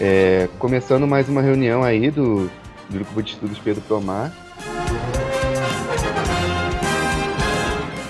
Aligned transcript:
É, 0.00 0.48
começando 0.58 1.06
mais 1.06 1.28
uma 1.28 1.40
reunião 1.40 1.82
aí 1.82 2.10
do, 2.10 2.50
do 2.90 2.98
Grupo 2.98 3.22
de 3.22 3.30
Estudos 3.32 3.58
Pedro 3.58 3.82
Tomar. 3.88 4.32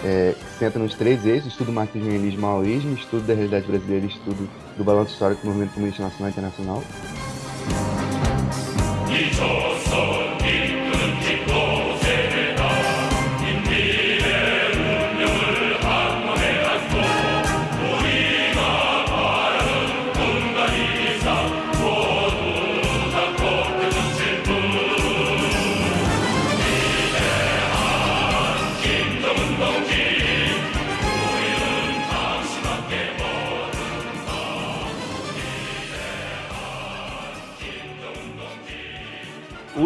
É, 0.05 0.35
que 0.39 0.59
senta 0.59 0.79
nos 0.79 0.95
três 0.95 1.25
eixos, 1.25 1.53
estudo 1.53 1.73
marxismo, 1.73 2.09
leninismo, 2.09 2.43
maoísmo, 2.43 2.95
estudo 2.95 3.27
da 3.27 3.35
realidade 3.35 3.67
brasileira 3.67 4.07
estudo 4.07 4.49
do 4.77 4.85
balanço 4.85 5.13
histórico 5.13 5.43
do 5.43 5.49
movimento 5.49 5.75
comunista 5.75 6.03
nacional 6.03 6.29
e 6.29 6.33
internacional. 6.33 6.83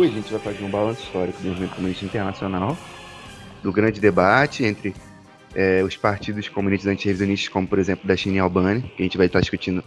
A 0.09 0.13
gente 0.13 0.33
vai 0.33 0.41
fazer 0.41 0.65
um 0.65 0.71
balanço 0.71 1.03
histórico 1.03 1.41
do 1.43 1.49
movimento 1.49 1.75
comunista 1.75 2.05
internacional, 2.05 2.77
do 3.63 3.73
grande 3.73 4.01
debate 4.01 4.65
entre 4.65 4.95
é, 5.55 5.83
os 5.83 5.97
partidos 5.97 6.49
comunistas 6.49 6.91
antirrevisionistas, 6.91 7.49
como 7.49 7.67
por 7.67 7.79
exemplo 7.79 8.07
da 8.07 8.17
China 8.17 8.37
e 8.37 8.39
Albânia, 8.39 8.83
que 8.83 9.03
a 9.03 9.05
gente 9.05 9.17
vai 9.17 9.27
estar 9.27 9.41
discutindo 9.41 9.85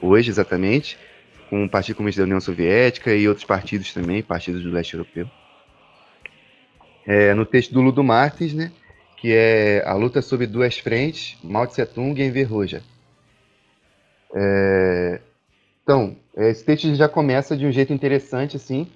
hoje 0.00 0.30
exatamente, 0.30 0.98
com 1.48 1.64
o 1.64 1.68
Partido 1.68 1.96
Comunista 1.96 2.20
da 2.20 2.26
União 2.26 2.40
Soviética 2.40 3.14
e 3.14 3.26
outros 3.26 3.46
partidos 3.46 3.92
também, 3.92 4.22
partidos 4.22 4.62
do 4.62 4.70
leste 4.70 4.94
europeu. 4.94 5.28
É, 7.06 7.34
no 7.34 7.44
texto 7.44 7.72
do 7.72 7.80
Ludo 7.80 8.04
Martins, 8.04 8.52
né, 8.54 8.70
que 9.16 9.32
é 9.32 9.82
a 9.86 9.94
luta 9.94 10.22
sobre 10.22 10.46
duas 10.46 10.78
frentes, 10.78 11.36
Mao 11.42 11.66
Tse 11.66 11.84
Tung 11.86 12.20
e 12.20 12.24
Enver 12.24 12.48
Roja. 12.48 12.82
É, 14.34 15.20
então, 15.82 16.16
esse 16.36 16.64
texto 16.64 16.94
já 16.94 17.08
começa 17.08 17.56
de 17.56 17.66
um 17.66 17.72
jeito 17.72 17.92
interessante, 17.92 18.56
assim, 18.56 18.86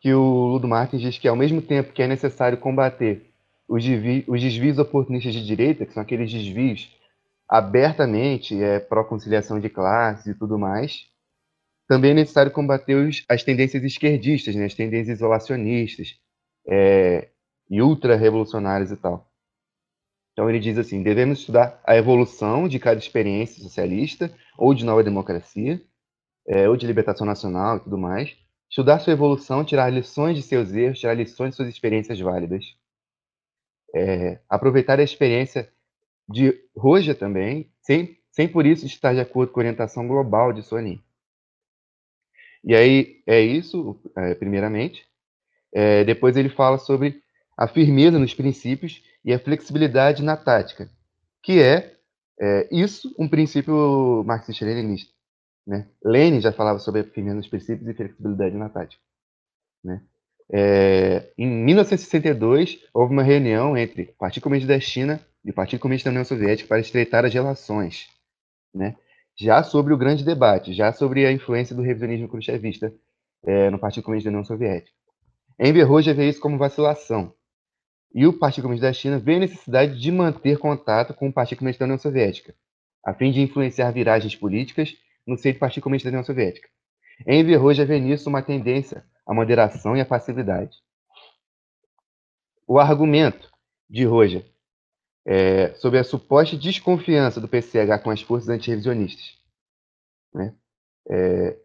que 0.00 0.12
o 0.14 0.46
Ludo 0.46 0.68
Martins 0.68 1.00
diz 1.02 1.18
que 1.18 1.28
ao 1.28 1.36
mesmo 1.36 1.60
tempo 1.60 1.92
que 1.92 2.02
é 2.02 2.06
necessário 2.06 2.58
combater 2.58 3.30
os, 3.68 3.84
desvi 3.84 4.24
os 4.26 4.40
desvios 4.40 4.78
oportunistas 4.78 5.34
de 5.34 5.44
direita, 5.44 5.84
que 5.84 5.92
são 5.92 6.02
aqueles 6.02 6.32
desvios 6.32 6.90
abertamente 7.48 8.60
é, 8.62 8.78
pró-conciliação 8.78 9.58
de 9.58 9.68
classes 9.68 10.26
e 10.26 10.38
tudo 10.38 10.58
mais, 10.58 11.06
também 11.88 12.10
é 12.10 12.14
necessário 12.14 12.52
combater 12.52 12.94
os, 12.94 13.24
as 13.28 13.42
tendências 13.42 13.82
esquerdistas, 13.82 14.54
né, 14.54 14.66
as 14.66 14.74
tendências 14.74 15.18
isolacionistas 15.18 16.18
é, 16.68 17.30
e 17.70 17.80
ultra-revolucionárias 17.80 18.90
e 18.90 18.96
tal. 18.96 19.26
Então 20.32 20.48
ele 20.48 20.60
diz 20.60 20.78
assim, 20.78 21.02
devemos 21.02 21.40
estudar 21.40 21.80
a 21.84 21.96
evolução 21.96 22.68
de 22.68 22.78
cada 22.78 23.00
experiência 23.00 23.62
socialista 23.62 24.32
ou 24.56 24.72
de 24.72 24.84
nova 24.84 25.02
democracia, 25.02 25.82
é, 26.46 26.68
ou 26.68 26.76
de 26.76 26.86
libertação 26.86 27.26
nacional 27.26 27.78
e 27.78 27.80
tudo 27.80 27.98
mais, 27.98 28.36
Estudar 28.70 28.98
sua 29.00 29.12
evolução, 29.12 29.64
tirar 29.64 29.90
lições 29.90 30.36
de 30.36 30.42
seus 30.42 30.72
erros, 30.72 30.98
tirar 30.98 31.14
lições 31.14 31.50
de 31.50 31.56
suas 31.56 31.68
experiências 31.68 32.20
válidas. 32.20 32.64
É, 33.94 34.40
aproveitar 34.48 35.00
a 35.00 35.02
experiência 35.02 35.72
de 36.28 36.54
Roja 36.76 37.14
também, 37.14 37.72
sem, 37.80 38.18
sem 38.30 38.46
por 38.46 38.66
isso 38.66 38.84
estar 38.84 39.14
de 39.14 39.20
acordo 39.20 39.52
com 39.52 39.60
a 39.60 39.62
orientação 39.62 40.06
global 40.06 40.52
de 40.52 40.62
Sony. 40.62 41.02
E 42.62 42.74
aí 42.74 43.22
é 43.26 43.40
isso, 43.40 43.98
é, 44.16 44.34
primeiramente. 44.34 45.06
É, 45.72 46.04
depois 46.04 46.36
ele 46.36 46.50
fala 46.50 46.78
sobre 46.78 47.22
a 47.56 47.66
firmeza 47.66 48.18
nos 48.18 48.34
princípios 48.34 49.02
e 49.24 49.32
a 49.32 49.38
flexibilidade 49.38 50.22
na 50.22 50.36
tática, 50.36 50.90
que 51.42 51.60
é, 51.60 51.96
é 52.40 52.68
isso 52.70 53.14
um 53.18 53.28
princípio 53.28 54.22
marxista-leninista. 54.24 55.17
Né? 55.68 55.86
Lenin 56.02 56.40
já 56.40 56.50
falava 56.50 56.78
sobre 56.78 57.02
firmeza 57.04 57.36
nos 57.36 57.46
princípios 57.46 57.86
e 57.86 57.92
flexibilidade 57.92 58.56
na 58.56 58.70
tática. 58.70 59.02
Né? 59.84 60.02
É, 60.50 61.30
em 61.36 61.46
1962, 61.46 62.88
houve 62.94 63.12
uma 63.12 63.22
reunião 63.22 63.76
entre 63.76 64.04
o 64.04 64.12
Partido 64.14 64.44
Comunista 64.44 64.66
da 64.66 64.80
China 64.80 65.20
e 65.44 65.50
o 65.50 65.54
Partido 65.54 65.80
Comunista 65.80 66.08
da 66.08 66.12
União 66.12 66.24
Soviética 66.24 66.66
para 66.66 66.80
estreitar 66.80 67.26
as 67.26 67.34
relações. 67.34 68.08
Né? 68.74 68.96
Já 69.38 69.62
sobre 69.62 69.92
o 69.92 69.98
grande 69.98 70.24
debate, 70.24 70.72
já 70.72 70.90
sobre 70.90 71.26
a 71.26 71.32
influência 71.32 71.76
do 71.76 71.82
revisionismo 71.82 72.28
khrushchevista 72.28 72.90
é, 73.44 73.68
no 73.68 73.78
Partido 73.78 74.04
Comunista 74.04 74.30
da 74.30 74.36
União 74.38 74.46
Soviética. 74.46 74.96
Enver 75.60 75.92
Hoxha 75.92 76.14
vê 76.14 76.30
isso 76.30 76.40
como 76.40 76.56
vacilação. 76.56 77.34
E 78.14 78.26
o 78.26 78.32
Partido 78.32 78.62
Comunista 78.62 78.86
da 78.86 78.92
China 78.94 79.18
vê 79.18 79.34
a 79.34 79.40
necessidade 79.40 80.00
de 80.00 80.10
manter 80.10 80.56
contato 80.56 81.12
com 81.12 81.28
o 81.28 81.32
Partido 81.32 81.58
Comunista 81.58 81.80
da 81.80 81.88
União 81.88 81.98
Soviética, 81.98 82.54
a 83.04 83.12
fim 83.12 83.30
de 83.30 83.42
influenciar 83.42 83.90
viragens 83.90 84.34
políticas 84.34 84.96
no 85.28 85.36
seio 85.36 85.54
do 85.54 85.58
Partido 85.60 85.82
Comunista 85.82 86.08
da 86.08 86.16
União 86.16 86.24
Soviética. 86.24 86.68
Enver 87.26 87.62
Hoxha 87.62 87.84
vê 87.84 88.00
nisso 88.00 88.28
uma 88.28 88.42
tendência 88.42 89.04
à 89.26 89.34
moderação 89.34 89.96
e 89.96 90.00
à 90.00 90.06
passividade. 90.06 90.76
O 92.66 92.78
argumento 92.78 93.50
de 93.88 94.04
Roja 94.04 94.44
é, 95.26 95.74
sobre 95.74 95.98
a 95.98 96.04
suposta 96.04 96.56
desconfiança 96.56 97.40
do 97.40 97.48
PCH 97.48 98.02
com 98.02 98.10
as 98.10 98.22
forças 98.22 98.48
antirrevisionistas. 98.48 99.36
Né? 100.32 100.54
É, 101.10 101.56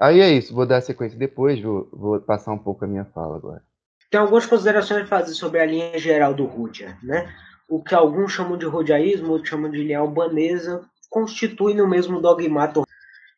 aí 0.00 0.20
é 0.20 0.30
isso, 0.30 0.54
vou 0.54 0.66
dar 0.66 0.80
sequência 0.80 1.18
depois, 1.18 1.60
vou, 1.60 1.88
vou, 1.92 2.20
passar 2.20 2.52
um 2.52 2.58
pouco 2.58 2.84
a 2.84 2.88
minha 2.88 3.04
fala 3.04 3.36
agora. 3.36 3.62
Tem 4.10 4.18
algumas 4.18 4.46
considerações 4.46 5.02
a 5.02 5.06
fazer 5.06 5.34
sobre 5.34 5.60
a 5.60 5.66
linha 5.66 5.98
geral 5.98 6.32
do 6.32 6.46
Rudia, 6.46 6.96
né? 7.02 7.30
O 7.68 7.82
que 7.82 7.94
alguns 7.94 8.32
chamam 8.32 8.56
de 8.56 8.64
rodiaísmo, 8.64 9.32
outros 9.32 9.50
chamam 9.50 9.70
de 9.70 9.82
linha 9.82 9.98
albanesa, 9.98 10.88
constitui 11.08 11.74
no 11.74 11.88
mesmo 11.88 12.20
dogmato. 12.20 12.84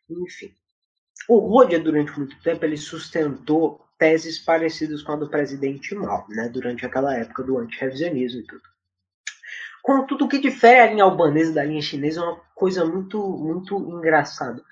Enfim. 0.08 0.54
O 1.28 1.38
Rodia, 1.38 1.78
durante 1.78 2.16
muito 2.18 2.40
tempo, 2.42 2.64
ele 2.64 2.76
sustentou 2.76 3.84
teses 3.98 4.38
parecidas 4.38 5.02
com 5.02 5.12
a 5.12 5.16
do 5.16 5.28
presidente 5.28 5.94
Mao, 5.94 6.26
né, 6.30 6.48
durante 6.48 6.86
aquela 6.86 7.14
época 7.14 7.42
do 7.42 7.58
antirrevisionismo 7.58 8.40
e 8.40 8.46
tudo. 8.46 8.62
Contudo, 9.82 10.24
o 10.24 10.28
que 10.28 10.38
difere 10.38 10.80
a 10.80 10.86
linha 10.86 11.04
albanesa 11.04 11.52
da 11.52 11.64
linha 11.64 11.82
chinesa 11.82 12.20
é 12.20 12.24
uma 12.24 12.40
coisa 12.54 12.84
muito, 12.84 13.18
muito 13.18 13.76
engraçada. 13.76 14.62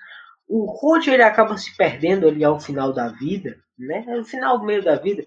O 0.47 0.65
Rodia 0.65 1.13
ele 1.13 1.23
acaba 1.23 1.57
se 1.57 1.75
perdendo 1.77 2.27
ali 2.27 2.43
ao 2.43 2.59
final 2.59 2.91
da 2.91 3.07
vida, 3.07 3.57
né, 3.77 4.03
no 4.07 4.25
final, 4.25 4.63
meio 4.65 4.83
da 4.83 4.95
vida, 4.95 5.25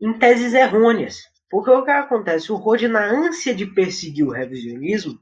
em 0.00 0.12
teses 0.18 0.54
errôneas. 0.54 1.18
Porque 1.50 1.70
o 1.70 1.84
que 1.84 1.90
acontece? 1.90 2.50
O 2.50 2.56
Rodia, 2.56 2.88
na 2.88 3.04
ânsia 3.04 3.54
de 3.54 3.66
perseguir 3.66 4.24
o 4.24 4.30
revisionismo, 4.30 5.20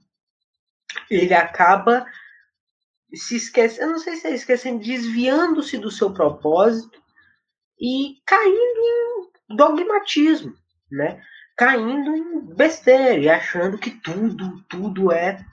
ele 1.11 1.35
acaba 1.35 2.07
se 3.15 3.37
esquecendo, 3.37 3.83
eu 3.83 3.91
não 3.91 3.99
sei 3.99 4.17
se 4.17 4.27
é 4.27 4.35
esquecendo, 4.35 4.83
desviando-se 4.83 5.79
do 5.79 5.91
seu 5.91 6.13
propósito 6.13 7.01
e 7.81 8.17
caindo 8.25 9.31
em 9.51 9.57
dogmatismo, 9.57 10.55
né? 10.91 11.23
Caindo 11.57 12.17
em 12.17 12.41
besteira 12.55 13.19
e 13.19 13.29
achando 13.29 13.79
que 13.79 13.91
tudo, 13.91 14.63
tudo 14.69 15.13
é. 15.13 15.45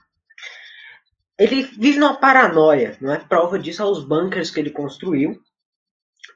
Ele 1.38 1.62
vive 1.62 1.98
numa 1.98 2.18
paranoia, 2.18 2.96
não 3.00 3.12
é? 3.12 3.18
Prova 3.18 3.58
disso 3.58 3.82
aos 3.82 4.04
bunkers 4.04 4.50
que 4.50 4.60
ele 4.60 4.70
construiu, 4.70 5.40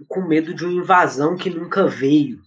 com 0.09 0.23
medo 0.23 0.55
de 0.55 0.65
uma 0.65 0.73
invasão 0.73 1.37
que 1.37 1.51
nunca 1.51 1.87
veio, 1.87 2.41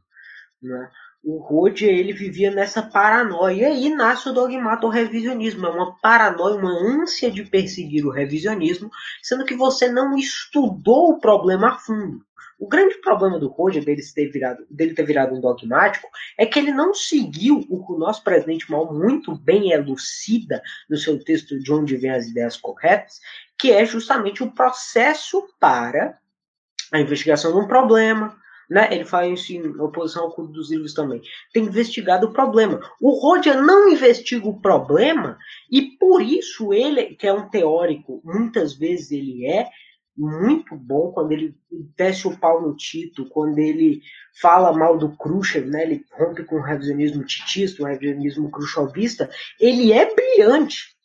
né? 0.61 0.91
O 1.25 1.39
Rhodes 1.39 1.81
ele 1.81 2.13
vivia 2.13 2.51
nessa 2.51 2.83
paranoia. 2.83 3.53
E 3.53 3.65
aí 3.65 3.89
nasce 3.89 4.29
o 4.29 4.33
dogmato 4.33 4.87
revisionismo. 4.87 5.65
É 5.65 5.69
uma 5.71 5.95
paranoia, 5.97 6.55
uma 6.55 6.71
ânsia 6.71 7.31
de 7.31 7.43
perseguir 7.43 8.05
o 8.05 8.11
revisionismo, 8.11 8.91
sendo 9.23 9.43
que 9.43 9.55
você 9.55 9.89
não 9.89 10.15
estudou 10.15 11.09
o 11.09 11.19
problema 11.19 11.69
a 11.69 11.77
fundo. 11.79 12.23
O 12.59 12.67
grande 12.67 13.01
problema 13.01 13.39
do 13.39 13.49
Roger 13.49 13.83
dele 13.83 14.01
ter, 14.13 14.27
virado, 14.27 14.65
dele 14.69 14.93
ter 14.93 15.03
virado 15.03 15.35
um 15.35 15.41
dogmático 15.41 16.07
é 16.37 16.45
que 16.45 16.59
ele 16.59 16.71
não 16.71 16.93
seguiu 16.93 17.65
o 17.69 17.85
que 17.85 17.91
o 17.91 17.97
nosso 17.97 18.23
presidente 18.23 18.71
Mal 18.71 18.93
muito 18.93 19.35
bem 19.35 19.71
elucida 19.71 20.61
no 20.87 20.95
seu 20.95 21.21
texto 21.21 21.59
de 21.59 21.73
onde 21.73 21.97
vêm 21.97 22.11
as 22.11 22.27
ideias 22.27 22.55
corretas, 22.55 23.19
que 23.57 23.71
é 23.71 23.83
justamente 23.83 24.43
o 24.43 24.51
processo 24.51 25.43
para 25.59 26.17
a 26.93 26.99
investigação 26.99 27.51
de 27.51 27.57
um 27.57 27.67
problema, 27.67 28.37
né? 28.69 28.87
Ele 28.91 29.05
faz 29.05 29.39
isso 29.39 29.53
em 29.53 29.79
oposição 29.79 30.23
ao 30.23 30.31
culto 30.31 30.51
dos 30.51 30.71
livros 30.71 30.93
também. 30.93 31.21
Tem 31.53 31.63
investigado 31.63 32.27
o 32.27 32.33
problema. 32.33 32.79
O 33.01 33.11
Rodia 33.11 33.61
não 33.61 33.89
investiga 33.89 34.47
o 34.47 34.59
problema 34.59 35.37
e 35.71 35.97
por 35.97 36.21
isso 36.21 36.73
ele, 36.73 37.15
que 37.15 37.27
é 37.27 37.33
um 37.33 37.49
teórico, 37.49 38.21
muitas 38.23 38.73
vezes 38.73 39.11
ele 39.11 39.45
é 39.45 39.69
muito 40.17 40.75
bom 40.75 41.11
quando 41.11 41.33
ele 41.33 41.53
desce 41.97 42.27
o 42.27 42.37
pau 42.37 42.61
no 42.61 42.75
Tito, 42.75 43.27
quando 43.29 43.59
ele 43.59 44.01
fala 44.41 44.71
mal 44.71 44.97
do 44.97 45.15
Khrushchev, 45.17 45.67
né? 45.67 45.83
Ele 45.83 46.05
rompe 46.13 46.45
com 46.45 46.55
o 46.55 46.61
revisionismo 46.61 47.25
titista, 47.25 47.83
o 47.83 47.85
revisionismo 47.85 48.49
khrushchevista. 48.49 49.29
Ele 49.59 49.91
é 49.91 50.13
brilhante. 50.13 50.95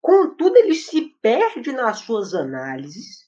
Contudo, 0.00 0.56
ele 0.56 0.74
se 0.74 1.14
perde 1.22 1.72
nas 1.72 2.00
suas 2.00 2.34
análises, 2.34 3.25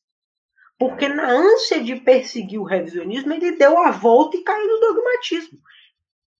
porque 0.79 1.09
na 1.09 1.29
ânsia 1.29 1.83
de 1.83 1.97
perseguir 1.97 2.61
o 2.61 2.65
revisionismo, 2.65 3.33
ele 3.33 3.57
deu 3.57 3.77
a 3.79 3.91
volta 3.91 4.37
e 4.37 4.45
caiu 4.45 4.67
no 4.67 4.81
dogmatismo. 4.81 5.59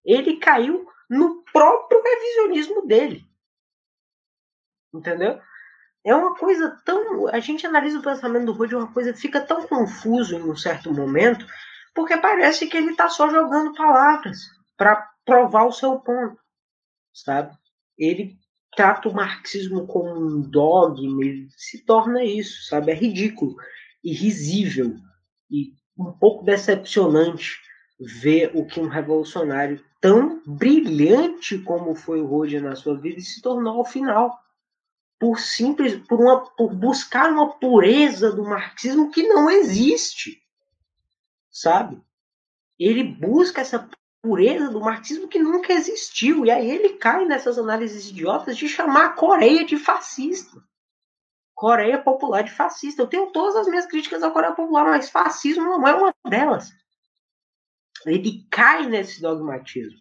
Ele 0.05 0.37
caiu 0.37 0.87
no 1.11 1.43
próprio 1.53 2.01
revisionismo 2.01 2.87
dele. 2.87 3.27
Entendeu? 4.95 5.41
É 6.05 6.15
uma 6.15 6.37
coisa 6.37 6.81
tão. 6.85 7.27
A 7.29 7.41
gente 7.41 7.67
analisa 7.67 7.99
o 7.99 8.03
pensamento 8.03 8.47
do 8.47 8.53
Rudd, 8.53 8.75
uma 8.75 8.93
coisa 8.93 9.13
fica 9.13 9.41
tão 9.41 9.67
confuso 9.67 10.37
em 10.37 10.43
um 10.43 10.57
certo 10.57 10.93
momento, 10.95 11.45
porque 11.93 12.17
parece 12.17 12.69
que 12.69 12.77
ele 12.77 12.93
está 12.93 13.09
só 13.09 13.29
jogando 13.29 13.75
palavras 13.75 14.39
para 14.77 15.11
provar 15.25 15.65
o 15.65 15.73
seu 15.73 15.99
ponto, 15.99 16.41
sabe? 17.13 17.55
Ele 17.99 18.39
trata 18.75 19.09
o 19.09 19.15
marxismo 19.15 19.87
como 19.87 20.15
um 20.15 20.41
dogma, 20.41 21.25
ele 21.25 21.49
se 21.51 21.85
torna 21.85 22.25
isso, 22.25 22.69
sabe? 22.69 22.93
É 22.93 22.95
ridículo 22.95 23.57
e 24.09 24.13
risível 24.15 24.97
e 25.51 25.75
um 25.99 26.13
pouco 26.13 26.45
decepcionante 26.45 27.61
ver 28.01 28.51
o 28.55 28.65
que 28.65 28.81
um 28.81 28.89
revolucionário 28.89 29.85
tão 30.01 30.43
brilhante 30.47 31.59
como 31.59 31.95
foi 31.95 32.21
o 32.21 32.27
Roger 32.27 32.63
na 32.63 32.77
sua 32.77 32.97
vida 32.97 33.21
se 33.21 33.43
tornou 33.43 33.79
ao 33.79 33.85
final 33.85 34.39
por 35.19 35.39
simples 35.39 35.97
por 36.07 36.21
uma 36.21 36.41
por 36.55 36.73
buscar 36.73 37.31
uma 37.31 37.59
pureza 37.59 38.33
do 38.33 38.45
marxismo 38.45 39.11
que 39.11 39.25
não 39.25 39.51
existe 39.51 40.41
sabe 41.51 42.01
ele 42.79 43.03
busca 43.03 43.61
essa 43.61 43.91
pureza 44.23 44.71
do 44.71 44.81
marxismo 44.81 45.29
que 45.29 45.39
nunca 45.39 45.73
existiu. 45.73 46.45
E 46.45 46.51
aí 46.51 46.71
ele 46.71 46.91
cai 46.91 47.25
nessas 47.25 47.59
análises 47.59 48.09
idiotas 48.09 48.57
de 48.57 48.69
chamar 48.69 49.07
a 49.07 49.13
Coreia 49.13 49.65
de 49.65 49.77
fascista. 49.77 50.63
Coreia 51.59 51.99
Popular 51.99 52.43
de 52.45 52.53
fascista. 52.53 53.03
Eu 53.03 53.09
tenho 53.09 53.33
todas 53.33 53.57
as 53.57 53.67
minhas 53.67 53.85
críticas 53.85 54.23
à 54.23 54.31
Coreia 54.31 54.55
Popular, 54.55 54.85
mas 54.85 55.11
fascismo 55.11 55.65
não 55.65 55.89
é 55.89 55.93
uma 55.93 56.15
delas. 56.31 56.73
Ele 58.07 58.47
cai 58.49 58.87
nesse 58.87 59.21
dogmatismo, 59.21 59.99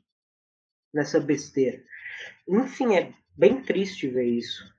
nessa 0.93 1.19
besteira. 1.19 1.81
Enfim, 2.47 2.95
é 2.95 3.11
bem 3.35 3.59
triste 3.63 4.07
ver 4.07 4.25
isso. 4.25 4.71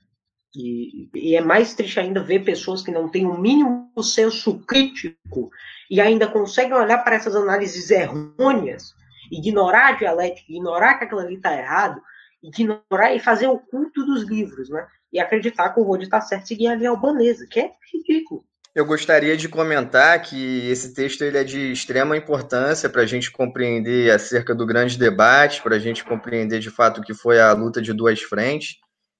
E, 0.55 1.11
e, 1.13 1.35
é 1.35 1.41
mais 1.41 1.75
triste 1.75 1.99
ainda 1.99 2.23
ver 2.23 2.45
pessoas 2.45 2.81
que 2.81 2.93
não 2.93 3.09
têm 3.09 3.27
o 3.27 3.37
mínimo 3.37 3.91
senso 4.01 4.61
crítico 4.61 5.51
e 5.91 6.01
ainda 6.01 6.31
conseguem 6.31 6.75
olhar 6.75 6.99
para 6.99 7.17
essas 7.17 7.35
análises 7.35 7.91
errôneas 7.91 8.95
ignorar 9.33 9.89
a 9.89 9.93
dialética, 9.97 10.53
ignorar 10.53 10.97
que 10.97 11.05
aquilo 11.05 11.21
ali 11.21 11.35
está 11.35 11.53
errado, 11.53 12.01
ignorar 12.41 13.15
e 13.15 13.21
fazer 13.21 13.49
o 13.49 13.59
culto 13.59 14.07
dos 14.07 14.23
livros, 14.23 14.71
né? 14.71 14.87
E 15.13 15.19
acreditar 15.19 15.71
que 15.71 15.81
o 15.81 15.83
Rode 15.83 16.05
está 16.05 16.21
certo 16.21 16.45
e 16.45 16.49
seguir 16.49 16.67
a 16.69 16.75
linha 16.75 16.91
albanesa, 16.91 17.47
que 17.49 17.61
é 17.61 17.71
ridículo. 17.93 18.45
Eu 18.75 18.85
gostaria 18.85 19.37
de 19.37 19.49
comentar 19.49 20.23
que 20.23 20.69
esse 20.71 20.95
texto 20.95 21.23
ele 21.23 21.39
é 21.39 21.43
de 21.43 21.73
extrema 21.73 22.17
importância 22.17 22.89
para 22.89 23.03
a 23.03 23.07
gente 23.07 23.31
compreender 23.31 24.11
acerca 24.11 24.55
do 24.55 24.67
grande 24.67 24.99
debate, 24.99 25.63
para 25.63 25.77
a 25.77 25.79
gente 25.79 26.05
compreender 26.05 26.61
de 26.61 26.71
fato 26.71 26.99
o 27.01 27.03
que 27.03 27.15
foi 27.15 27.41
a 27.41 27.53
luta 27.53 27.83
de 27.83 27.93
duas 27.93 28.21
frentes, 28.23 28.77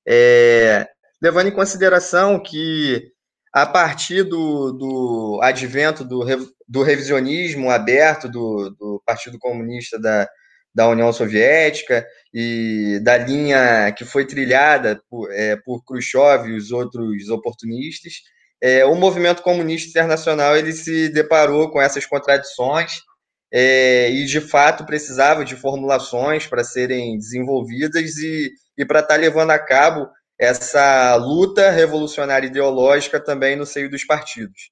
é, 0.06 0.87
levando 1.20 1.49
em 1.49 1.52
consideração 1.52 2.38
que 2.40 3.11
a 3.52 3.67
partir 3.67 4.23
do, 4.23 4.73
do 4.73 5.40
advento 5.43 6.05
do, 6.05 6.25
do 6.69 6.82
revisionismo 6.82 7.70
aberto 7.70 8.29
do, 8.29 8.70
do 8.79 9.02
Partido 9.05 9.38
Comunista 9.38 9.99
da, 9.99 10.29
da 10.78 10.88
União 10.88 11.12
Soviética 11.12 12.06
e 12.32 13.00
da 13.02 13.19
linha 13.19 13.90
que 13.90 14.04
foi 14.04 14.25
trilhada 14.25 15.02
por, 15.10 15.28
é, 15.32 15.56
por 15.56 15.84
Khrushchev 15.84 16.48
e 16.48 16.56
os 16.56 16.70
outros 16.70 17.28
oportunistas, 17.30 18.12
é, 18.62 18.84
o 18.84 18.94
movimento 18.94 19.42
comunista 19.42 19.90
internacional 19.90 20.56
ele 20.56 20.72
se 20.72 21.08
deparou 21.08 21.69
com 21.72 21.82
essas 21.82 22.06
contradições 22.06 23.02
é, 23.52 24.08
e 24.08 24.25
de 24.25 24.40
fato 24.40 24.86
precisava 24.86 25.44
de 25.44 25.56
formulações 25.56 26.46
para 26.46 26.62
serem 26.62 27.19
desenvolvidas 27.19 28.16
e, 28.19 28.48
e 28.78 28.86
para 28.86 29.00
estar 29.00 29.14
tá 29.14 29.20
levando 29.20 29.50
a 29.50 29.58
cabo 29.58 30.08
essa 30.38 31.16
luta 31.16 31.72
revolucionária 31.72 32.46
ideológica 32.46 33.19
também 33.19 33.56
no 33.56 33.66
seio 33.66 33.90
dos 33.90 34.04
partidos. 34.04 34.70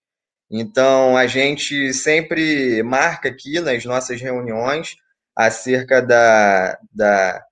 Então, 0.49 1.17
a 1.17 1.27
gente 1.27 1.93
sempre 1.93 2.81
marca 2.85 3.29
aqui 3.29 3.59
nas 3.59 3.85
nossas 3.85 4.21
reuniões 4.21 4.95
acerca 5.37 6.01
da, 6.01 6.79
da, 6.93 7.45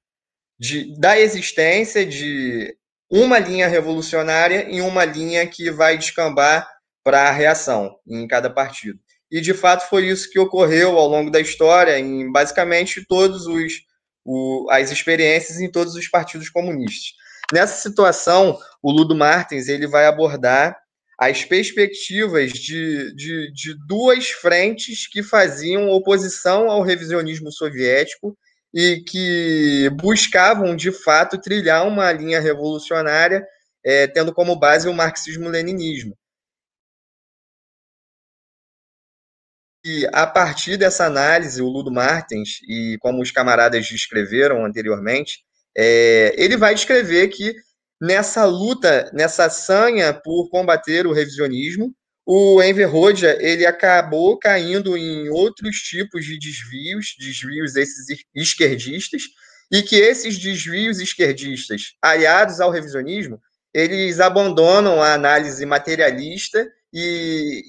de, 0.59 0.99
da 0.99 1.19
existência 1.19 2.07
de 2.07 2.75
uma 3.11 3.39
linha 3.39 3.69
revolucionária 3.69 4.67
e 4.71 4.81
uma 4.81 5.05
linha 5.05 5.47
que 5.47 5.71
vai 5.71 5.99
descambar 5.99 6.69
para 7.05 7.29
a 7.29 7.31
reação 7.31 7.97
em 8.09 8.27
cada 8.27 8.49
partido. 8.49 8.99
E, 9.31 9.41
de 9.41 9.53
fato, 9.53 9.89
foi 9.89 10.07
isso 10.07 10.31
que 10.31 10.39
ocorreu 10.39 10.99
ao 10.99 11.09
longo 11.09 11.31
da 11.31 11.41
história 11.41 11.99
em 11.99 12.31
basicamente 12.33 13.05
todos 13.07 13.47
os 13.47 13.85
o, 14.25 14.67
as 14.71 14.91
experiências 14.91 15.61
em 15.61 15.71
todos 15.71 15.95
os 15.95 16.09
partidos 16.09 16.49
comunistas. 16.49 17.13
Nessa 17.53 17.81
situação, 17.83 18.59
o 18.83 18.91
Ludo 18.91 19.15
Martins 19.15 19.69
ele 19.69 19.87
vai 19.87 20.07
abordar 20.07 20.79
as 21.19 21.45
perspectivas 21.45 22.53
de, 22.53 23.15
de, 23.15 23.53
de 23.53 23.75
duas 23.87 24.31
frentes 24.31 25.07
que 25.09 25.23
faziam 25.23 25.91
oposição 25.91 26.71
ao 26.71 26.83
revisionismo 26.83 27.53
soviético 27.53 28.37
e 28.75 29.03
que 29.07 29.89
buscavam, 30.01 30.75
de 30.75 30.91
fato, 30.91 31.41
trilhar 31.41 31.87
uma 31.87 32.11
linha 32.11 32.41
revolucionária, 32.41 33.47
é, 33.85 34.07
tendo 34.09 34.33
como 34.35 34.59
base 34.59 34.89
o 34.89 34.93
marxismo-leninismo. 34.93 36.17
E 39.85 40.07
a 40.13 40.27
partir 40.27 40.77
dessa 40.79 41.05
análise, 41.05 41.61
o 41.61 41.69
Ludo 41.69 41.93
Martins, 41.93 42.59
e 42.67 42.97
como 43.01 43.23
os 43.23 43.31
camaradas 43.31 43.87
descreveram 43.87 44.65
anteriormente, 44.65 45.45
é, 45.77 46.35
ele 46.37 46.57
vai 46.57 46.75
descrever 46.75 47.29
que 47.29 47.55
nessa 48.01 48.45
luta, 48.45 49.11
nessa 49.13 49.49
sanha 49.49 50.13
por 50.13 50.49
combater 50.51 51.07
o 51.07 51.13
revisionismo, 51.13 51.95
o 52.27 52.63
Enver 52.63 52.95
Hoxha, 52.95 53.37
ele 53.41 53.67
acabou 53.67 54.39
caindo 54.39 54.97
em 54.97 55.29
outros 55.29 55.77
tipos 55.77 56.25
de 56.25 56.39
desvios, 56.39 57.15
desvios 57.19 57.77
esses 57.77 58.07
esquerdistas, 58.35 59.23
e 59.71 59.83
que 59.83 59.97
esses 59.97 60.39
desvios 60.39 61.01
esquerdistas, 61.01 61.95
aliados 62.01 62.61
ao 62.61 62.71
revisionismo, 62.71 63.41
eles 63.75 64.21
abandonam 64.21 65.03
a 65.03 65.15
análise 65.15 65.67
materialista 65.67 66.67
e, 66.93 67.63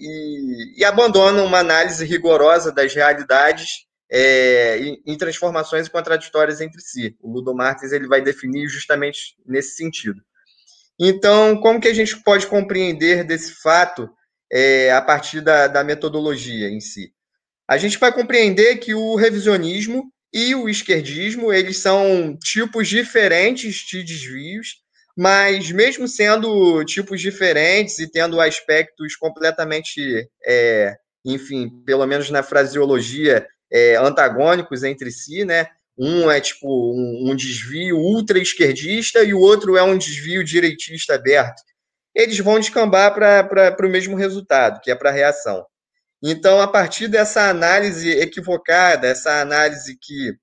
e, 0.78 0.80
e 0.80 0.86
abandonam 0.86 1.46
uma 1.46 1.60
análise 1.60 2.06
rigorosa 2.06 2.72
das 2.72 2.94
realidades 2.94 3.86
é, 4.12 4.78
em, 4.80 5.02
em, 5.06 5.18
transformações 5.18 5.88
contraditórias 5.88 6.62
entre 6.62 6.82
si. 6.82 7.16
O 7.22 7.32
Ludo 7.32 7.54
Martins 7.54 7.92
ele 7.92 8.08
vai 8.08 8.22
definir 8.22 8.68
justamente 8.68 9.36
nesse 9.46 9.76
sentido. 9.76 10.22
Então, 11.00 11.60
como 11.60 11.82
que 11.82 11.88
a 11.88 11.94
gente 11.94 12.22
pode 12.24 12.48
compreender 12.48 13.24
desse 13.24 13.54
fato 13.62 14.10
é, 14.52 14.92
a 14.92 15.02
partir 15.02 15.42
da, 15.42 15.68
da 15.68 15.84
metodologia 15.84 16.70
em 16.70 16.80
si? 16.80 17.12
A 17.68 17.78
gente 17.78 17.98
vai 17.98 18.14
compreender 18.14 18.78
que 18.78 18.94
o 18.94 19.16
revisionismo 19.16 20.12
e 20.32 20.54
o 20.54 20.70
esquerdismo 20.70 21.52
eles 21.52 21.80
são 21.80 22.38
tipos 22.38 22.88
diferentes 22.88 23.78
de 23.78 24.04
desvios, 24.04 24.76
mas 25.18 25.72
mesmo 25.72 26.08
sendo 26.08 26.84
tipos 26.84 27.22
diferentes 27.22 28.00
e 28.00 28.12
tendo 28.12 28.40
aspectos 28.40 29.16
completamente, 29.16 30.30
é, 30.46 30.96
enfim, 31.26 31.70
pelo 31.86 32.06
menos 32.06 32.30
na 32.30 32.44
fraseologia, 32.44 33.48
é, 33.76 33.96
antagônicos 33.98 34.84
entre 34.84 35.12
si, 35.12 35.44
né? 35.44 35.68
Um 35.98 36.32
é 36.32 36.40
tipo 36.40 36.68
um, 36.68 37.32
um 37.32 37.36
desvio 37.36 37.98
ultra 37.98 38.40
esquerdista 38.40 39.22
e 39.22 39.34
o 39.34 39.40
outro 39.40 39.76
é 39.76 39.84
um 39.84 39.98
desvio 39.98 40.44
direitista 40.46 41.16
aberto. 41.16 41.62
Eles 42.14 42.40
vão 42.40 42.58
descambar 42.58 43.14
para 43.14 43.86
o 43.86 43.90
mesmo 43.90 44.16
resultado, 44.16 44.80
que 44.80 44.90
é 44.90 44.96
para 44.96 45.10
a 45.10 45.14
reação. 45.14 45.66
Então, 46.24 46.62
a 46.62 46.68
partir 46.68 47.10
dessa 47.10 47.50
análise 47.50 48.10
equivocada, 48.10 49.08
essa 49.08 49.42
análise 49.42 49.98
que 50.02 50.34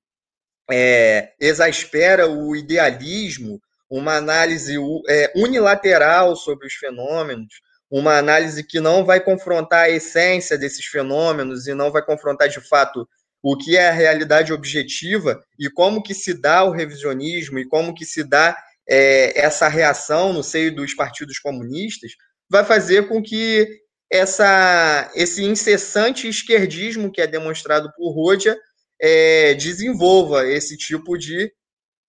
é, 0.70 1.32
exaspera 1.40 2.28
o 2.28 2.54
idealismo, 2.54 3.60
uma 3.90 4.16
análise 4.16 4.76
é, 5.08 5.32
unilateral 5.34 6.36
sobre 6.36 6.66
os 6.66 6.74
fenômenos, 6.74 7.54
uma 7.90 8.16
análise 8.16 8.64
que 8.64 8.80
não 8.80 9.04
vai 9.04 9.20
confrontar 9.20 9.84
a 9.84 9.90
essência 9.90 10.56
desses 10.56 10.84
fenômenos 10.86 11.66
e 11.66 11.74
não 11.74 11.90
vai 11.90 12.02
confrontar 12.02 12.48
de 12.48 12.60
fato 12.60 13.06
o 13.42 13.56
que 13.56 13.76
é 13.76 13.88
a 13.88 13.92
realidade 13.92 14.52
objetiva 14.52 15.42
e 15.58 15.68
como 15.68 16.02
que 16.02 16.14
se 16.14 16.32
dá 16.32 16.62
o 16.62 16.70
revisionismo 16.70 17.58
e 17.58 17.66
como 17.66 17.94
que 17.94 18.04
se 18.04 18.22
dá 18.22 18.56
é, 18.88 19.38
essa 19.40 19.68
reação 19.68 20.32
no 20.32 20.42
seio 20.42 20.75
dos 20.75 20.94
partidos 20.94 21.38
comunistas, 21.38 22.12
vai 22.49 22.64
fazer 22.64 23.08
com 23.08 23.22
que 23.22 23.66
essa, 24.11 25.11
esse 25.14 25.42
incessante 25.42 26.28
esquerdismo 26.28 27.11
que 27.11 27.20
é 27.20 27.26
demonstrado 27.26 27.90
por 27.96 28.12
Rodia 28.12 28.56
é, 29.00 29.54
desenvolva 29.54 30.46
esse 30.46 30.76
tipo 30.76 31.16
de 31.16 31.50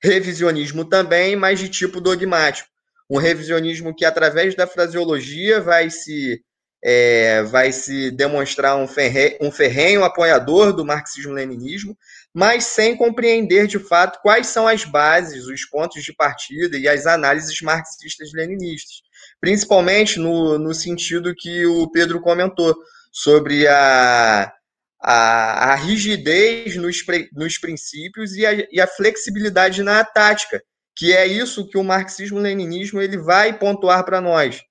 revisionismo 0.03 0.83
também, 0.83 1.35
mas 1.35 1.59
de 1.59 1.69
tipo 1.69 2.01
dogmático. 2.01 2.67
um 3.09 3.17
revisionismo 3.17 3.95
que, 3.95 4.05
através 4.05 4.53
da 4.55 4.67
fraseologia, 4.67 5.61
vai 5.61 5.89
se, 5.89 6.43
é, 6.83 7.41
vai 7.43 7.71
se 7.71 8.11
demonstrar 8.11 8.75
um, 8.75 8.87
ferre, 8.87 9.37
um 9.39 9.49
ferrenho 9.49 10.03
apoiador 10.03 10.73
do 10.73 10.83
marxismo-leninismo, 10.83 11.97
mas 12.33 12.65
sem 12.65 12.97
compreender 12.97 13.67
de 13.67 13.79
fato 13.79 14.19
quais 14.21 14.47
são 14.47 14.67
as 14.67 14.83
bases, 14.83 15.47
os 15.47 15.65
pontos 15.65 16.03
de 16.03 16.13
partida 16.13 16.77
e 16.77 16.87
as 16.87 17.05
análises 17.07 17.61
marxistas-leninistas, 17.61 19.01
principalmente 19.39 20.19
no, 20.19 20.57
no 20.57 20.73
sentido 20.73 21.33
que 21.33 21.65
o 21.65 21.89
Pedro 21.89 22.19
comentou 22.19 22.75
sobre 23.09 23.65
a, 23.65 24.51
a, 25.01 25.71
a 25.71 25.75
rigidez 25.75 26.75
nos, 26.75 26.97
nos 27.31 27.57
princípios 27.57 28.35
e 28.35 28.45
a, 28.45 28.53
e 28.69 28.81
a 28.81 28.87
flexibilidade 28.87 29.81
na 29.83 30.03
tática, 30.03 30.61
que 30.93 31.13
é 31.13 31.25
isso 31.25 31.67
que 31.69 31.77
o 31.77 31.83
marxismo-leninismo 31.83 33.01
ele 33.01 33.17
vai 33.17 33.57
pontuar 33.57 34.03
para 34.03 34.19
nós. 34.19 34.61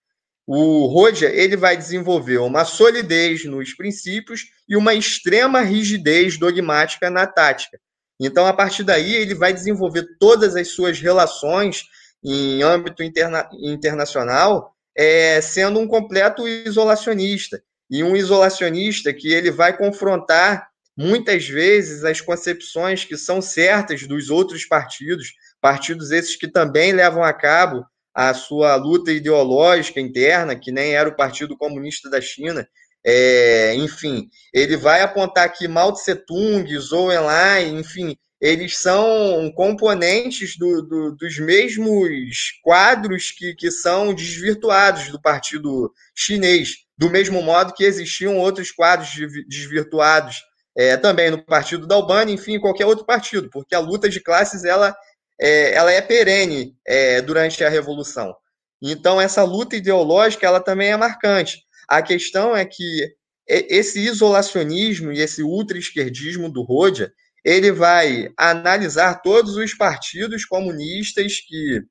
O 0.47 0.87
Rodia 0.87 1.29
ele 1.29 1.57
vai 1.57 1.77
desenvolver 1.77 2.39
uma 2.39 2.65
solidez 2.65 3.45
nos 3.45 3.75
princípios 3.75 4.47
e 4.69 4.77
uma 4.77 4.95
extrema 4.95 5.61
rigidez 5.61 6.37
dogmática 6.37 7.09
na 7.09 7.27
tática. 7.27 7.79
Então, 8.19 8.47
a 8.47 8.53
partir 8.53 8.85
daí, 8.85 9.15
ele 9.15 9.35
vai 9.35 9.53
desenvolver 9.53 10.07
todas 10.19 10.55
as 10.57 10.69
suas 10.69 11.01
relações 11.01 11.85
em 12.25 12.63
âmbito 12.63 13.03
interna 13.03 13.49
internacional, 13.61 14.75
é, 14.97 15.41
sendo 15.41 15.81
um 15.81 15.89
completo 15.89 16.47
isolacionista. 16.47 17.63
E 17.91 18.03
um 18.03 18.17
isolacionista 18.17 19.13
que 19.13 19.33
ele 19.33 19.51
vai 19.51 19.77
confrontar 19.77 20.69
muitas 20.97 21.47
vezes 21.47 22.05
as 22.05 22.21
concepções 22.21 23.05
que 23.05 23.17
são 23.17 23.43
certas 23.43 24.07
dos 24.07 24.31
outros 24.31 24.65
partidos, 24.65 25.33
partidos 25.61 26.11
esses 26.11 26.37
que 26.37 26.49
também 26.49 26.93
levam 26.93 27.23
a 27.23 27.33
cabo 27.33 27.85
a 28.15 28.35
sua 28.35 28.75
luta 28.77 29.11
ideológica 29.11 30.01
interna, 30.01 30.57
que 30.57 30.71
nem 30.71 30.95
era 30.95 31.09
o 31.09 31.17
Partido 31.17 31.57
Comunista 31.57 32.11
da 32.11 32.21
China. 32.21 32.67
É, 33.05 33.75
enfim, 33.75 34.29
ele 34.55 34.77
vai 34.77 35.03
apontar 35.03 35.53
que 35.53 35.67
Mao 35.67 35.93
Tse 35.93 36.15
Tung, 36.15 36.79
Zhou 36.79 37.13
Enlai, 37.13 37.69
enfim, 37.69 38.17
eles 38.41 38.79
são 38.79 39.53
componentes 39.55 40.57
do, 40.57 40.83
do, 40.83 41.17
dos 41.17 41.39
mesmos 41.39 42.53
quadros 42.63 43.31
que, 43.31 43.55
que 43.55 43.71
são 43.71 44.13
desvirtuados 44.13 45.11
do 45.11 45.21
Partido 45.21 45.93
Chinês, 46.15 46.71
do 46.99 47.09
mesmo 47.09 47.41
modo 47.41 47.73
que 47.73 47.85
existiam 47.85 48.37
outros 48.39 48.71
quadros 48.71 49.11
desvirtuados 49.49 50.43
é, 50.77 50.97
também 50.97 51.31
no 51.31 51.45
Partido 51.45 51.87
da 51.87 51.95
Albânia, 51.95 52.35
enfim, 52.35 52.59
qualquer 52.59 52.87
outro 52.87 53.05
partido, 53.05 53.49
porque 53.51 53.75
a 53.75 53.81
luta 53.81 54.09
de 54.09 54.21
classes 54.21 54.65
ela 54.65 54.97
é, 55.43 55.75
ela 55.75 55.91
é 55.91 56.01
perene 56.01 56.77
é, 56.87 57.21
durante 57.21 57.65
a 57.65 57.69
Revolução. 57.69 58.33
Então, 58.81 59.21
essa 59.21 59.43
luta 59.43 59.75
ideológica 59.75 60.47
ela 60.47 60.61
também 60.61 60.93
é 60.93 60.97
marcante. 60.97 61.65
A 61.89 62.01
questão 62.01 62.57
é 62.57 62.65
que 62.65 63.13
esse 63.47 63.99
isolacionismo 63.99 65.13
e 65.13 65.19
esse 65.19 65.43
ultra-esquerdismo 65.43 66.49
do 66.49 66.63
Rodia, 66.63 67.13
ele 67.45 67.73
vai 67.73 68.33
analisar 68.37 69.21
todos 69.21 69.57
os 69.57 69.75
partidos 69.75 70.45
comunistas 70.45 71.41
que, 71.41 71.83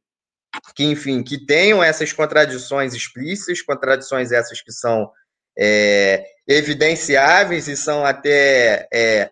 que, 0.74 0.86
enfim, 0.86 1.22
que 1.22 1.46
tenham 1.46 1.84
essas 1.84 2.13
contradições 2.13 2.93
explícitas, 2.93 3.62
contradições 3.62 4.31
essas 4.31 4.62
que 4.62 4.72
são 4.72 5.12
é, 5.60 6.25
evidenciáveis 6.48 7.67
e 7.67 7.75
são 7.75 8.05
até 8.05 8.88
é, 8.93 9.29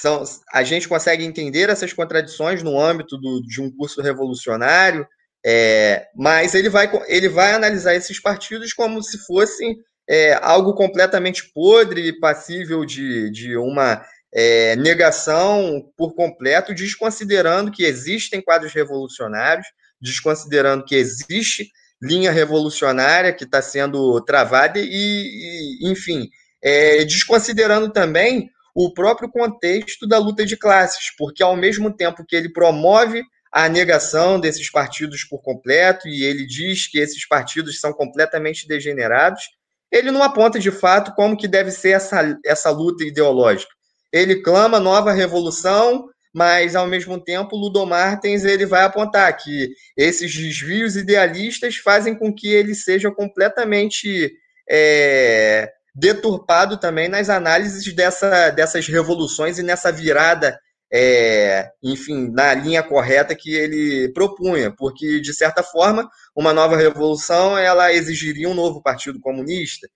são, 0.00 0.22
a 0.52 0.62
gente 0.62 0.88
consegue 0.88 1.24
entender 1.24 1.68
essas 1.68 1.92
contradições 1.92 2.62
no 2.62 2.80
âmbito 2.80 3.18
do, 3.18 3.42
de 3.42 3.60
um 3.60 3.68
curso 3.68 4.00
revolucionário, 4.00 5.04
é, 5.44 6.06
mas 6.14 6.54
ele 6.54 6.68
vai, 6.68 6.88
ele 7.08 7.28
vai 7.28 7.52
analisar 7.52 7.96
esses 7.96 8.20
partidos 8.20 8.72
como 8.72 9.02
se 9.02 9.18
fossem 9.26 9.76
é, 10.08 10.38
algo 10.40 10.72
completamente 10.74 11.52
podre 11.52 12.16
passível 12.20 12.84
de, 12.84 13.28
de 13.30 13.56
uma 13.56 14.04
é, 14.32 14.76
negação 14.76 15.90
por 15.96 16.14
completo, 16.14 16.72
desconsiderando 16.72 17.72
que 17.72 17.82
existem 17.82 18.40
quadros 18.40 18.72
revolucionários, 18.72 19.66
desconsiderando 20.00 20.84
que 20.84 20.94
existe 20.94 21.72
linha 22.00 22.30
revolucionária 22.30 23.32
que 23.32 23.42
está 23.42 23.60
sendo 23.60 24.20
travada 24.20 24.78
e, 24.78 24.84
e 24.84 25.90
enfim, 25.90 26.28
é, 26.62 27.04
desconsiderando 27.04 27.90
também 27.90 28.48
o 28.80 28.92
próprio 28.94 29.28
contexto 29.28 30.06
da 30.06 30.18
luta 30.18 30.46
de 30.46 30.56
classes, 30.56 31.12
porque 31.18 31.42
ao 31.42 31.56
mesmo 31.56 31.92
tempo 31.92 32.24
que 32.24 32.36
ele 32.36 32.52
promove 32.52 33.24
a 33.50 33.68
negação 33.68 34.38
desses 34.38 34.70
partidos 34.70 35.24
por 35.24 35.42
completo 35.42 36.06
e 36.06 36.22
ele 36.22 36.46
diz 36.46 36.86
que 36.86 37.00
esses 37.00 37.26
partidos 37.26 37.80
são 37.80 37.92
completamente 37.92 38.68
degenerados, 38.68 39.42
ele 39.90 40.12
não 40.12 40.22
aponta 40.22 40.60
de 40.60 40.70
fato 40.70 41.12
como 41.16 41.36
que 41.36 41.48
deve 41.48 41.72
ser 41.72 41.90
essa, 41.90 42.38
essa 42.46 42.70
luta 42.70 43.02
ideológica. 43.02 43.72
Ele 44.12 44.42
clama 44.42 44.78
nova 44.78 45.10
revolução, 45.10 46.08
mas 46.32 46.76
ao 46.76 46.86
mesmo 46.86 47.18
tempo 47.18 47.56
Ludo 47.56 47.84
Martens 47.84 48.44
ele 48.44 48.64
vai 48.64 48.84
apontar 48.84 49.36
que 49.36 49.70
esses 49.96 50.32
desvios 50.32 50.94
idealistas 50.94 51.78
fazem 51.78 52.14
com 52.14 52.32
que 52.32 52.46
ele 52.46 52.76
seja 52.76 53.10
completamente 53.10 54.30
é, 54.70 55.68
deturpado 55.98 56.78
também 56.78 57.08
nas 57.08 57.28
análises 57.28 57.92
dessa, 57.92 58.50
dessas 58.50 58.86
revoluções 58.86 59.58
e 59.58 59.62
nessa 59.62 59.90
virada, 59.90 60.58
é, 60.92 61.68
enfim, 61.82 62.30
na 62.30 62.54
linha 62.54 62.82
correta 62.82 63.34
que 63.34 63.52
ele 63.52 64.10
propunha, 64.12 64.70
porque, 64.70 65.20
de 65.20 65.34
certa 65.34 65.62
forma, 65.62 66.08
uma 66.36 66.52
nova 66.52 66.76
revolução 66.76 67.58
ela 67.58 67.92
exigiria 67.92 68.48
um 68.48 68.54
novo 68.54 68.80
partido 68.80 69.18
comunista, 69.20 69.88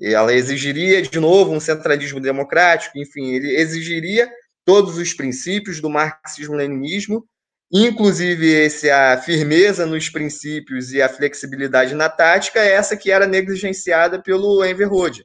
ela 0.00 0.32
exigiria, 0.32 1.02
de 1.02 1.20
novo, 1.20 1.52
um 1.52 1.60
centralismo 1.60 2.20
democrático, 2.20 2.98
enfim, 2.98 3.34
ele 3.34 3.54
exigiria 3.56 4.30
todos 4.64 4.96
os 4.96 5.12
princípios 5.12 5.78
do 5.78 5.90
marxismo-leninismo, 5.90 7.22
inclusive 7.70 8.46
esse, 8.46 8.90
a 8.90 9.18
firmeza 9.18 9.84
nos 9.84 10.08
princípios 10.08 10.90
e 10.90 11.02
a 11.02 11.08
flexibilidade 11.08 11.94
na 11.94 12.08
tática, 12.08 12.60
essa 12.60 12.96
que 12.96 13.10
era 13.10 13.26
negligenciada 13.26 14.22
pelo 14.22 14.64
Enver 14.64 14.90
Hoxha. 14.90 15.24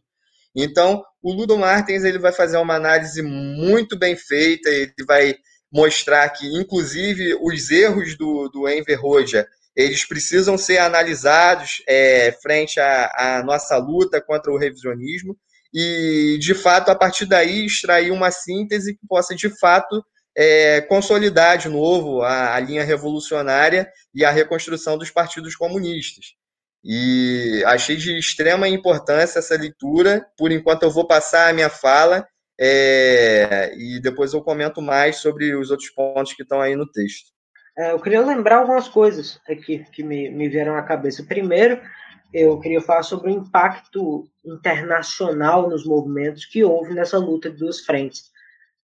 Então, 0.55 1.03
o 1.21 1.33
Ludo 1.33 1.57
Martins 1.57 2.03
ele 2.03 2.17
vai 2.17 2.31
fazer 2.31 2.57
uma 2.57 2.75
análise 2.75 3.21
muito 3.21 3.97
bem 3.97 4.15
feita, 4.15 4.69
ele 4.69 4.93
vai 5.05 5.35
mostrar 5.71 6.29
que, 6.29 6.47
inclusive, 6.55 7.35
os 7.41 7.69
erros 7.69 8.15
do, 8.17 8.47
do 8.47 8.69
Enver 8.69 9.01
Roja, 9.01 9.45
eles 9.75 10.05
precisam 10.05 10.57
ser 10.57 10.77
analisados 10.77 11.83
é, 11.87 12.31
frente 12.41 12.79
à, 12.79 13.43
nossa 13.45 13.75
luta 13.77 14.21
contra 14.21 14.49
o 14.51 14.57
revisionismo 14.57 15.35
e, 15.73 16.37
de 16.39 16.53
fato, 16.53 16.89
a 16.89 16.95
partir 16.95 17.25
daí, 17.25 17.65
extrair 17.65 18.11
uma 18.11 18.31
síntese 18.31 18.95
que 18.95 19.05
possa, 19.05 19.35
de 19.35 19.49
fato, 19.59 20.01
é, 20.37 20.79
consolidar 20.81 21.57
de 21.57 21.67
novo 21.67 22.21
a, 22.21 22.55
a 22.55 22.59
linha 22.61 22.85
revolucionária 22.85 23.89
e 24.13 24.23
a 24.23 24.31
reconstrução 24.31 24.97
dos 24.97 25.11
partidos 25.11 25.57
comunistas. 25.57 26.35
E 26.87 27.63
achei 27.65 27.95
de 27.95 28.15
extrema 28.15 28.69
importância 28.69 29.39
essa 29.39 29.57
leitura. 29.57 30.23
Por 30.37 30.51
enquanto, 30.51 30.83
eu 30.83 30.91
vou 30.91 31.07
passar 31.07 31.49
a 31.49 31.53
minha 31.53 31.69
fala 31.69 32.27
é, 32.59 33.73
e 33.75 33.99
depois 33.99 34.33
eu 34.33 34.41
comento 34.43 34.83
mais 34.83 35.17
sobre 35.17 35.55
os 35.55 35.71
outros 35.71 35.89
pontos 35.89 36.33
que 36.33 36.43
estão 36.43 36.61
aí 36.61 36.75
no 36.75 36.85
texto. 36.85 37.33
É, 37.75 37.91
eu 37.91 37.99
queria 37.99 38.21
lembrar 38.21 38.59
algumas 38.59 38.87
coisas 38.87 39.41
aqui 39.49 39.83
que 39.91 40.03
me, 40.03 40.29
me 40.29 40.47
vieram 40.47 40.75
à 40.75 40.83
cabeça. 40.83 41.23
Primeiro, 41.23 41.81
eu 42.31 42.59
queria 42.59 42.79
falar 42.79 43.03
sobre 43.03 43.31
o 43.31 43.33
impacto 43.33 44.29
internacional 44.45 45.67
nos 45.67 45.85
movimentos 45.85 46.45
que 46.45 46.63
houve 46.63 46.93
nessa 46.93 47.17
luta 47.17 47.49
de 47.49 47.57
duas 47.57 47.81
frentes. 47.81 48.31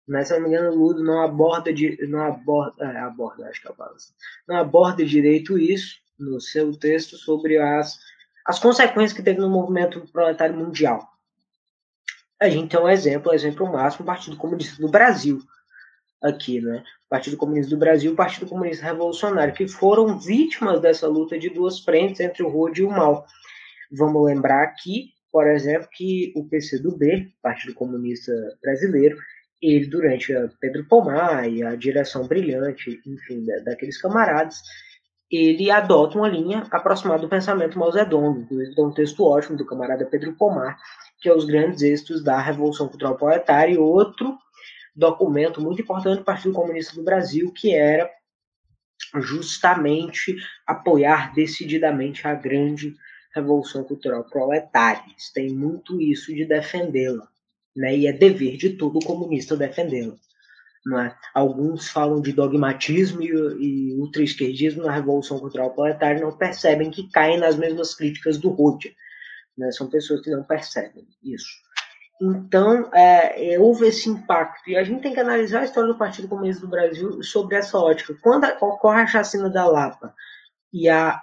Mas, 0.07 0.27
se 0.27 0.33
não 0.33 0.41
me 0.41 0.49
engano, 0.49 0.71
o 0.71 0.75
Ludo 0.75 1.03
não 1.03 1.21
aborda, 1.21 1.71
não 2.09 2.21
aborda, 2.21 2.83
é, 2.83 2.97
aborda, 2.97 3.47
acho 3.47 3.61
que 3.61 3.67
é 3.67 3.71
a 3.71 3.85
assim, 3.85 4.13
não 4.47 4.57
aborda 4.57 5.05
direito 5.05 5.57
isso, 5.57 6.00
no 6.21 6.39
seu 6.39 6.71
texto 6.77 7.17
sobre 7.17 7.57
as, 7.57 7.99
as 8.45 8.59
consequências 8.59 9.13
que 9.13 9.23
teve 9.23 9.39
no 9.39 9.49
movimento 9.49 10.01
proletário 10.11 10.55
mundial. 10.55 11.07
A 12.39 12.49
gente 12.49 12.69
tem 12.69 12.79
um 12.79 12.89
exemplo, 12.89 13.33
exemplo 13.33 13.71
máximo, 13.71 14.03
o 14.03 14.05
Partido 14.05 14.37
Comunista 14.37 14.81
do 14.81 14.89
Brasil, 14.89 15.39
aqui, 16.21 16.61
né? 16.61 16.83
Partido 17.09 17.35
Comunista 17.35 17.69
do 17.69 17.77
Brasil 17.77 18.15
Partido 18.15 18.47
Comunista 18.47 18.85
Revolucionário, 18.85 19.53
que 19.53 19.67
foram 19.67 20.17
vítimas 20.17 20.81
dessa 20.81 21.07
luta 21.07 21.37
de 21.37 21.49
duas 21.49 21.79
frentes 21.79 22.21
entre 22.21 22.43
o 22.43 22.49
Rode 22.49 22.81
e 22.81 22.85
o 22.85 22.89
Mal. 22.89 23.25
Vamos 23.91 24.25
lembrar 24.25 24.63
aqui, 24.63 25.09
por 25.31 25.47
exemplo, 25.47 25.89
que 25.91 26.31
o 26.35 26.47
PCdoB, 26.47 27.33
Partido 27.41 27.73
Comunista 27.73 28.31
Brasileiro, 28.61 29.17
ele, 29.61 29.85
durante 29.85 30.33
a 30.33 30.49
Pedro 30.59 30.85
Pomar 30.85 31.47
e 31.47 31.61
a 31.63 31.75
direção 31.75 32.25
brilhante, 32.27 32.99
enfim, 33.05 33.45
daqueles 33.63 34.01
camaradas, 34.01 34.61
ele 35.31 35.71
adota 35.71 36.17
uma 36.17 36.27
linha 36.27 36.63
aproximada 36.69 37.21
do 37.21 37.29
pensamento 37.29 37.79
Mao 37.79 37.91
Zedong. 37.91 38.45
Tem 38.45 38.85
um 38.85 38.91
texto 38.91 39.23
ótimo 39.23 39.57
do 39.57 39.65
camarada 39.65 40.05
Pedro 40.05 40.33
Pomar, 40.33 40.77
que 41.21 41.29
é 41.29 41.33
os 41.33 41.45
grandes 41.45 41.81
êxitos 41.81 42.23
da 42.23 42.39
Revolução 42.39 42.87
Cultural 42.87 43.15
Proletária, 43.15 43.73
e 43.73 43.77
outro 43.77 44.37
documento 44.95 45.61
muito 45.61 45.81
importante 45.81 46.17
do 46.17 46.25
Partido 46.25 46.53
Comunista 46.53 46.95
do 46.95 47.03
Brasil, 47.03 47.51
que 47.53 47.73
era 47.73 48.09
justamente 49.21 50.35
apoiar 50.67 51.33
decididamente 51.33 52.27
a 52.27 52.33
grande 52.33 52.93
revolução 53.33 53.83
cultural 53.83 54.25
proletária. 54.25 55.03
Têm 55.33 55.49
muito 55.53 56.01
isso 56.01 56.33
de 56.33 56.45
defendê-la, 56.45 57.27
né? 57.75 57.95
E 57.95 58.07
é 58.07 58.13
dever 58.13 58.57
de 58.57 58.71
todo 58.71 58.99
comunista 58.99 59.55
defendê-la. 59.55 60.15
É? 60.99 61.15
Alguns 61.35 61.89
falam 61.89 62.19
de 62.19 62.33
dogmatismo 62.33 63.21
e, 63.21 63.27
e 63.27 63.93
ultraesquerdismo 63.99 64.83
na 64.83 64.91
Revolução 64.91 65.39
Cultural 65.39 65.75
Proletária 65.75 66.19
não 66.19 66.35
percebem 66.35 66.89
que 66.89 67.07
caem 67.11 67.37
nas 67.37 67.55
mesmas 67.55 67.93
críticas 67.93 68.39
do 68.39 68.49
Rodia. 68.49 68.91
Né? 69.55 69.71
São 69.71 69.87
pessoas 69.87 70.21
que 70.21 70.31
não 70.31 70.43
percebem 70.43 71.07
isso. 71.23 71.61
Então, 72.19 72.89
é, 72.93 73.53
é, 73.53 73.59
houve 73.59 73.87
esse 73.87 74.09
impacto. 74.09 74.69
E 74.69 74.75
a 74.75 74.83
gente 74.83 75.01
tem 75.01 75.13
que 75.13 75.19
analisar 75.19 75.61
a 75.61 75.65
história 75.65 75.91
do 75.91 75.97
Partido 75.97 76.27
Comunista 76.27 76.61
do 76.61 76.69
Brasil 76.69 77.21
sobre 77.21 77.55
essa 77.55 77.77
ótica. 77.77 78.15
Quando 78.21 78.45
ocorre 78.59 79.01
a 79.01 79.07
chacina 79.07 79.49
da 79.49 79.67
Lapa 79.67 80.15
e 80.73 80.89
a 80.89 81.21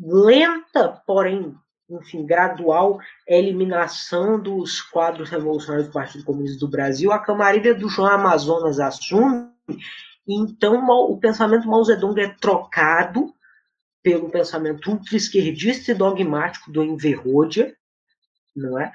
lenta, 0.00 1.02
porém, 1.06 1.56
enfim, 1.88 2.26
gradual 2.26 3.00
eliminação 3.26 4.38
dos 4.40 4.80
quadros 4.80 5.30
revolucionários 5.30 5.88
do 5.88 5.92
Partido 5.92 6.24
Comunista 6.24 6.58
do 6.58 6.68
Brasil, 6.68 7.10
a 7.12 7.18
camarilha 7.18 7.74
do 7.74 7.88
João 7.88 8.08
Amazonas 8.08 8.78
assume, 8.78 9.48
e 10.26 10.34
então 10.34 10.86
o 10.86 11.18
pensamento 11.18 11.68
Mao 11.68 11.82
Zedong 11.84 12.20
é 12.20 12.28
trocado 12.28 13.32
pelo 14.02 14.30
pensamento 14.30 14.90
ultra-esquerdista 14.90 15.92
e 15.92 15.94
dogmático 15.94 16.70
do 16.70 16.82
Enverrodia, 16.82 17.74
não 18.54 18.78
é? 18.78 18.92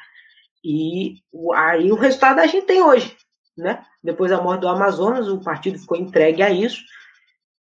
E 0.64 1.18
aí 1.56 1.92
o 1.92 1.96
resultado 1.96 2.40
a 2.40 2.48
gente 2.48 2.66
tem 2.66 2.82
hoje. 2.82 3.18
Né? 3.56 3.86
Depois 4.04 4.32
da 4.32 4.42
morte 4.42 4.62
do 4.62 4.68
Amazonas, 4.68 5.28
o 5.28 5.40
partido 5.40 5.78
ficou 5.78 5.98
entregue 5.98 6.42
a 6.42 6.50
isso 6.50 6.84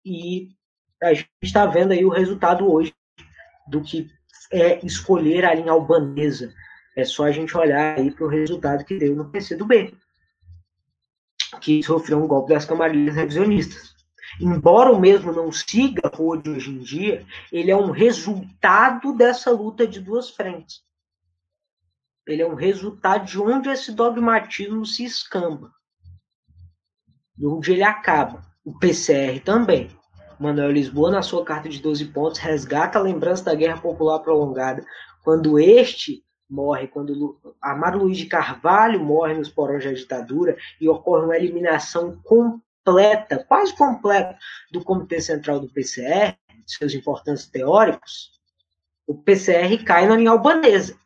e 0.04 0.48
a 1.02 1.12
gente 1.12 1.28
está 1.42 1.66
vendo 1.66 1.92
aí 1.92 2.04
o 2.04 2.10
resultado 2.10 2.70
hoje 2.70 2.94
do 3.68 3.82
que 3.82 4.08
é 4.52 4.84
escolher 4.84 5.44
a 5.44 5.54
linha 5.54 5.72
albanesa. 5.72 6.52
É 6.94 7.04
só 7.04 7.24
a 7.24 7.32
gente 7.32 7.56
olhar 7.56 7.98
aí 7.98 8.10
para 8.10 8.24
o 8.24 8.28
resultado 8.28 8.84
que 8.84 8.98
deu 8.98 9.16
no 9.16 9.30
PCdoB, 9.30 9.96
que 11.60 11.82
sofreu 11.82 12.22
um 12.22 12.28
golpe 12.28 12.52
das 12.52 12.66
camarilhas 12.66 13.14
revisionistas. 13.14 13.92
Embora 14.40 14.90
o 14.90 15.00
mesmo 15.00 15.32
não 15.32 15.50
siga 15.50 16.10
Rode 16.12 16.50
hoje 16.50 16.70
em 16.70 16.78
dia, 16.78 17.26
ele 17.50 17.70
é 17.70 17.76
um 17.76 17.90
resultado 17.90 19.14
dessa 19.14 19.50
luta 19.50 19.86
de 19.86 20.00
duas 20.00 20.30
frentes. 20.30 20.82
Ele 22.26 22.42
é 22.42 22.46
um 22.46 22.54
resultado 22.54 23.26
de 23.26 23.38
onde 23.38 23.68
esse 23.68 23.92
dogmatismo 23.92 24.86
se 24.86 25.04
escamba. 25.04 25.72
De 27.36 27.46
onde 27.46 27.72
ele 27.72 27.82
acaba. 27.82 28.44
O 28.64 28.78
PCR 28.78 29.40
também. 29.44 29.90
Manuel 30.42 30.72
Lisboa, 30.72 31.10
na 31.10 31.22
sua 31.22 31.44
carta 31.44 31.68
de 31.68 31.80
12 31.80 32.06
pontos, 32.06 32.38
resgata 32.38 32.98
a 32.98 33.02
lembrança 33.02 33.44
da 33.44 33.54
Guerra 33.54 33.80
Popular 33.80 34.18
Prolongada, 34.18 34.84
quando 35.22 35.58
este 35.58 36.24
morre, 36.50 36.86
quando 36.88 37.40
Amaro 37.60 38.00
Luiz 38.00 38.18
de 38.18 38.26
Carvalho 38.26 39.00
morre 39.00 39.34
nos 39.34 39.48
porões 39.48 39.84
da 39.84 39.92
ditadura 39.92 40.56
e 40.80 40.88
ocorre 40.88 41.24
uma 41.24 41.36
eliminação 41.36 42.20
completa, 42.22 43.42
quase 43.48 43.74
completa, 43.74 44.36
do 44.70 44.84
Comitê 44.84 45.20
Central 45.20 45.60
do 45.60 45.68
PCR, 45.68 46.36
seus 46.66 46.94
importantes 46.94 47.46
teóricos, 47.46 48.32
o 49.06 49.14
PCR 49.14 49.82
cai 49.84 50.06
na 50.06 50.16
linha 50.16 50.30
albanesa. 50.30 50.96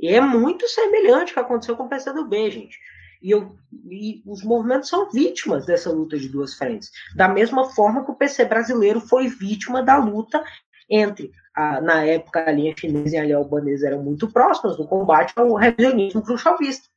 E 0.00 0.08
é 0.08 0.20
muito 0.20 0.66
semelhante 0.68 1.30
ao 1.30 1.34
que 1.34 1.40
aconteceu 1.40 1.76
com 1.76 1.84
o 1.84 1.88
PCdoB, 1.88 2.50
gente. 2.50 2.78
E, 3.22 3.30
eu, 3.30 3.56
e 3.88 4.22
os 4.26 4.42
movimentos 4.42 4.88
são 4.88 5.10
vítimas 5.10 5.64
dessa 5.64 5.90
luta 5.90 6.18
de 6.18 6.28
duas 6.28 6.54
frentes. 6.54 6.90
Da 7.14 7.28
mesma 7.28 7.70
forma 7.70 8.04
que 8.04 8.10
o 8.10 8.14
PC 8.14 8.44
brasileiro 8.44 9.00
foi 9.00 9.28
vítima 9.28 9.82
da 9.82 9.96
luta 9.96 10.42
entre, 10.90 11.30
a, 11.54 11.80
na 11.80 12.04
época, 12.04 12.44
a 12.44 12.52
linha 12.52 12.74
chinesa 12.76 13.16
e 13.16 13.18
a 13.18 13.24
linha 13.24 13.36
albanesa 13.36 13.86
eram 13.86 14.02
muito 14.02 14.30
próximas 14.30 14.78
no 14.78 14.86
combate 14.86 15.32
ao 15.36 15.54
revisionismo 15.54 16.22
khrushchevista. 16.22 16.88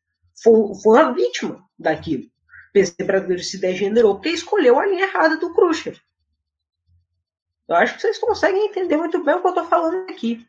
Foi, 0.41 0.73
foi 0.81 1.13
vítima 1.13 1.63
daquilo. 1.77 2.23
O 2.23 2.73
PC 2.73 3.03
brasileiro 3.03 3.43
se 3.43 3.59
degenerou 3.59 4.15
porque 4.15 4.29
escolheu 4.29 4.79
a 4.79 4.85
linha 4.85 5.05
errada 5.05 5.37
do 5.37 5.53
Khrushchev. 5.53 5.97
Eu 7.67 7.75
acho 7.75 7.95
que 7.95 8.01
vocês 8.01 8.17
conseguem 8.17 8.67
entender 8.67 8.97
muito 8.97 9.23
bem 9.23 9.35
o 9.35 9.41
que 9.41 9.47
eu 9.47 9.51
estou 9.51 9.65
falando 9.65 10.09
aqui 10.09 10.45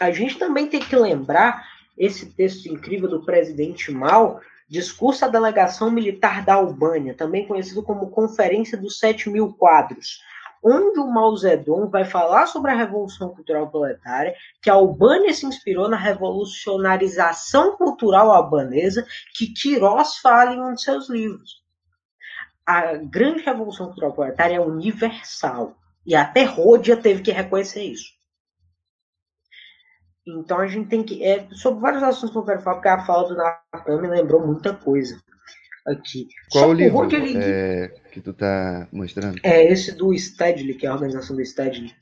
a 0.00 0.10
gente 0.10 0.38
também 0.38 0.66
tem 0.66 0.80
que 0.80 0.96
lembrar 0.96 1.64
esse 1.96 2.26
texto 2.26 2.66
incrível 2.66 3.08
do 3.08 3.24
presidente 3.24 3.92
Mao, 3.92 4.40
Discurso 4.72 5.22
à 5.26 5.28
Delegação 5.28 5.90
Militar 5.90 6.42
da 6.46 6.54
Albânia, 6.54 7.12
também 7.12 7.46
conhecido 7.46 7.82
como 7.82 8.08
Conferência 8.08 8.78
dos 8.78 8.98
Sete 8.98 9.28
Mil 9.28 9.52
Quadros, 9.52 10.22
onde 10.64 10.98
o 10.98 11.06
Mao 11.06 11.36
Zedong 11.36 11.90
vai 11.90 12.06
falar 12.06 12.46
sobre 12.46 12.70
a 12.70 12.74
Revolução 12.74 13.34
Cultural 13.34 13.70
Proletária, 13.70 14.34
que 14.62 14.70
a 14.70 14.72
Albânia 14.72 15.34
se 15.34 15.44
inspirou 15.44 15.90
na 15.90 15.98
revolucionarização 15.98 17.76
cultural 17.76 18.30
albanesa, 18.30 19.06
que 19.34 19.52
Queiroz 19.52 20.16
fala 20.16 20.54
em 20.54 20.62
um 20.62 20.72
de 20.72 20.80
seus 20.80 21.10
livros. 21.10 21.62
A 22.64 22.94
grande 22.94 23.42
Revolução 23.42 23.88
Cultural 23.88 24.14
Proletária 24.14 24.56
é 24.56 24.60
universal, 24.60 25.76
e 26.06 26.16
até 26.16 26.44
Rhodia 26.44 26.96
teve 26.96 27.20
que 27.20 27.30
reconhecer 27.30 27.82
isso. 27.82 28.10
Então 30.26 30.58
a 30.58 30.66
gente 30.66 30.88
tem 30.88 31.02
que. 31.02 31.22
É, 31.22 31.48
sobre 31.52 31.80
vários 31.80 32.02
assuntos 32.02 32.30
que 32.30 32.38
eu 32.38 32.44
quero 32.44 32.62
falar, 32.62 32.76
porque 32.76 32.88
a 32.88 33.04
fala 33.04 33.28
do 33.28 33.36
Natan 33.36 34.00
me 34.00 34.08
lembrou 34.08 34.46
muita 34.46 34.72
coisa 34.74 35.20
aqui. 35.86 36.28
Qual 36.50 36.70
o 36.70 36.72
livro 36.72 37.12
ele... 37.12 37.36
é, 37.36 37.88
que 38.12 38.20
tu 38.20 38.32
tá 38.32 38.88
mostrando? 38.92 39.40
É 39.42 39.64
esse 39.64 39.92
do 39.92 40.16
Stedley, 40.16 40.74
que 40.74 40.86
é 40.86 40.88
a 40.88 40.94
organização 40.94 41.36
do 41.36 41.44
Stedley. 41.44 41.92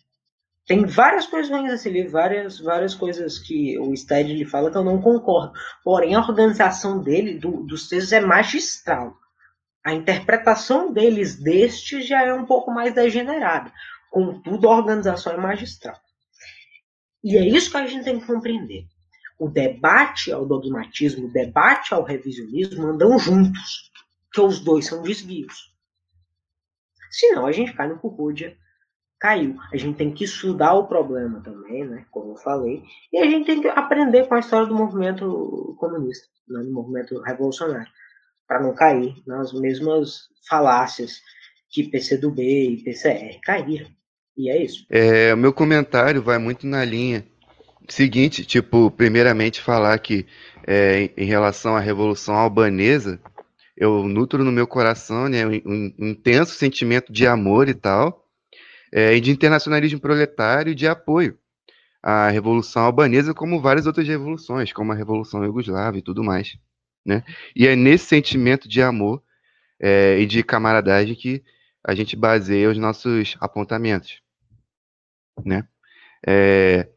Tem 0.66 0.85
várias 0.85 1.26
coisas 1.26 1.50
ruins 1.50 1.72
nesse 1.72 1.90
livro, 1.90 2.12
várias, 2.12 2.61
várias 2.61 2.94
coisas 2.94 3.38
que 3.38 3.78
o 3.78 3.96
Stedley 3.96 4.44
fala 4.44 4.70
que 4.70 4.76
eu 4.76 4.85
não 4.85 5.00
concordo. 5.00 5.52
Porém, 5.83 6.14
a 6.14 6.20
organização 6.20 7.02
dele, 7.02 7.38
do, 7.38 7.64
dos 7.64 7.88
textos, 7.88 8.12
é 8.12 8.20
magistral. 8.20 9.16
A 9.85 9.92
interpretação 9.94 10.92
deles 10.92 11.42
deste 11.42 12.02
já 12.02 12.22
é 12.24 12.33
um 12.33 12.44
pouco 12.44 12.70
mais 12.70 12.94
degenerada. 12.94 13.72
Contudo, 14.11 14.68
a 14.68 14.76
organização 14.76 15.33
é 15.33 15.37
magistral. 15.38 15.96
E 17.22 17.37
é 17.37 17.46
isso 17.46 17.70
que 17.70 17.76
a 17.76 17.87
gente 17.87 18.04
tem 18.04 18.18
que 18.18 18.26
compreender. 18.26 18.87
O 19.38 19.48
debate 19.48 20.33
ao 20.33 20.46
dogmatismo, 20.46 21.26
o 21.26 21.33
debate 21.33 21.94
ao 21.94 22.02
revisionismo 22.02 22.88
andam 22.88 23.18
juntos, 23.18 23.90
que 24.33 24.40
os 24.40 24.61
dois 24.61 24.87
são 24.87 25.02
desvios. 25.02 25.74
Senão 27.11 27.46
a 27.46 27.52
gente 27.52 27.72
cai 27.72 27.88
no 27.88 27.98
Currúdia, 27.98 28.56
caiu. 29.18 29.56
A 29.72 29.76
gente 29.76 29.96
tem 29.96 30.12
que 30.12 30.24
estudar 30.24 30.74
o 30.74 30.87
problema 30.87 31.42
também, 31.42 31.87
né, 31.87 32.06
como 32.11 32.33
eu 32.33 32.37
falei, 32.37 32.83
e 33.12 33.18
a 33.18 33.24
gente 33.28 33.46
tem 33.46 33.61
que 33.61 33.68
aprender 33.68 34.26
com 34.26 34.35
a 34.35 34.40
história 34.40 34.66
do 34.66 34.74
movimento 34.74 35.76
comunista, 35.78 36.26
né, 36.48 36.62
do 36.62 36.72
movimento 36.72 37.20
revolucionário, 37.20 37.90
para 38.46 38.62
não 38.62 38.74
cair 38.74 39.14
nas 39.26 39.52
mesmas 39.52 40.28
falácias 40.48 41.20
que 41.68 41.88
PCdoB 41.88 42.42
e 42.42 42.83
PCR 42.83 43.38
caíram. 43.42 43.88
E 44.36 44.50
é 44.50 44.62
isso. 44.62 44.86
É, 44.88 45.34
o 45.34 45.36
meu 45.36 45.52
comentário 45.52 46.22
vai 46.22 46.38
muito 46.38 46.66
na 46.66 46.84
linha 46.84 47.26
seguinte, 47.88 48.44
tipo, 48.44 48.90
primeiramente 48.90 49.60
falar 49.60 49.98
que 49.98 50.26
é, 50.66 51.10
em 51.16 51.24
relação 51.24 51.76
à 51.76 51.80
Revolução 51.80 52.34
Albanesa, 52.34 53.20
eu 53.76 54.06
nutro 54.06 54.44
no 54.44 54.52
meu 54.52 54.66
coração 54.66 55.28
né, 55.28 55.46
um, 55.46 55.92
intenso 55.98 56.54
sentimento 56.54 57.12
de 57.12 57.26
amor 57.26 57.68
e 57.68 57.74
tal, 57.74 58.26
é, 58.92 59.16
e 59.16 59.20
de 59.20 59.30
internacionalismo 59.30 60.00
proletário 60.00 60.72
e 60.72 60.74
de 60.74 60.86
apoio 60.86 61.38
à 62.02 62.28
Revolução 62.28 62.82
Albanesa, 62.82 63.34
como 63.34 63.60
várias 63.60 63.86
outras 63.86 64.06
revoluções, 64.06 64.72
como 64.72 64.92
a 64.92 64.94
Revolução 64.94 65.44
Iugoslava 65.44 65.98
e 65.98 66.02
tudo 66.02 66.22
mais. 66.22 66.56
Né? 67.04 67.24
E 67.56 67.66
é 67.66 67.74
nesse 67.74 68.06
sentimento 68.06 68.68
de 68.68 68.82
amor 68.82 69.22
é, 69.80 70.18
e 70.18 70.26
de 70.26 70.42
camaradagem 70.42 71.14
que 71.14 71.42
a 71.84 71.94
gente 71.94 72.16
baseia 72.16 72.70
os 72.70 72.78
nossos 72.78 73.36
apontamentos 73.40 74.20
né? 75.44 75.66
É, 76.26 76.88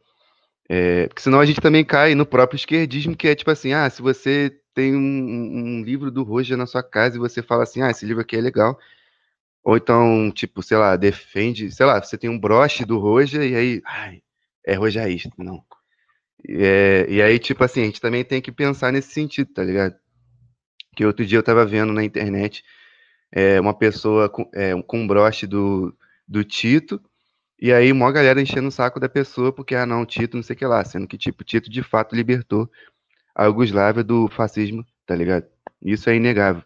é, 0.70 1.08
porque 1.08 1.22
senão 1.22 1.40
a 1.40 1.46
gente 1.46 1.62
também 1.62 1.84
cai 1.84 2.16
no 2.16 2.26
próprio 2.26 2.58
esquerdismo, 2.58 3.16
que 3.16 3.28
é 3.28 3.36
tipo 3.36 3.52
assim, 3.52 3.74
ah, 3.74 3.90
se 3.90 4.02
você 4.02 4.56
tem 4.74 4.96
um, 4.96 5.00
um 5.00 5.84
livro 5.84 6.12
do 6.12 6.24
Roja 6.24 6.58
na 6.58 6.66
sua 6.66 6.84
casa 6.84 7.16
e 7.16 7.20
você 7.20 7.42
fala 7.42 7.64
assim, 7.64 7.82
ah, 7.82 7.92
esse 7.92 8.06
livro 8.06 8.22
aqui 8.22 8.36
é 8.36 8.42
legal, 8.42 8.78
ou 9.64 9.78
então, 9.78 10.32
tipo, 10.32 10.62
sei 10.62 10.78
lá, 10.78 10.96
defende, 10.98 11.72
sei 11.72 11.86
lá, 11.86 12.02
você 12.02 12.18
tem 12.18 12.30
um 12.30 12.40
broche 12.40 12.86
do 12.86 13.00
Roja 13.00 13.46
e 13.46 13.56
aí, 13.56 13.82
ai, 13.86 14.22
é 14.66 14.76
rojaísta, 14.76 15.32
não. 15.38 15.64
É, 16.48 17.06
e 17.10 17.22
aí, 17.22 17.40
tipo 17.40 17.64
assim, 17.64 17.84
a 17.84 17.86
gente 17.86 18.02
também 18.02 18.24
tem 18.26 18.42
que 18.42 18.52
pensar 18.52 18.92
nesse 18.92 19.14
sentido, 19.14 19.54
tá 19.54 19.64
ligado? 19.64 19.96
Que 20.96 21.06
outro 21.06 21.26
dia 21.26 21.38
eu 21.40 21.44
tava 21.44 21.66
vendo 21.66 21.94
na 21.94 22.04
internet 22.04 22.64
é, 23.34 23.60
uma 23.60 23.74
pessoa 23.74 24.30
com, 24.30 24.48
é, 24.54 24.80
com 24.84 25.00
um 25.00 25.08
broche 25.08 25.48
do, 25.48 25.94
do 26.28 26.44
Tito, 26.44 27.02
e 27.60 27.72
aí, 27.72 27.92
uma 27.92 28.12
galera 28.12 28.42
enchendo 28.42 28.68
o 28.68 28.72
saco 28.72 29.00
da 29.00 29.08
pessoa, 29.08 29.54
porque, 29.54 29.74
ah, 29.74 29.86
não, 29.86 30.06
Tito, 30.06 30.36
não 30.36 30.44
sei 30.44 30.54
o 30.54 30.58
que 30.60 30.66
lá, 30.66 30.84
sendo 30.84 31.08
que, 31.08 31.18
tipo, 31.18 31.44
Tito 31.44 31.70
de 31.70 31.82
fato 31.82 32.16
libertou 32.16 32.70
a 33.34 33.46
Yugoslávia 33.46 34.04
do 34.04 34.28
fascismo, 34.28 34.86
tá 35.06 35.16
ligado? 35.16 35.48
Isso 35.82 36.10
é 36.10 36.16
inegável. 36.16 36.64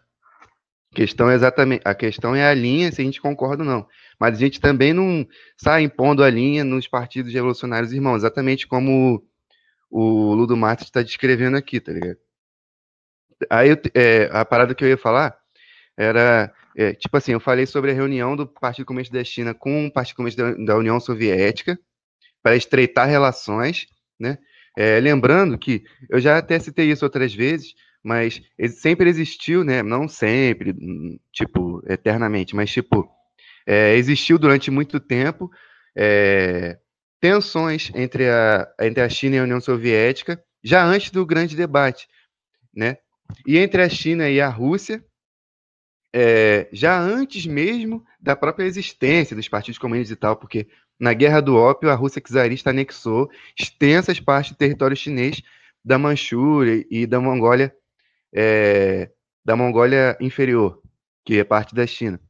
questão 0.92 1.30
é 1.30 1.34
exatamente, 1.34 1.82
a 1.84 1.94
questão 1.94 2.34
é 2.34 2.44
a 2.48 2.54
linha, 2.54 2.90
se 2.92 3.00
a 3.00 3.04
gente 3.04 3.20
concorda 3.20 3.62
ou 3.62 3.68
não. 3.68 3.86
Mas 4.18 4.36
a 4.36 4.38
gente 4.40 4.60
também 4.60 4.92
não 4.92 5.26
sai 5.56 5.82
impondo 5.82 6.24
a 6.24 6.30
linha 6.30 6.64
nos 6.64 6.88
partidos 6.88 7.32
revolucionários 7.32 7.92
irmãos, 7.92 8.16
exatamente 8.18 8.66
como 8.66 9.24
o 9.90 10.34
Ludo 10.34 10.56
Matos 10.56 10.86
está 10.86 11.02
descrevendo 11.02 11.56
aqui, 11.56 11.80
tá 11.80 11.92
ligado? 11.92 12.18
Aí 13.48 13.70
é, 13.94 14.28
a 14.32 14.44
parada 14.44 14.74
que 14.74 14.84
eu 14.84 14.88
ia 14.88 14.98
falar 14.98 15.37
era, 15.98 16.52
é, 16.76 16.94
tipo 16.94 17.16
assim, 17.16 17.32
eu 17.32 17.40
falei 17.40 17.66
sobre 17.66 17.90
a 17.90 17.94
reunião 17.94 18.36
do 18.36 18.46
Partido 18.46 18.86
Comunista 18.86 19.18
da 19.18 19.24
China 19.24 19.52
com 19.52 19.86
o 19.86 19.92
Partido 19.92 20.16
Comunista 20.16 20.54
da, 20.64 20.76
União 20.76 21.00
Soviética 21.00 21.76
para 22.40 22.54
estreitar 22.54 23.08
relações, 23.08 23.88
né? 24.18 24.38
É, 24.76 25.00
lembrando 25.00 25.58
que 25.58 25.82
eu 26.08 26.20
já 26.20 26.38
até 26.38 26.56
citei 26.60 26.88
isso 26.88 27.04
outras 27.04 27.34
vezes, 27.34 27.74
mas 28.00 28.40
sempre 28.76 29.10
existiu, 29.10 29.64
né? 29.64 29.82
Não 29.82 30.06
sempre, 30.06 30.72
tipo, 31.32 31.82
eternamente, 31.88 32.54
mas 32.54 32.70
tipo, 32.70 33.10
é, 33.66 33.96
existiu 33.96 34.38
durante 34.38 34.70
muito 34.70 35.00
tempo 35.00 35.50
é, 35.96 36.78
tensões 37.20 37.90
entre 37.92 38.30
a, 38.30 38.68
entre 38.80 39.02
a 39.02 39.08
China 39.08 39.34
e 39.34 39.38
a 39.40 39.42
União 39.42 39.60
Soviética, 39.60 40.40
já 40.62 40.84
antes 40.84 41.10
do 41.10 41.26
grande 41.26 41.56
debate, 41.56 42.06
né? 42.72 42.98
E 43.44 43.58
entre 43.58 43.82
a 43.82 43.88
China 43.88 44.30
e 44.30 44.40
a 44.40 44.48
Rússia, 44.48 45.04
é, 46.12 46.68
já 46.72 46.98
antes 46.98 47.46
mesmo 47.46 48.04
da 48.20 48.34
própria 48.34 48.64
existência 48.64 49.36
dos 49.36 49.48
partidos 49.48 49.78
comunistas 49.78 50.16
e 50.16 50.20
tal, 50.20 50.36
porque 50.36 50.66
na 50.98 51.12
Guerra 51.12 51.40
do 51.40 51.56
Ópio, 51.56 51.90
a 51.90 51.94
Rússia 51.94 52.20
czarista 52.20 52.70
anexou 52.70 53.30
extensas 53.58 54.18
partes 54.18 54.52
do 54.52 54.58
território 54.58 54.96
chinês 54.96 55.42
da 55.84 55.98
Manchúria 55.98 56.84
e 56.90 57.06
da 57.06 57.20
Mongólia, 57.20 57.74
é, 58.32 59.10
da 59.44 59.54
Mongólia 59.54 60.16
inferior, 60.20 60.82
que 61.24 61.38
é 61.38 61.44
parte 61.44 61.74
da 61.74 61.86
China. 61.86 62.20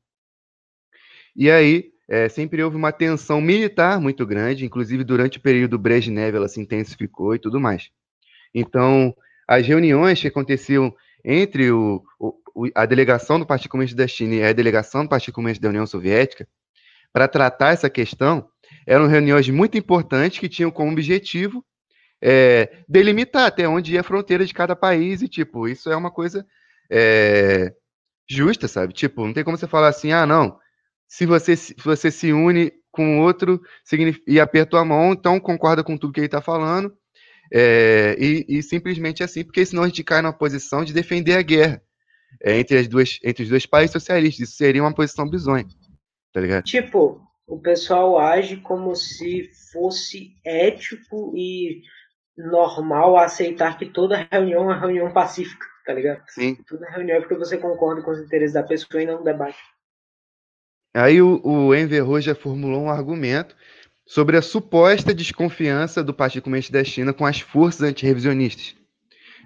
E 1.34 1.50
aí, 1.50 1.92
é, 2.08 2.28
sempre 2.28 2.62
houve 2.62 2.76
uma 2.76 2.92
tensão 2.92 3.40
militar 3.40 4.00
muito 4.00 4.26
grande, 4.26 4.64
inclusive 4.64 5.04
durante 5.04 5.38
o 5.38 5.40
período 5.40 5.78
Brezhnev 5.78 6.36
ela 6.36 6.48
se 6.48 6.60
intensificou 6.60 7.34
e 7.34 7.38
tudo 7.38 7.60
mais. 7.60 7.90
Então, 8.54 9.14
as 9.46 9.66
reuniões 9.66 10.20
que 10.20 10.28
aconteciam 10.28 10.94
entre 11.24 11.70
o, 11.70 12.02
o, 12.18 12.34
a 12.74 12.86
delegação 12.86 13.38
do 13.38 13.46
Partido 13.46 13.70
Comunista 13.70 13.96
da 13.96 14.06
China 14.06 14.34
e 14.34 14.42
a 14.42 14.52
delegação 14.52 15.04
do 15.04 15.08
Partido 15.08 15.34
Comunista 15.34 15.62
da 15.62 15.68
União 15.68 15.86
Soviética, 15.86 16.46
para 17.12 17.28
tratar 17.28 17.72
essa 17.72 17.88
questão, 17.88 18.48
eram 18.86 19.06
reuniões 19.06 19.48
muito 19.48 19.78
importantes 19.78 20.38
que 20.38 20.48
tinham 20.48 20.70
como 20.70 20.92
objetivo 20.92 21.64
é, 22.20 22.82
delimitar 22.88 23.46
até 23.46 23.68
onde 23.68 23.94
ia 23.94 24.00
a 24.00 24.04
fronteira 24.04 24.44
de 24.44 24.52
cada 24.52 24.74
país 24.74 25.22
e, 25.22 25.28
tipo, 25.28 25.68
isso 25.68 25.90
é 25.90 25.96
uma 25.96 26.10
coisa 26.10 26.44
é, 26.90 27.72
justa, 28.28 28.68
sabe? 28.68 28.92
Tipo, 28.92 29.26
não 29.26 29.32
tem 29.32 29.44
como 29.44 29.56
você 29.56 29.66
falar 29.66 29.88
assim, 29.88 30.12
ah, 30.12 30.26
não, 30.26 30.58
se 31.06 31.24
você, 31.24 31.56
se 31.56 31.74
você 31.82 32.10
se 32.10 32.32
une 32.32 32.72
com 32.90 33.20
outro 33.20 33.60
e 34.26 34.40
aperta 34.40 34.78
a 34.78 34.84
mão, 34.84 35.12
então 35.12 35.38
concorda 35.38 35.84
com 35.84 35.96
tudo 35.96 36.12
que 36.12 36.20
ele 36.20 36.26
está 36.26 36.40
falando, 36.40 36.92
é, 37.52 38.16
e, 38.18 38.44
e, 38.48 38.62
simplesmente 38.62 39.22
assim, 39.22 39.44
porque 39.44 39.64
senão 39.64 39.82
a 39.82 39.86
gente 39.86 40.04
cai 40.04 40.20
numa 40.20 40.32
posição 40.32 40.84
de 40.84 40.92
defender 40.92 41.36
a 41.36 41.42
guerra 41.42 41.82
é, 42.42 42.58
entre, 42.58 42.78
as 42.78 42.88
duas, 42.88 43.18
entre 43.24 43.42
os 43.42 43.48
dois 43.48 43.66
países 43.66 43.92
socialistas. 43.92 44.48
Isso 44.48 44.56
seria 44.56 44.82
uma 44.82 44.94
posição 44.94 45.28
bizonha, 45.28 45.66
tá 46.32 46.40
ligado? 46.40 46.64
Tipo, 46.64 47.20
o 47.46 47.58
pessoal 47.58 48.18
age 48.18 48.58
como 48.58 48.94
se 48.94 49.50
fosse 49.72 50.34
ético 50.44 51.32
e 51.36 51.82
normal 52.36 53.16
aceitar 53.16 53.78
que 53.78 53.86
toda 53.86 54.28
reunião 54.30 54.62
é 54.62 54.66
uma 54.66 54.78
reunião 54.78 55.12
pacífica, 55.12 55.66
tá 55.84 55.92
ligado? 55.92 56.22
Sim. 56.28 56.56
Toda 56.68 56.90
reunião 56.90 57.16
é 57.16 57.20
porque 57.20 57.34
você 57.34 57.56
concorda 57.56 58.02
com 58.02 58.10
os 58.10 58.20
interesses 58.20 58.54
da 58.54 58.62
pessoa 58.62 59.02
e 59.02 59.06
não 59.06 59.24
debate. 59.24 59.58
Aí 60.94 61.20
o, 61.20 61.40
o 61.44 61.74
Enver 61.74 62.04
Roja 62.04 62.34
formulou 62.34 62.82
um 62.82 62.90
argumento 62.90 63.56
sobre 64.08 64.38
a 64.38 64.42
suposta 64.42 65.12
desconfiança 65.12 66.02
do 66.02 66.14
Partido 66.14 66.44
Comunista 66.44 66.72
da 66.72 66.82
China 66.82 67.12
com 67.12 67.26
as 67.26 67.40
forças 67.40 67.82
antirrevisionistas. 67.82 68.74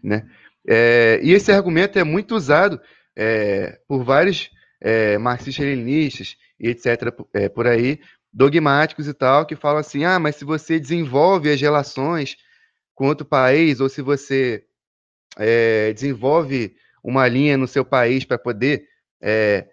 Né? 0.03 0.25
É, 0.65 1.19
e 1.21 1.33
esse 1.33 1.51
argumento 1.51 1.99
é 1.99 2.05
muito 2.05 2.37
usado 2.37 2.81
é, 3.17 3.81
por 3.89 4.05
vários 4.05 4.51
é, 4.81 5.19
marxistas-leninistas 5.19 6.37
e 6.61 6.69
etc. 6.69 7.13
É, 7.35 7.49
por 7.49 7.67
aí, 7.67 7.99
dogmáticos 8.33 9.09
e 9.09 9.13
tal, 9.13 9.45
que 9.45 9.57
falam 9.57 9.81
assim: 9.81 10.05
ah, 10.05 10.21
mas 10.21 10.37
se 10.37 10.45
você 10.45 10.79
desenvolve 10.79 11.51
as 11.51 11.61
relações 11.61 12.37
com 12.95 13.09
outro 13.09 13.27
país, 13.27 13.81
ou 13.81 13.89
se 13.89 14.01
você 14.01 14.65
é, 15.39 15.93
desenvolve 15.93 16.77
uma 17.03 17.27
linha 17.27 17.57
no 17.57 17.67
seu 17.67 17.85
país 17.85 18.25
para 18.25 18.39
poder 18.39 18.87
é, 19.21 19.67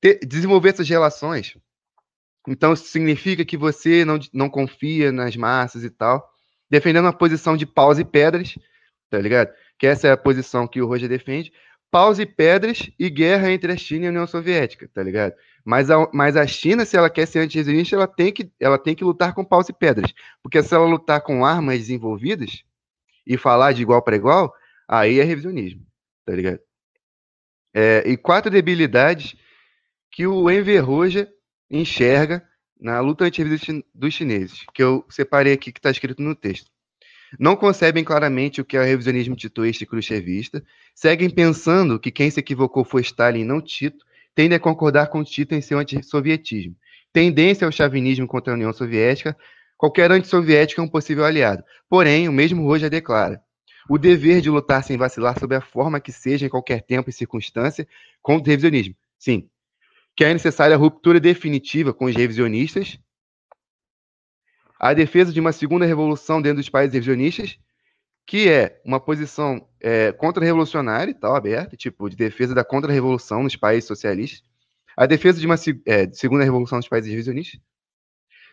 ter, 0.00 0.20
desenvolver 0.24 0.68
essas 0.68 0.88
relações, 0.88 1.56
então, 2.46 2.72
isso 2.72 2.86
significa 2.86 3.44
que 3.44 3.56
você 3.56 4.04
não, 4.04 4.18
não 4.32 4.48
confia 4.48 5.10
nas 5.10 5.36
massas 5.36 5.82
e 5.82 5.90
tal, 5.90 6.28
defendendo 6.70 7.04
uma 7.04 7.12
posição 7.12 7.56
de 7.56 7.66
paus 7.66 7.98
e 7.98 8.04
pedras, 8.04 8.54
tá 9.10 9.18
ligado? 9.18 9.52
Que 9.78 9.86
essa 9.86 10.08
é 10.08 10.12
a 10.12 10.16
posição 10.16 10.66
que 10.66 10.80
o 10.80 10.86
Roger 10.86 11.08
defende. 11.08 11.52
Paus 11.90 12.18
e 12.18 12.26
pedras 12.26 12.90
e 12.98 13.08
guerra 13.08 13.50
entre 13.50 13.72
a 13.72 13.76
China 13.76 14.04
e 14.04 14.06
a 14.08 14.10
União 14.10 14.26
Soviética, 14.26 14.88
tá 14.92 15.02
ligado? 15.02 15.34
Mas 15.64 15.90
a, 15.90 16.08
mas 16.12 16.36
a 16.36 16.46
China, 16.46 16.84
se 16.84 16.96
ela 16.96 17.10
quer 17.10 17.26
ser 17.26 17.40
antirresionista, 17.40 17.96
ela 17.96 18.06
tem, 18.06 18.32
que, 18.32 18.50
ela 18.60 18.78
tem 18.78 18.94
que 18.94 19.04
lutar 19.04 19.34
com 19.34 19.44
paus 19.44 19.68
e 19.68 19.72
pedras. 19.72 20.12
Porque 20.42 20.62
se 20.62 20.74
ela 20.74 20.86
lutar 20.86 21.20
com 21.20 21.44
armas 21.44 21.78
desenvolvidas 21.78 22.62
e 23.26 23.36
falar 23.36 23.72
de 23.72 23.82
igual 23.82 24.02
para 24.02 24.16
igual, 24.16 24.54
aí 24.88 25.18
é 25.18 25.24
revisionismo, 25.24 25.84
tá 26.24 26.34
ligado? 26.34 26.60
É, 27.74 28.02
e 28.06 28.16
quatro 28.16 28.50
debilidades 28.50 29.36
que 30.10 30.26
o 30.26 30.50
Enver 30.50 30.84
Roger 30.84 31.28
enxerga 31.70 32.42
na 32.80 33.00
luta 33.00 33.24
antirrevista 33.24 33.72
dos 33.94 34.14
chineses, 34.14 34.64
que 34.74 34.82
eu 34.82 35.04
separei 35.08 35.52
aqui 35.52 35.72
que 35.72 35.78
está 35.78 35.90
escrito 35.90 36.22
no 36.22 36.34
texto. 36.34 36.70
Não 37.38 37.56
concebem 37.56 38.04
claramente 38.04 38.60
o 38.60 38.64
que 38.64 38.76
é 38.76 38.80
o 38.80 38.84
revisionismo 38.84 39.34
titoísta 39.34 39.84
e 39.84 39.86
khrushchevista, 39.86 40.64
seguem 40.94 41.28
pensando 41.28 41.98
que 41.98 42.10
quem 42.10 42.30
se 42.30 42.40
equivocou 42.40 42.84
foi 42.84 43.02
Stalin 43.02 43.44
não 43.44 43.60
Tito, 43.60 44.04
tendem 44.34 44.56
a 44.56 44.60
concordar 44.60 45.08
com 45.08 45.24
Tito 45.24 45.54
em 45.54 45.60
seu 45.60 45.78
antissovietismo. 45.78 46.76
Tendência 47.12 47.64
ao 47.66 47.72
chauvinismo 47.72 48.26
contra 48.26 48.52
a 48.52 48.56
União 48.56 48.72
Soviética, 48.72 49.36
qualquer 49.76 50.12
antissoviético 50.12 50.80
é 50.80 50.84
um 50.84 50.88
possível 50.88 51.24
aliado. 51.24 51.64
Porém, 51.88 52.28
o 52.28 52.32
mesmo 52.32 52.62
Roja 52.62 52.88
declara 52.88 53.42
o 53.88 53.98
dever 53.98 54.40
de 54.40 54.50
lutar 54.50 54.82
sem 54.82 54.96
vacilar 54.96 55.38
sob 55.38 55.54
a 55.54 55.60
forma 55.60 56.00
que 56.00 56.12
seja 56.12 56.46
em 56.46 56.48
qualquer 56.48 56.82
tempo 56.82 57.08
e 57.08 57.12
circunstância 57.12 57.86
contra 58.20 58.48
o 58.48 58.50
revisionismo. 58.50 58.94
Sim, 59.18 59.48
que 60.16 60.24
é 60.24 60.32
necessária 60.32 60.74
a 60.74 60.78
ruptura 60.78 61.20
definitiva 61.20 61.92
com 61.92 62.06
os 62.06 62.16
revisionistas, 62.16 62.98
a 64.80 64.94
defesa 64.94 65.32
de 65.32 65.38
uma 65.38 65.52
segunda 65.52 65.84
revolução 65.84 66.40
dentro 66.40 66.58
dos 66.58 66.70
países 66.70 66.94
revisionistas, 66.94 67.58
que 68.26 68.48
é 68.48 68.80
uma 68.84 68.98
posição 68.98 69.68
é, 69.80 70.12
contra-revolucionária 70.12 71.14
tal, 71.14 71.36
aberta, 71.36 71.76
tipo, 71.76 72.08
de 72.08 72.16
defesa 72.16 72.54
da 72.54 72.64
contra-revolução 72.64 73.42
nos 73.42 73.56
países 73.56 73.86
socialistas, 73.86 74.42
a 74.96 75.06
defesa 75.06 75.38
de 75.38 75.46
uma 75.46 75.56
é, 75.86 76.10
segunda 76.12 76.42
revolução 76.42 76.78
nos 76.78 76.88
países 76.88 77.10
revisionistas. 77.10 77.60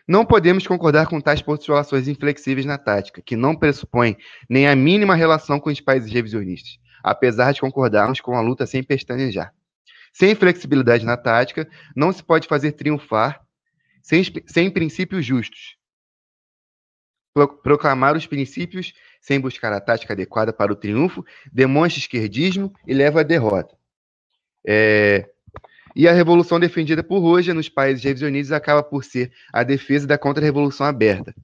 Não 0.06 0.24
podemos 0.24 0.66
concordar 0.66 1.08
com 1.08 1.18
tais 1.18 1.40
postulações 1.40 2.06
inflexíveis 2.06 2.66
na 2.66 2.76
tática, 2.76 3.22
que 3.22 3.36
não 3.36 3.56
pressupõem 3.56 4.18
nem 4.48 4.68
a 4.68 4.76
mínima 4.76 5.14
relação 5.14 5.58
com 5.58 5.70
os 5.70 5.80
países 5.80 6.12
revisionistas, 6.12 6.78
apesar 7.02 7.52
de 7.52 7.62
concordarmos 7.62 8.20
com 8.20 8.36
a 8.36 8.42
luta 8.42 8.66
sem 8.66 8.82
pestanejar. 8.82 9.52
Sem 10.14 10.36
flexibilidade 10.36 11.04
na 11.04 11.16
tática, 11.16 11.68
não 11.94 12.12
se 12.12 12.22
pode 12.22 12.46
fazer 12.46 12.72
triunfar 12.72 13.44
sem, 14.00 14.22
sem 14.46 14.70
princípios 14.70 15.26
justos. 15.26 15.76
Proclamar 17.64 18.16
os 18.16 18.24
princípios 18.24 18.94
sem 19.20 19.40
buscar 19.40 19.72
a 19.72 19.80
tática 19.80 20.12
adequada 20.12 20.52
para 20.52 20.72
o 20.72 20.76
triunfo 20.76 21.24
demonstra 21.52 21.98
esquerdismo 21.98 22.72
e 22.86 22.94
leva 22.94 23.20
à 23.20 23.22
derrota. 23.24 23.76
É, 24.64 25.28
e 25.96 26.06
a 26.06 26.12
revolução 26.12 26.60
defendida 26.60 27.02
por 27.02 27.18
Roja 27.18 27.52
nos 27.52 27.68
países 27.68 28.04
revisionistas 28.04 28.52
acaba 28.52 28.84
por 28.84 29.02
ser 29.02 29.32
a 29.52 29.64
defesa 29.64 30.06
da 30.06 30.16
contra-revolução 30.16 30.86
aberta. 30.86 31.34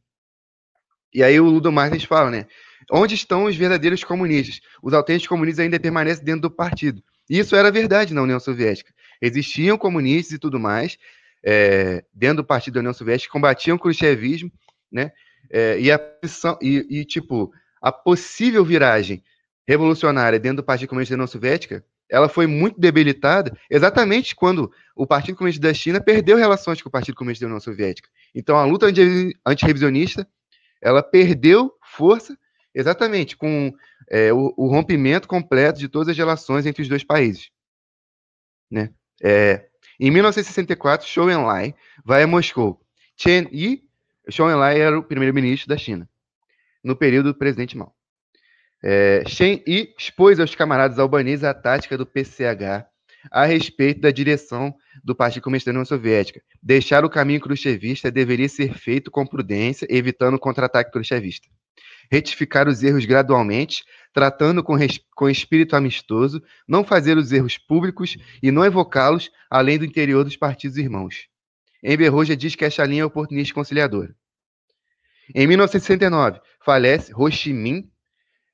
E 1.13 1.25
aí 1.25 1.41
o 1.41 1.45
Ludo 1.45 1.73
Martins 1.73 2.05
fala, 2.05 2.31
né? 2.31 2.47
Onde 2.89 3.17
estão 3.17 3.45
os 3.45 3.57
verdadeiros 3.57 4.05
comunistas? 4.05 4.61
Os 4.81 4.95
autênticos 4.95 5.27
comunistas 5.27 5.65
ainda 5.65 5.81
permanecem 5.81 6.25
dentro 6.25 6.43
do 6.43 6.51
partido. 6.51 7.03
Isso 7.31 7.55
era 7.55 7.71
verdade 7.71 8.13
na 8.13 8.23
União 8.23 8.41
Soviética. 8.41 8.93
Existiam 9.23 9.79
comunistas 9.79 10.33
e 10.33 10.39
tudo 10.39 10.59
mais 10.59 10.99
é, 11.45 12.05
dentro 12.13 12.39
do 12.39 12.45
partido 12.45 12.75
da 12.75 12.81
União 12.81 12.93
Soviética 12.93 13.33
combatiam 13.33 13.77
o 13.77 13.81
khrushchevismo, 13.81 14.51
né? 14.91 15.13
É, 15.49 15.81
e, 15.81 15.91
a, 15.91 16.01
e, 16.61 17.01
e, 17.01 17.05
tipo, 17.05 17.53
a 17.81 17.91
possível 17.91 18.65
viragem 18.65 19.23
revolucionária 19.67 20.39
dentro 20.39 20.59
do 20.59 20.65
Partido 20.65 20.89
Comunista 20.89 21.15
da 21.15 21.17
União 21.17 21.27
Soviética, 21.27 21.85
ela 22.09 22.29
foi 22.29 22.47
muito 22.47 22.79
debilitada 22.79 23.57
exatamente 23.71 24.35
quando 24.35 24.71
o 24.95 25.07
Partido 25.07 25.37
Comunista 25.37 25.63
da 25.63 25.73
China 25.73 26.01
perdeu 26.01 26.37
relações 26.37 26.83
com 26.83 26.89
o 26.89 26.93
Partido 26.93 27.15
Comunista 27.15 27.45
da 27.45 27.49
União 27.49 27.61
Soviética. 27.61 28.09
Então, 28.35 28.57
a 28.57 28.65
luta 28.65 28.87
antirrevisionista, 29.47 30.27
ela 30.81 31.03
perdeu 31.03 31.73
força 31.83 32.37
exatamente 32.75 33.37
com 33.37 33.73
é, 34.09 34.33
o, 34.33 34.53
o, 34.57 34.69
rompimento 34.69 35.29
completo 35.29 35.79
de 35.79 35.89
todas 35.89 36.09
as 36.09 36.17
relações 36.17 36.67
entre 36.67 36.83
os 36.83 36.89
dois 36.89 37.05
países. 37.05 37.51
Né? 38.71 38.91
É, 39.23 39.67
em 39.99 40.11
1964, 40.11 41.07
Zhou 41.09 41.31
Enlai 41.31 41.75
vai 42.05 42.23
a 42.23 42.27
Moscou. 42.27 42.81
Chen 43.17 43.49
Yi, 43.53 43.83
Zhou 44.31 44.51
Enlai 44.51 44.81
era 44.81 44.99
o 44.99 45.03
primeiro-ministro 45.03 45.69
da 45.69 45.77
China, 45.77 46.09
no 46.83 46.97
período 46.97 47.33
do 47.33 47.39
presidente 47.39 47.77
Mao. 47.77 47.95
É, 48.83 49.23
Chen 49.27 49.63
Yi 49.67 49.95
expôs 49.99 50.41
aos 50.41 50.55
camaradas 50.55 50.99
albaneses 50.99 51.45
a 51.45 51.53
tática 51.53 51.99
do 51.99 52.07
PCH 52.07 52.89
a 53.31 53.45
respeito 53.45 54.01
da 54.01 54.11
direção 54.11 54.75
do 55.05 55.15
Partido 55.15 55.43
Comunista 55.43 55.71
da 55.71 55.73
União 55.73 55.85
Soviética. 55.85 56.41
Deixar 56.63 57.05
o 57.05 57.11
caminho 57.11 57.41
khrushchevista 57.41 58.11
deveria 58.11 58.49
ser 58.49 58.75
feito 58.75 59.11
com 59.11 59.27
prudência, 59.27 59.87
evitando 59.91 60.35
o 60.35 60.39
contra-ataque 60.39 60.91
khrushchevista. 60.91 61.49
Retificar 62.11 62.69
os 62.69 62.83
erros 62.83 63.05
gradualmente, 63.05 63.85
tratando 64.13 64.63
com, 64.63 64.75
com 65.15 65.29
espírito 65.29 65.77
amistoso, 65.77 66.43
não 66.67 66.85
fazer 66.85 67.17
os 67.17 67.31
erros 67.33 67.57
públicos 67.57 68.17
e 68.43 68.51
não 68.51 68.65
evocá-los 68.65 69.31
além 69.49 69.79
do 69.79 69.85
interior 69.85 70.25
dos 70.25 70.37
partidos 70.37 70.77
irmãos. 70.77 71.29
Enver 71.83 72.13
diz 72.37 72.55
que 72.55 72.65
esta 72.65 72.85
linha 72.85 73.03
é 73.03 73.05
oportunista 73.05 73.53
e 73.53 73.55
conciliadora. 73.55 74.15
Em 75.35 75.47
1969, 75.47 76.41
falece 76.65 77.13
Ho 77.15 77.31
Chi 77.31 77.53
Minh 77.53 77.91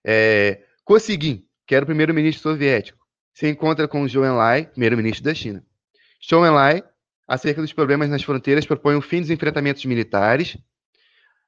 é, 0.05 0.63
Kosygin, 0.85 1.45
que 1.67 1.75
era 1.75 1.85
o 1.85 1.87
primeiro-ministro 1.87 2.43
soviético 2.43 3.07
se 3.37 3.47
encontra 3.47 3.87
com 3.87 4.09
Zhou 4.09 4.25
Enlai, 4.25 4.65
primeiro-ministro 4.65 5.23
da 5.23 5.35
China. 5.35 5.63
Zhou 6.27 6.47
Enlai, 6.47 6.83
acerca 7.29 7.61
dos 7.61 7.71
problemas 7.71 8.09
nas 8.09 8.23
fronteiras, 8.23 8.65
propõe 8.65 8.97
o 8.97 9.03
fim 9.03 9.21
dos 9.21 9.29
enfrentamentos 9.29 9.85
militares, 9.85 10.57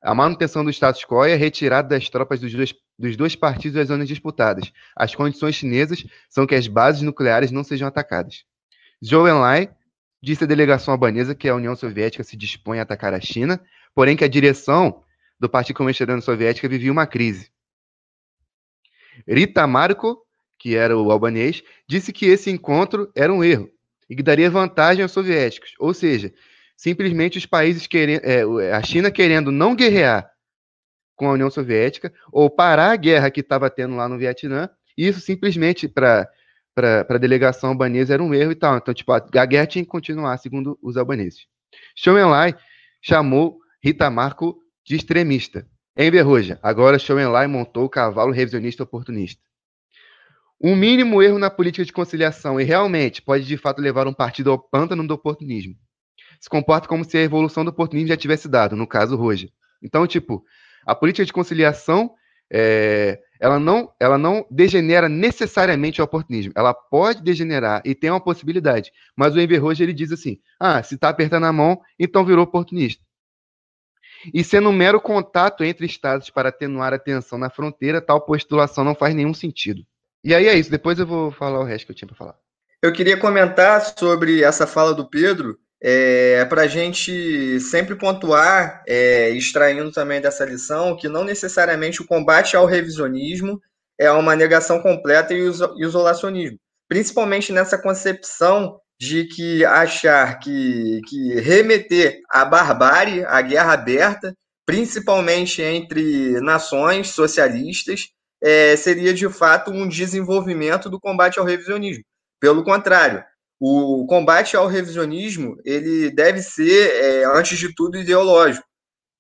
a 0.01 0.15
manutenção 0.15 0.65
do 0.65 0.71
status 0.71 1.05
quo 1.05 1.27
e 1.27 1.33
a 1.33 1.37
retirada 1.37 1.89
das 1.89 2.09
tropas 2.09 2.41
dos 2.41 2.53
dois, 2.53 2.75
dos 2.99 3.17
dois 3.17 3.35
partidos 3.35 3.75
das 3.75 3.89
zonas 3.89 4.09
disputadas. 4.09 4.73
As 4.97 5.15
condições 5.15 5.55
chinesas 5.55 6.05
são 6.29 6.47
que 6.47 6.55
as 6.55 6.67
bases 6.67 7.03
nucleares 7.03 7.51
não 7.51 7.65
sejam 7.65 7.89
atacadas. 7.89 8.45
Zhou 9.05 9.29
Enlai 9.29 9.71
disse 10.23 10.45
à 10.45 10.47
delegação 10.47 10.93
albanesa 10.93 11.35
que 11.35 11.49
a 11.49 11.55
União 11.55 11.77
Soviética 11.77 12.25
se 12.25 12.37
dispõe 12.37 12.79
a 12.79 12.83
atacar 12.83 13.15
a 13.15 13.21
China, 13.21 13.61
porém 13.95 14.17
que 14.17 14.25
a 14.25 14.29
direção 14.29 15.03
do 15.39 15.49
Partido 15.49 15.77
Comunista 15.77 16.05
da 16.05 16.13
União 16.13 16.25
Soviética 16.25 16.69
vivia 16.69 16.91
uma 16.91 17.07
crise. 17.07 17.51
Rita 19.27 19.67
Marco 19.67 20.25
que 20.59 20.75
era 20.75 20.99
o 20.99 21.11
albanês, 21.11 21.63
disse 21.87 22.13
que 22.13 22.27
esse 22.27 22.51
encontro 22.51 23.11
era 23.15 23.33
um 23.33 23.45
erro 23.45 23.71
e 24.11 24.17
que 24.17 24.23
daria 24.23 24.51
vantagem 24.51 25.03
aos 25.03 25.13
soviéticos. 25.13 25.75
Ou 25.79 25.95
seja, 25.95 26.35
simplesmente 26.79 27.37
os 27.37 27.45
países 27.45 27.89
querendo, 27.89 28.23
é, 28.25 28.73
a 28.73 28.83
China 28.83 29.11
querendo 29.11 29.51
não 29.51 29.75
guerrear 29.75 30.31
com 31.17 31.29
a 31.29 31.33
União 31.33 31.51
Soviética 31.51 32.15
ou 32.33 32.49
parar 32.49 32.93
a 32.93 32.97
guerra 32.97 33.31
que 33.33 33.41
estava 33.41 33.69
tendo 33.69 33.97
lá 33.97 34.09
no 34.09 34.17
Vietnã, 34.17 34.71
isso 34.97 35.21
simplesmente 35.21 35.89
para 35.89 36.31
para 36.75 37.05
a 37.09 37.19
delegação 37.19 37.71
albanesa 37.71 38.15
era 38.15 38.23
um 38.23 38.33
erro 38.33 38.53
e 38.53 38.55
tal. 38.55 38.77
Então, 38.77 38.95
tipo, 38.95 39.11
a, 39.11 39.19
guerra 39.19 39.67
tinha 39.67 39.83
que 39.83 39.91
continuar, 39.91 40.39
segundo 40.39 40.79
os 40.81 40.97
albaneses. 40.97 41.41
Zhou 42.01 42.17
Enlai 42.17 42.55
chamou 43.03 43.59
Rita 43.83 44.09
Marco 44.09 44.57
de 44.87 44.95
extremista. 44.95 45.67
Em 45.97 46.09
Verroja, 46.09 46.57
agora 46.63 46.97
Zhou 46.97 47.19
Enlai 47.19 47.49
montou 47.49 47.87
o 47.87 47.89
cavalo 47.89 48.31
revisionista 48.31 48.85
oportunista. 48.85 49.43
Um 50.63 50.77
mínimo 50.77 51.21
erro 51.21 51.37
na 51.37 51.51
política 51.51 51.85
de 51.85 51.93
conciliação 51.93 52.61
e 52.61 52.65
realmente 52.65 53.21
pode 53.23 53.45
de 53.45 53.57
fato 53.57 53.83
levar 53.83 54.07
um 54.07 54.15
partido 54.15 54.53
ao 54.53 54.59
pântano 54.61 55.05
do 55.05 55.15
oportunismo. 55.15 55.75
Se 56.41 56.49
comporta 56.49 56.89
como 56.89 57.05
se 57.05 57.17
a 57.17 57.23
evolução 57.23 57.65
do 57.65 57.71
oportunismo 57.71 58.09
já 58.09 58.17
tivesse 58.17 58.49
dado, 58.49 58.77
no 58.77 58.87
caso 58.87 59.17
Roja. 59.17 59.49
Então, 59.83 60.07
tipo, 60.07 60.45
a 60.87 60.95
política 60.95 61.25
de 61.25 61.33
conciliação 61.33 62.15
é, 62.51 63.21
ela, 63.41 63.59
não, 63.61 63.93
ela 64.01 64.17
não 64.17 64.47
degenera 64.51 65.09
necessariamente 65.09 66.01
o 66.01 66.05
oportunismo. 66.05 66.53
Ela 66.57 66.73
pode 66.73 67.23
degenerar 67.23 67.83
e 67.85 67.95
tem 67.95 68.11
uma 68.11 68.21
possibilidade. 68.21 68.93
Mas 69.17 69.35
o 69.35 69.41
Enver 69.41 69.63
Roja 69.63 69.85
ele 69.85 69.93
diz 69.93 70.13
assim: 70.13 70.39
ah, 70.59 70.83
se 70.83 70.95
está 70.95 71.09
apertando 71.09 71.45
a 71.45 71.53
mão, 71.53 71.81
então 71.99 72.25
virou 72.25 72.45
oportunista. 72.45 73.03
E 74.35 74.43
sendo 74.43 74.69
um 74.69 74.73
mero 74.73 75.01
contato 75.01 75.63
entre 75.63 75.87
estados 75.87 76.29
para 76.29 76.49
atenuar 76.49 76.93
a 76.93 76.99
tensão 76.99 77.39
na 77.39 77.51
fronteira, 77.51 78.01
tal 78.01 78.21
postulação 78.21 78.83
não 78.83 78.95
faz 78.95 79.15
nenhum 79.15 79.33
sentido. 79.33 79.85
E 80.25 80.35
aí 80.35 80.49
é 80.49 80.59
isso, 80.59 80.71
depois 80.71 80.99
eu 80.99 81.07
vou 81.07 81.31
falar 81.31 81.61
o 81.61 81.65
resto 81.65 81.87
que 81.87 81.93
eu 81.93 81.97
tinha 81.97 82.09
para 82.09 82.17
falar. 82.17 82.35
Eu 82.83 82.93
queria 82.93 83.17
comentar 83.17 83.81
sobre 83.81 84.43
essa 84.43 84.67
fala 84.67 84.93
do 84.93 85.09
Pedro, 85.09 85.59
é, 85.81 86.45
para 86.47 86.63
a 86.63 86.67
gente 86.67 87.61
sempre 87.61 87.95
pontuar, 87.95 88.83
é, 88.87 89.31
extraindo 89.31 89.93
também 89.93 90.21
dessa 90.21 90.45
lição, 90.45 90.97
que 90.97 91.09
não 91.09 91.25
necessariamente 91.25 92.03
o 92.03 92.07
combate 92.07 92.57
ao 92.57 92.67
revisionismo 92.67 93.61
é 93.99 94.11
uma 94.11 94.37
negação 94.37 94.81
completa 94.81 95.35
e 95.35 95.51
isolacionismo. 95.79 96.59
Principalmente 96.89 97.53
nessa 97.53 97.77
concepção 97.77 98.81
de 98.99 99.25
que 99.25 99.65
achar 99.65 100.39
que, 100.39 101.01
que 101.07 101.35
remeter 101.41 102.21
à 102.31 102.45
barbárie, 102.45 103.25
à 103.25 103.41
guerra 103.41 103.73
aberta, 103.73 104.35
principalmente 104.67 105.63
entre 105.63 106.41
nações 106.41 107.11
socialistas, 107.11 108.09
é, 108.43 108.77
seria 108.77 109.13
de 109.13 109.29
fato 109.29 109.71
um 109.71 109.89
desenvolvimento 109.89 110.89
do 110.89 111.01
combate 111.01 111.39
ao 111.39 111.45
revisionismo. 111.45 112.05
Pelo 112.41 112.65
contrário, 112.65 113.25
o 113.61 114.07
combate 114.07 114.57
ao 114.57 114.67
revisionismo 114.67 115.57
ele 115.65 116.11
deve 116.11 116.43
ser, 116.43 116.91
é, 116.95 117.25
antes 117.25 117.59
de 117.59 117.75
tudo, 117.75 117.99
ideológico. 117.99 118.67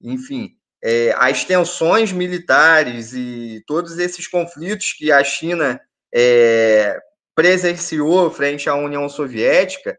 Enfim, 0.00 0.50
é, 0.82 1.12
as 1.16 1.44
tensões 1.44 2.12
militares 2.12 3.12
e 3.12 3.62
todos 3.66 3.98
esses 3.98 4.26
conflitos 4.26 4.92
que 4.92 5.10
a 5.10 5.24
China 5.24 5.80
é, 6.14 6.98
presenciou 7.34 8.30
frente 8.30 8.68
à 8.68 8.74
União 8.74 9.08
Soviética 9.08 9.98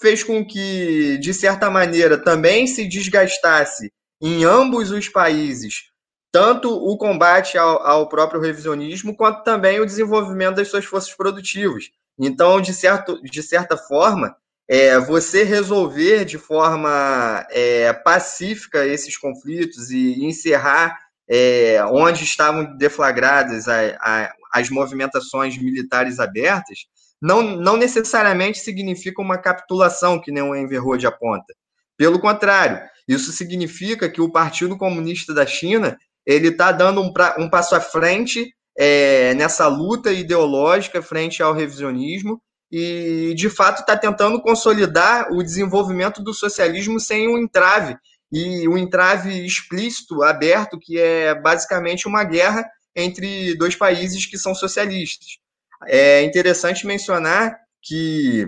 fez 0.00 0.22
com 0.22 0.44
que, 0.44 1.16
de 1.18 1.32
certa 1.32 1.70
maneira, 1.70 2.18
também 2.18 2.66
se 2.66 2.86
desgastasse 2.86 3.92
em 4.20 4.44
ambos 4.44 4.90
os 4.90 5.08
países 5.08 5.90
tanto 6.36 6.70
o 6.70 6.98
combate 6.98 7.56
ao, 7.56 7.80
ao, 7.82 8.08
próprio 8.10 8.38
revisionismo, 8.38 9.16
quanto 9.16 9.42
também 9.42 9.80
o 9.80 9.86
desenvolvimento 9.86 10.56
das 10.56 10.68
suas 10.68 10.84
forças 10.84 11.14
produtivas. 11.14 11.84
Então, 12.18 12.60
de, 12.60 12.72
certo, 12.72 13.20
de 13.22 13.42
certa 13.42 13.76
forma, 13.76 14.36
é, 14.68 14.98
você 14.98 15.44
resolver 15.44 16.24
de 16.24 16.38
forma 16.38 17.46
é, 17.50 17.92
pacífica 17.92 18.86
esses 18.86 19.16
conflitos 19.16 19.90
e 19.90 20.24
encerrar 20.24 20.96
é, 21.28 21.84
onde 21.86 22.24
estavam 22.24 22.76
deflagradas 22.76 23.68
a, 23.68 23.96
a, 24.00 24.32
as 24.52 24.70
movimentações 24.70 25.58
militares 25.58 26.18
abertas, 26.18 26.86
não, 27.20 27.42
não 27.42 27.76
necessariamente 27.76 28.58
significa 28.58 29.22
uma 29.22 29.38
capitulação, 29.38 30.20
que 30.20 30.30
nem 30.30 30.42
o 30.42 30.82
Road 30.82 31.06
aponta. 31.06 31.54
Pelo 31.96 32.20
contrário, 32.20 32.80
isso 33.08 33.32
significa 33.32 34.08
que 34.08 34.20
o 34.20 34.30
Partido 34.30 34.76
Comunista 34.76 35.32
da 35.32 35.46
China 35.46 35.96
ele 36.26 36.48
está 36.48 36.72
dando 36.72 37.00
um, 37.00 37.12
pra, 37.12 37.36
um, 37.38 37.48
passo 37.48 37.74
à 37.74 37.80
frente 37.80 38.52
é, 38.78 39.34
nessa 39.34 39.66
luta 39.66 40.12
ideológica 40.12 41.02
frente 41.02 41.42
ao 41.42 41.54
revisionismo 41.54 42.40
e, 42.70 43.32
de 43.36 43.48
fato, 43.48 43.80
está 43.80 43.96
tentando 43.96 44.40
consolidar 44.40 45.32
o 45.32 45.42
desenvolvimento 45.42 46.22
do 46.22 46.34
socialismo 46.34 46.98
sem 46.98 47.28
um 47.28 47.38
entrave, 47.38 47.96
e 48.30 48.68
um 48.68 48.76
entrave 48.76 49.46
explícito, 49.46 50.22
aberto, 50.22 50.78
que 50.78 50.98
é 50.98 51.34
basicamente 51.34 52.08
uma 52.08 52.24
guerra 52.24 52.68
entre 52.94 53.54
dois 53.56 53.76
países 53.76 54.26
que 54.26 54.36
são 54.36 54.54
socialistas. 54.54 55.38
É 55.86 56.22
interessante 56.22 56.86
mencionar 56.86 57.56
que, 57.82 58.46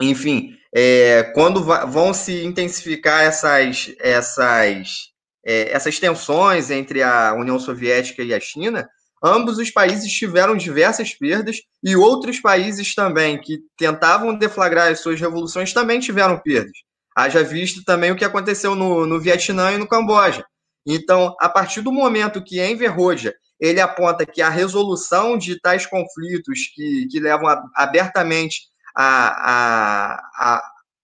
enfim, 0.00 0.56
é, 0.74 1.22
quando 1.34 1.62
vão 1.62 2.12
se 2.12 2.42
intensificar 2.42 3.22
essas, 3.22 3.92
essas 4.00 5.10
é, 5.44 5.70
essas 5.72 5.98
tensões 5.98 6.70
entre 6.70 7.02
a 7.02 7.34
União 7.34 7.58
Soviética 7.58 8.22
e 8.22 8.34
a 8.34 8.40
China, 8.40 8.88
ambos 9.22 9.58
os 9.58 9.70
países 9.70 10.12
tiveram 10.12 10.56
diversas 10.56 11.14
perdas 11.14 11.58
e 11.82 11.96
outros 11.96 12.40
países 12.40 12.94
também 12.94 13.40
que 13.40 13.58
tentavam 13.76 14.34
deflagrar 14.36 14.90
as 14.90 15.00
suas 15.00 15.20
revoluções 15.20 15.72
também 15.72 16.00
tiveram 16.00 16.38
perdas. 16.38 16.72
Haja 17.16 17.42
visto 17.42 17.84
também 17.84 18.10
o 18.10 18.16
que 18.16 18.24
aconteceu 18.24 18.74
no, 18.74 19.06
no 19.06 19.20
Vietnã 19.20 19.72
e 19.72 19.78
no 19.78 19.88
Camboja. 19.88 20.44
Então, 20.86 21.34
a 21.40 21.48
partir 21.48 21.82
do 21.82 21.92
momento 21.92 22.42
que 22.42 22.60
Enver 22.60 22.98
Hoxha 22.98 23.34
ele 23.60 23.80
aponta 23.80 24.24
que 24.24 24.40
a 24.40 24.48
resolução 24.48 25.36
de 25.36 25.60
tais 25.60 25.84
conflitos 25.84 26.60
que, 26.74 27.06
que 27.10 27.20
levam 27.20 27.46
a, 27.46 27.62
abertamente 27.76 28.62
a, 28.96 30.22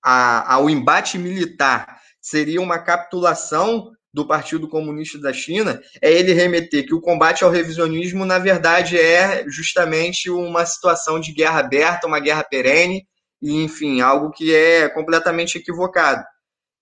a, 0.02 0.55
ao 0.55 0.70
embate 0.70 1.18
militar 1.18 2.00
seria 2.20 2.61
uma 2.61 2.79
capitulação 2.79 3.90
do 4.16 4.26
Partido 4.26 4.66
Comunista 4.66 5.18
da 5.18 5.31
China 5.31 5.79
é 6.00 6.11
ele 6.11 6.33
remeter 6.33 6.87
que 6.87 6.94
o 6.94 7.02
combate 7.02 7.44
ao 7.44 7.50
revisionismo, 7.50 8.24
na 8.24 8.38
verdade, 8.38 8.98
é 8.98 9.44
justamente 9.46 10.31
uma 10.31 10.64
situação 10.64 11.20
de 11.20 11.35
guerra 11.35 11.61
aberta, 11.61 12.07
uma 12.07 12.18
guerra 12.18 12.42
perene, 12.42 13.07
e, 13.42 13.62
enfim, 13.62 14.00
algo 14.00 14.31
que 14.31 14.55
é 14.55 14.88
completamente 14.88 15.59
equivocado. 15.59 16.24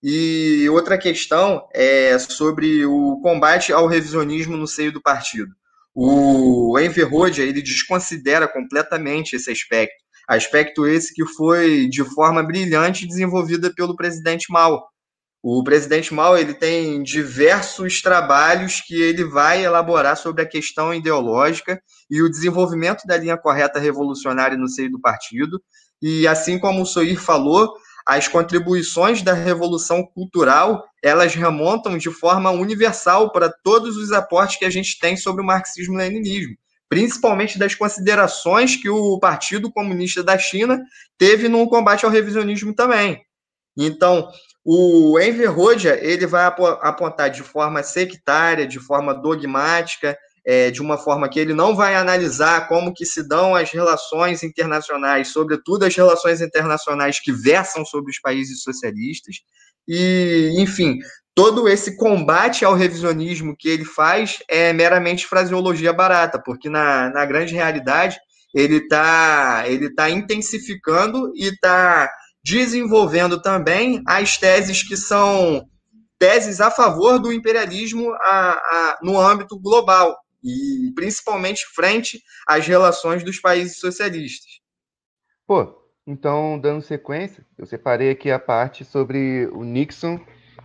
E 0.00 0.68
outra 0.70 0.96
questão 0.96 1.66
é 1.74 2.16
sobre 2.20 2.86
o 2.86 3.18
combate 3.20 3.72
ao 3.72 3.88
revisionismo 3.88 4.56
no 4.56 4.68
seio 4.68 4.92
do 4.92 5.02
partido. 5.02 5.50
O 5.92 6.78
Enver 6.78 7.12
Hoxha, 7.12 7.42
ele 7.42 7.60
desconsidera 7.60 8.46
completamente 8.46 9.34
esse 9.34 9.50
aspecto. 9.50 9.96
Aspecto 10.28 10.86
esse 10.86 11.12
que 11.12 11.26
foi 11.26 11.88
de 11.88 12.04
forma 12.04 12.44
brilhante 12.44 13.08
desenvolvida 13.08 13.74
pelo 13.74 13.96
presidente 13.96 14.46
Mao. 14.52 14.80
O 15.46 15.62
presidente 15.62 16.14
Mao 16.14 16.38
ele 16.38 16.54
tem 16.54 17.02
diversos 17.02 18.00
trabalhos 18.00 18.80
que 18.80 18.94
ele 18.94 19.24
vai 19.24 19.62
elaborar 19.62 20.16
sobre 20.16 20.40
a 20.40 20.48
questão 20.48 20.94
ideológica 20.94 21.78
e 22.10 22.22
o 22.22 22.30
desenvolvimento 22.30 23.06
da 23.06 23.18
linha 23.18 23.36
correta 23.36 23.78
revolucionária 23.78 24.56
no 24.56 24.66
seio 24.66 24.90
do 24.90 24.98
partido. 24.98 25.62
E 26.00 26.26
assim 26.26 26.58
como 26.58 26.80
o 26.80 26.86
Soir 26.86 27.20
falou, 27.20 27.74
as 28.06 28.26
contribuições 28.26 29.20
da 29.20 29.34
revolução 29.34 30.02
cultural 30.02 30.82
elas 31.02 31.34
remontam 31.34 31.98
de 31.98 32.10
forma 32.10 32.50
universal 32.50 33.30
para 33.30 33.52
todos 33.62 33.98
os 33.98 34.12
aportes 34.12 34.58
que 34.58 34.64
a 34.64 34.70
gente 34.70 34.98
tem 34.98 35.14
sobre 35.14 35.42
o 35.42 35.46
marxismo-leninismo, 35.46 36.54
principalmente 36.88 37.58
das 37.58 37.74
considerações 37.74 38.76
que 38.76 38.88
o 38.88 39.18
Partido 39.18 39.70
Comunista 39.70 40.22
da 40.22 40.38
China 40.38 40.82
teve 41.18 41.50
no 41.50 41.68
combate 41.68 42.06
ao 42.06 42.10
revisionismo 42.10 42.74
também. 42.74 43.20
Então, 43.76 44.30
o 44.64 45.18
Enver 45.20 45.58
Hoxha, 45.58 45.98
ele 46.00 46.26
vai 46.26 46.44
apontar 46.46 47.28
de 47.28 47.42
forma 47.42 47.82
sectária, 47.82 48.66
de 48.66 48.80
forma 48.80 49.12
dogmática, 49.12 50.16
é, 50.46 50.70
de 50.70 50.80
uma 50.80 50.96
forma 50.96 51.28
que 51.28 51.38
ele 51.38 51.54
não 51.54 51.74
vai 51.74 51.94
analisar 51.94 52.68
como 52.68 52.92
que 52.92 53.04
se 53.04 53.26
dão 53.26 53.54
as 53.54 53.70
relações 53.70 54.42
internacionais, 54.42 55.28
sobretudo 55.28 55.84
as 55.84 55.94
relações 55.94 56.40
internacionais 56.40 57.20
que 57.20 57.32
versam 57.32 57.84
sobre 57.84 58.10
os 58.10 58.20
países 58.20 58.62
socialistas, 58.62 59.36
e, 59.86 60.54
enfim, 60.58 60.98
todo 61.34 61.68
esse 61.68 61.96
combate 61.96 62.64
ao 62.64 62.74
revisionismo 62.74 63.54
que 63.58 63.68
ele 63.68 63.84
faz 63.84 64.38
é 64.48 64.72
meramente 64.72 65.26
fraseologia 65.26 65.92
barata, 65.92 66.40
porque 66.42 66.70
na, 66.70 67.10
na 67.10 67.24
grande 67.24 67.54
realidade 67.54 68.16
ele 68.54 68.76
está 68.76 69.64
ele 69.66 69.92
tá 69.92 70.08
intensificando 70.08 71.32
e 71.34 71.48
está 71.48 72.08
desenvolvendo 72.44 73.40
também 73.40 74.02
as 74.06 74.36
teses 74.36 74.82
que 74.82 74.96
são 74.96 75.66
teses 76.18 76.60
a 76.60 76.70
favor 76.70 77.18
do 77.18 77.32
imperialismo 77.32 78.12
a, 78.12 78.50
a, 78.52 78.98
no 79.02 79.18
âmbito 79.18 79.58
global 79.58 80.16
e 80.42 80.92
principalmente 80.94 81.64
frente 81.74 82.22
às 82.46 82.66
relações 82.66 83.24
dos 83.24 83.40
países 83.40 83.78
socialistas. 83.78 84.60
Pô, 85.46 85.74
então, 86.06 86.58
dando 86.60 86.82
sequência, 86.82 87.44
eu 87.56 87.64
separei 87.64 88.10
aqui 88.10 88.30
a 88.30 88.38
parte 88.38 88.84
sobre 88.84 89.46
o 89.46 89.64
Nixon 89.64 90.20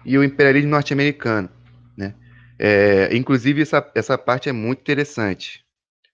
e 0.05 0.17
o 0.17 0.23
imperialismo 0.23 0.71
norte-americano. 0.71 1.49
Né? 1.97 2.13
É, 2.59 3.15
inclusive, 3.15 3.61
essa, 3.61 3.89
essa 3.95 4.17
parte 4.17 4.49
é 4.49 4.51
muito 4.51 4.79
interessante, 4.79 5.65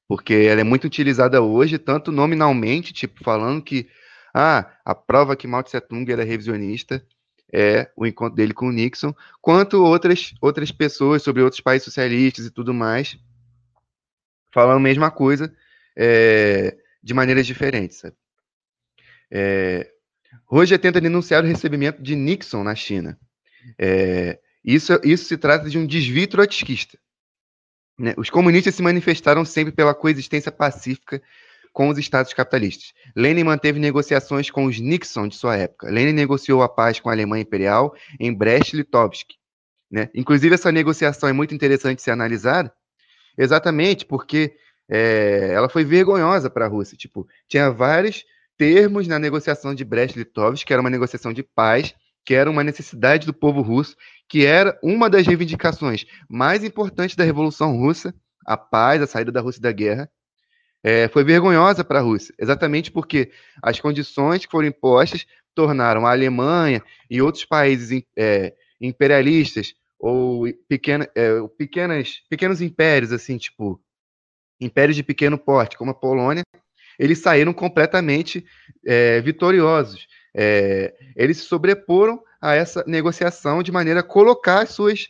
porque 0.07 0.33
ela 0.33 0.61
é 0.61 0.63
muito 0.63 0.85
utilizada 0.85 1.41
hoje, 1.41 1.79
tanto 1.79 2.11
nominalmente, 2.11 2.93
tipo, 2.93 3.23
falando 3.23 3.63
que 3.63 3.87
ah, 4.37 4.69
a 4.83 4.93
prova 4.93 5.33
que 5.33 5.47
Mao 5.47 5.63
Tse 5.63 5.79
Tung 5.79 6.11
era 6.11 6.25
revisionista 6.25 7.01
é 7.53 7.89
o 7.95 8.05
encontro 8.05 8.35
dele 8.35 8.53
com 8.53 8.67
o 8.67 8.71
Nixon, 8.71 9.15
quanto 9.41 9.81
outras, 9.81 10.33
outras 10.41 10.73
pessoas 10.73 11.23
sobre 11.23 11.41
outros 11.41 11.61
países 11.61 11.85
socialistas 11.85 12.45
e 12.45 12.51
tudo 12.51 12.73
mais, 12.73 13.17
falando 14.51 14.75
a 14.75 14.81
mesma 14.81 15.09
coisa 15.09 15.55
é, 15.95 16.75
de 17.01 17.13
maneiras 17.13 17.47
diferentes. 17.47 17.99
Sabe? 17.99 18.17
É, 19.31 19.89
Roger 20.43 20.77
tenta 20.79 20.99
denunciar 20.99 21.41
o 21.41 21.47
recebimento 21.47 22.03
de 22.03 22.13
Nixon 22.13 22.61
na 22.61 22.75
China. 22.75 23.17
É, 23.79 24.37
isso, 24.65 24.99
isso 25.01 25.23
se 25.23 25.37
trata 25.37 25.69
de 25.69 25.77
um 25.77 25.87
desvio 25.87 26.27
trotskista. 26.27 26.99
Né? 27.97 28.13
Os 28.17 28.29
comunistas 28.29 28.75
se 28.75 28.83
manifestaram 28.83 29.45
sempre 29.45 29.71
pela 29.71 29.95
coexistência 29.95 30.51
pacífica 30.51 31.23
com 31.75 31.89
os 31.89 31.97
estados 31.97 32.33
capitalistas. 32.33 32.93
Lenin 33.13 33.43
manteve 33.43 33.81
negociações 33.81 34.49
com 34.49 34.63
os 34.63 34.79
Nixon 34.79 35.27
de 35.27 35.35
sua 35.35 35.57
época. 35.57 35.91
Lenin 35.91 36.13
negociou 36.13 36.63
a 36.63 36.69
paz 36.69 37.01
com 37.01 37.09
a 37.09 37.11
Alemanha 37.11 37.41
Imperial 37.41 37.93
em 38.17 38.33
Brest-Litovsk. 38.33 39.33
Né? 39.91 40.09
Inclusive, 40.15 40.55
essa 40.55 40.71
negociação 40.71 41.27
é 41.27 41.33
muito 41.33 41.53
interessante 41.53 42.01
ser 42.01 42.11
analisada, 42.11 42.73
exatamente 43.37 44.05
porque 44.05 44.55
é, 44.89 45.51
ela 45.53 45.67
foi 45.67 45.83
vergonhosa 45.83 46.49
para 46.49 46.63
a 46.63 46.69
Rússia. 46.69 46.95
Tipo, 46.95 47.27
tinha 47.45 47.69
vários 47.69 48.23
termos 48.57 49.05
na 49.05 49.19
negociação 49.19 49.75
de 49.75 49.83
Brest-Litovsk, 49.83 50.65
que 50.65 50.71
era 50.71 50.81
uma 50.81 50.89
negociação 50.89 51.33
de 51.33 51.43
paz, 51.43 51.93
que 52.23 52.33
era 52.33 52.49
uma 52.49 52.63
necessidade 52.63 53.27
do 53.27 53.33
povo 53.33 53.61
russo, 53.61 53.97
que 54.29 54.45
era 54.45 54.79
uma 54.81 55.09
das 55.09 55.27
reivindicações 55.27 56.05
mais 56.29 56.63
importantes 56.63 57.17
da 57.17 57.25
Revolução 57.25 57.75
Russa, 57.75 58.15
a 58.45 58.55
paz, 58.55 59.01
a 59.01 59.07
saída 59.07 59.29
da 59.29 59.41
Rússia 59.41 59.61
da 59.61 59.73
guerra, 59.73 60.09
é, 60.87 61.07
foi 61.07 61.23
vergonhosa 61.23 61.83
para 61.83 61.97
a 61.97 62.01
Rússia, 62.03 62.31
exatamente 62.37 62.91
porque 62.91 63.31
as 63.59 63.79
condições 63.79 64.45
que 64.45 64.51
foram 64.51 64.67
impostas 64.67 65.25
tornaram 65.55 66.05
a 66.05 66.11
Alemanha 66.11 66.79
e 67.09 67.23
outros 67.23 67.43
países 67.43 68.03
é, 68.15 68.53
imperialistas 68.79 69.73
ou 69.97 70.45
pequena, 70.69 71.09
é, 71.15 71.41
pequenas, 71.57 72.21
pequenos 72.29 72.61
impérios, 72.61 73.11
assim, 73.11 73.35
tipo, 73.35 73.81
impérios 74.61 74.95
de 74.95 75.01
pequeno 75.01 75.39
porte, 75.39 75.75
como 75.75 75.89
a 75.89 75.95
Polônia, 75.95 76.43
eles 76.99 77.17
saíram 77.17 77.51
completamente 77.51 78.45
é, 78.85 79.21
vitoriosos. 79.21 80.05
É, 80.35 80.93
eles 81.15 81.37
se 81.37 81.45
sobreporam 81.45 82.21
a 82.39 82.53
essa 82.53 82.83
negociação 82.85 83.63
de 83.63 83.71
maneira 83.71 84.01
a 84.01 84.03
colocar 84.03 84.61
as 84.61 84.69
suas, 84.69 85.07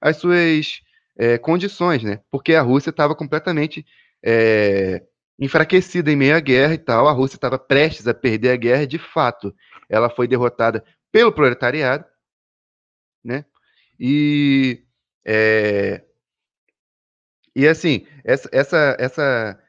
as 0.00 0.18
suas 0.18 0.82
é, 1.18 1.36
condições, 1.36 2.04
né? 2.04 2.20
Porque 2.30 2.54
a 2.54 2.62
Rússia 2.62 2.90
estava 2.90 3.12
completamente 3.12 3.84
é, 4.24 5.02
enfraquecida 5.38 6.10
em 6.10 6.16
meio 6.16 6.36
à 6.36 6.40
guerra 6.40 6.74
e 6.74 6.78
tal. 6.78 7.06
A 7.08 7.12
Rússia 7.12 7.36
estava 7.36 7.58
prestes 7.58 8.06
a 8.06 8.14
perder 8.14 8.50
a 8.50 8.56
guerra, 8.56 8.86
de 8.86 8.98
fato. 8.98 9.54
Ela 9.88 10.10
foi 10.10 10.26
derrotada 10.26 10.84
pelo 11.12 11.32
proletariado, 11.32 12.04
né? 13.24 13.44
E 13.98 14.84
é, 15.24 16.02
e 17.54 17.66
assim, 17.66 18.06
essa 18.24 18.48
essa 18.52 18.96
essa, 18.98 19.62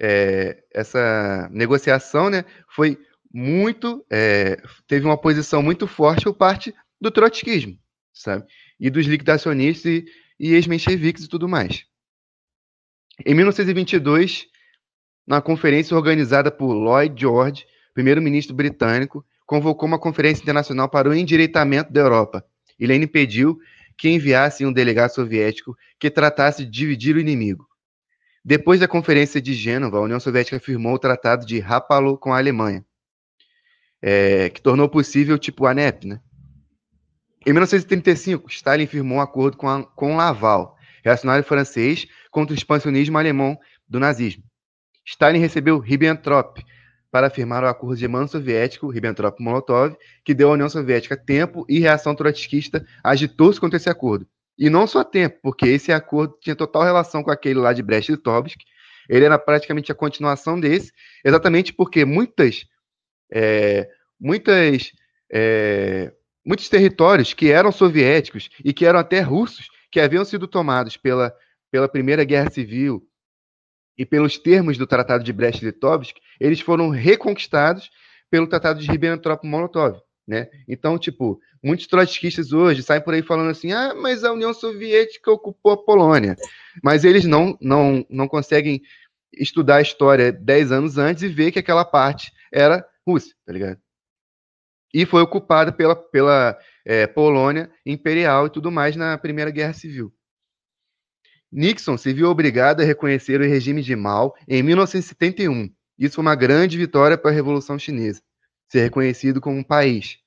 é, 0.00 0.64
essa 0.72 1.48
negociação, 1.50 2.30
né, 2.30 2.44
foi 2.68 2.98
muito 3.32 4.04
é, 4.10 4.62
teve 4.86 5.04
uma 5.04 5.20
posição 5.20 5.62
muito 5.62 5.86
forte 5.86 6.24
por 6.24 6.34
parte 6.34 6.74
do 7.00 7.10
trotskismo, 7.10 7.78
sabe? 8.12 8.46
E 8.80 8.88
dos 8.90 9.06
liquidacionistas 9.06 9.84
e, 9.84 10.04
e 10.38 10.54
ex-mencheviques 10.54 11.24
e 11.24 11.28
tudo 11.28 11.48
mais. 11.48 11.84
Em 13.24 13.34
1922, 13.34 14.46
na 15.26 15.40
conferência 15.40 15.96
organizada 15.96 16.50
por 16.50 16.72
Lloyd 16.72 17.18
George, 17.18 17.66
primeiro-ministro 17.92 18.54
britânico, 18.54 19.24
convocou 19.46 19.86
uma 19.86 19.98
conferência 19.98 20.42
internacional 20.42 20.88
para 20.88 21.08
o 21.08 21.14
endireitamento 21.14 21.92
da 21.92 22.00
Europa. 22.00 22.44
E 22.78 22.86
Lenin 22.86 23.06
pediu 23.06 23.58
que 23.96 24.08
enviasse 24.08 24.66
um 24.66 24.72
delegado 24.72 25.10
soviético 25.10 25.76
que 25.98 26.10
tratasse 26.10 26.64
de 26.64 26.70
dividir 26.70 27.16
o 27.16 27.20
inimigo. 27.20 27.66
Depois 28.44 28.80
da 28.80 28.88
Conferência 28.88 29.40
de 29.40 29.54
Gênova, 29.54 29.98
a 29.98 30.02
União 30.02 30.20
Soviética 30.20 30.60
firmou 30.60 30.94
o 30.94 30.98
Tratado 30.98 31.46
de 31.46 31.58
Rapallo 31.60 32.18
com 32.18 32.32
a 32.32 32.38
Alemanha, 32.38 32.84
é, 34.02 34.50
que 34.50 34.60
tornou 34.60 34.88
possível 34.88 35.38
tipo 35.38 35.64
ANEP. 35.64 36.06
Né? 36.06 36.20
Em 37.46 37.52
1935, 37.52 38.50
Stalin 38.50 38.86
firmou 38.86 39.18
um 39.18 39.20
acordo 39.20 39.56
com, 39.56 39.68
a, 39.68 39.82
com 39.82 40.16
Laval, 40.16 40.76
reacionário 41.02 41.44
francês, 41.44 42.06
contra 42.30 42.54
o 42.54 42.58
expansionismo 42.58 43.16
alemão 43.16 43.58
do 43.88 43.98
nazismo. 43.98 44.42
Stalin 45.04 45.38
recebeu 45.38 45.78
Ribbentrop 45.78 46.64
para 47.14 47.30
firmar 47.30 47.62
o 47.62 47.68
acordo 47.68 47.96
de 47.96 48.08
mano 48.08 48.26
soviético 48.26 48.90
Ribbentrop-Molotov, 48.90 49.96
que 50.24 50.34
deu 50.34 50.50
à 50.50 50.54
União 50.54 50.68
Soviética 50.68 51.16
tempo 51.16 51.64
e 51.68 51.78
reação 51.78 52.12
trotskista 52.12 52.84
agitou-se 53.04 53.60
contra 53.60 53.76
esse 53.76 53.88
acordo. 53.88 54.26
E 54.58 54.68
não 54.68 54.86
só 54.86 55.04
tempo, 55.04 55.38
porque 55.42 55.66
esse 55.66 55.92
acordo 55.92 56.36
tinha 56.40 56.56
total 56.56 56.82
relação 56.82 57.22
com 57.22 57.30
aquele 57.30 57.60
lá 57.60 57.72
de 57.72 57.82
Brest-Litovsk. 57.82 58.58
Ele 59.08 59.24
era 59.24 59.38
praticamente 59.38 59.92
a 59.92 59.94
continuação 59.94 60.58
desse, 60.58 60.90
exatamente 61.24 61.72
porque 61.72 62.04
muitas, 62.04 62.64
é, 63.32 63.88
muitas, 64.18 64.90
é, 65.30 66.12
muitos 66.44 66.68
territórios 66.68 67.32
que 67.32 67.50
eram 67.50 67.70
soviéticos 67.70 68.48
e 68.64 68.72
que 68.72 68.86
eram 68.86 68.98
até 68.98 69.20
russos, 69.20 69.68
que 69.88 70.00
haviam 70.00 70.24
sido 70.24 70.48
tomados 70.48 70.96
pela, 70.96 71.32
pela 71.70 71.88
Primeira 71.88 72.24
Guerra 72.24 72.50
Civil 72.50 73.06
e 73.96 74.04
pelos 74.04 74.38
termos 74.38 74.76
do 74.76 74.86
Tratado 74.86 75.24
de 75.24 75.32
Brest-Litovsk, 75.32 76.16
eles 76.40 76.60
foram 76.60 76.90
reconquistados 76.90 77.90
pelo 78.30 78.46
Tratado 78.46 78.80
de 78.80 78.86
Ribbentrop-Molotov, 78.90 80.00
né? 80.26 80.48
Então, 80.68 80.98
tipo, 80.98 81.38
muitos 81.62 81.86
trotskistas 81.86 82.52
hoje 82.52 82.82
saem 82.82 83.00
por 83.02 83.14
aí 83.14 83.22
falando 83.22 83.50
assim: 83.50 83.72
"Ah, 83.72 83.94
mas 83.94 84.24
a 84.24 84.32
União 84.32 84.52
Soviética 84.52 85.30
ocupou 85.30 85.72
a 85.72 85.84
Polônia". 85.84 86.36
Mas 86.82 87.04
eles 87.04 87.24
não 87.24 87.56
não 87.60 88.04
não 88.10 88.26
conseguem 88.26 88.82
estudar 89.32 89.76
a 89.76 89.82
história 89.82 90.32
10 90.32 90.72
anos 90.72 90.98
antes 90.98 91.22
e 91.22 91.28
ver 91.28 91.52
que 91.52 91.58
aquela 91.58 91.84
parte 91.84 92.32
era 92.52 92.84
Rússia, 93.06 93.34
tá 93.44 93.52
ligado? 93.52 93.78
E 94.92 95.04
foi 95.04 95.22
ocupada 95.22 95.72
pela, 95.72 95.96
pela 95.96 96.56
é, 96.84 97.06
Polônia 97.06 97.70
imperial 97.84 98.46
e 98.46 98.50
tudo 98.50 98.70
mais 98.70 98.94
na 98.94 99.18
Primeira 99.18 99.50
Guerra 99.50 99.72
Civil. 99.72 100.12
Nixon 101.56 101.96
se 101.96 102.12
viu 102.12 102.28
obrigado 102.28 102.80
a 102.80 102.84
reconhecer 102.84 103.40
o 103.40 103.44
regime 103.44 103.80
de 103.80 103.94
Mao 103.94 104.34
em 104.48 104.60
1971, 104.60 105.70
Isso 105.96 106.16
foi 106.16 106.22
uma 106.22 106.34
grande 106.34 106.76
vitória 106.76 107.16
para 107.16 107.30
a 107.30 107.34
Revolução 107.34 107.78
Chinesa, 107.78 108.20
ser 108.66 108.80
reconhecido 108.80 109.40
como 109.40 109.56
um 109.56 109.62
país 109.62 110.18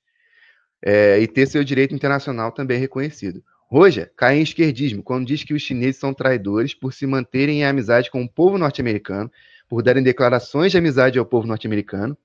é, 0.81 1.19
e 1.19 1.27
ter 1.27 1.45
seu 1.45 1.65
direito 1.65 1.93
internacional 1.93 2.53
também 2.53 2.79
reconhecido. 2.79 3.43
Roja 3.69 4.09
cai 4.15 4.37
em 4.37 4.41
esquerdismo 4.41 5.03
quando 5.03 5.27
diz 5.27 5.43
que 5.43 5.53
os 5.53 5.61
chineses 5.61 5.97
são 5.97 6.13
traidores 6.13 6.73
por 6.73 6.93
se 6.93 7.05
manterem 7.05 7.59
em 7.59 7.65
amizade 7.65 8.09
com 8.09 8.23
o 8.23 8.29
povo 8.29 8.57
norte-americano, 8.57 9.29
por 9.67 9.83
darem 9.83 10.01
declarações 10.01 10.71
de 10.71 10.77
amizade 10.77 11.19
ao 11.19 11.25
povo 11.25 11.45
norte-americano 11.45 12.17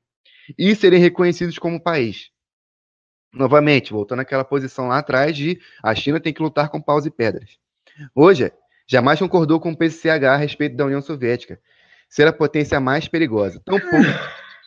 e 0.56 0.76
serem 0.76 1.00
reconhecidos 1.00 1.58
como 1.58 1.82
país. 1.82 2.30
Novamente, 3.32 3.92
voltando 3.92 4.20
àquela 4.20 4.44
posição 4.44 4.86
lá 4.86 4.98
atrás 4.98 5.36
de 5.36 5.58
a 5.82 5.92
China 5.92 6.20
tem 6.20 6.32
que 6.32 6.42
lutar 6.42 6.68
com 6.68 6.80
paus 6.80 7.04
e 7.04 7.10
pedras. 7.10 7.58
Roja 8.16 8.52
jamais 8.86 9.18
concordou 9.18 9.60
com 9.60 9.72
o 9.72 9.76
PCH 9.76 10.24
a 10.24 10.36
respeito 10.36 10.76
da 10.76 10.84
União 10.84 11.00
Soviética 11.00 11.58
ser 12.08 12.26
a 12.26 12.32
potência 12.32 12.78
mais 12.78 13.08
perigosa. 13.08 13.60
Tampouco 13.64 13.96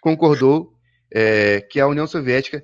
concordou 0.02 0.74
é, 1.14 1.62
que 1.62 1.80
a 1.80 1.88
União 1.88 2.08
Soviética 2.08 2.64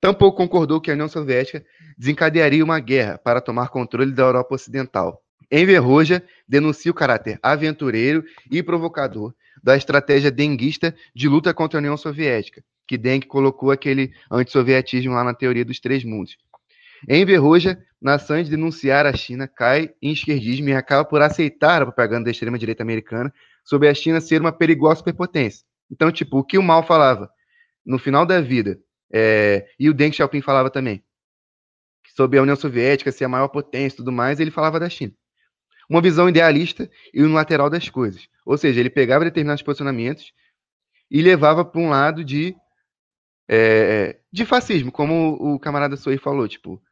tampouco 0.00 0.38
concordou 0.38 0.80
que 0.80 0.90
a 0.90 0.94
União 0.94 1.08
Soviética 1.08 1.64
desencadearia 1.98 2.64
uma 2.64 2.80
guerra 2.80 3.18
para 3.18 3.40
tomar 3.40 3.68
controle 3.68 4.12
da 4.12 4.22
Europa 4.22 4.54
Ocidental. 4.54 5.22
Enver 5.50 5.78
Roja 5.78 6.22
denuncia 6.48 6.90
o 6.90 6.94
caráter 6.94 7.38
aventureiro 7.42 8.24
e 8.50 8.62
provocador 8.62 9.34
da 9.62 9.76
estratégia 9.76 10.30
denguista 10.30 10.94
de 11.14 11.28
luta 11.28 11.52
contra 11.54 11.78
a 11.78 11.80
União 11.80 11.96
Soviética, 11.96 12.62
que 12.86 12.96
Deng 12.96 13.26
colocou 13.26 13.70
aquele 13.70 14.12
antissovietismo 14.30 15.12
lá 15.12 15.24
na 15.24 15.34
teoria 15.34 15.64
dos 15.64 15.78
três 15.78 16.04
mundos. 16.04 16.36
Enver 17.08 17.36
Roja, 17.36 17.78
na 18.00 18.14
ação 18.14 18.42
de 18.42 18.50
denunciar 18.50 19.06
a 19.06 19.12
China, 19.14 19.48
cai 19.48 19.90
em 20.02 20.12
esquerdismo 20.12 20.68
e 20.68 20.74
acaba 20.74 21.04
por 21.04 21.22
aceitar 21.22 21.82
a 21.82 21.86
propaganda 21.86 22.26
da 22.26 22.30
extrema-direita 22.30 22.82
americana 22.82 23.32
sobre 23.64 23.88
a 23.88 23.94
China 23.94 24.20
ser 24.20 24.40
uma 24.40 24.52
perigosa 24.52 24.96
superpotência. 24.96 25.64
Então, 25.90 26.10
tipo, 26.12 26.38
o 26.38 26.44
que 26.44 26.58
o 26.58 26.62
Mao 26.62 26.82
falava 26.82 27.30
no 27.84 27.98
final 27.98 28.26
da 28.26 28.40
vida, 28.40 28.78
é, 29.12 29.66
e 29.78 29.88
o 29.88 29.94
Deng 29.94 30.12
Xiaoping 30.12 30.42
falava 30.42 30.70
também, 30.70 31.02
sobre 32.14 32.38
a 32.38 32.42
União 32.42 32.56
Soviética 32.56 33.12
ser 33.12 33.24
a 33.24 33.28
maior 33.28 33.48
potência 33.48 33.96
e 33.96 33.98
tudo 33.98 34.10
mais, 34.10 34.40
ele 34.40 34.50
falava 34.50 34.80
da 34.80 34.88
China. 34.88 35.12
Uma 35.88 36.00
visão 36.00 36.28
idealista 36.28 36.90
e 37.14 37.22
unilateral 37.22 37.70
das 37.70 37.88
coisas. 37.88 38.28
Ou 38.44 38.58
seja, 38.58 38.80
ele 38.80 38.90
pegava 38.90 39.24
determinados 39.24 39.62
posicionamentos 39.62 40.32
e 41.10 41.22
levava 41.22 41.64
para 41.64 41.80
um 41.80 41.88
lado 41.88 42.24
de, 42.24 42.56
é, 43.48 44.18
de 44.32 44.44
fascismo, 44.44 44.90
como 44.90 45.34
o 45.34 45.60
camarada 45.60 45.96
Soei 45.96 46.18
falou, 46.18 46.48
tipo, 46.48 46.82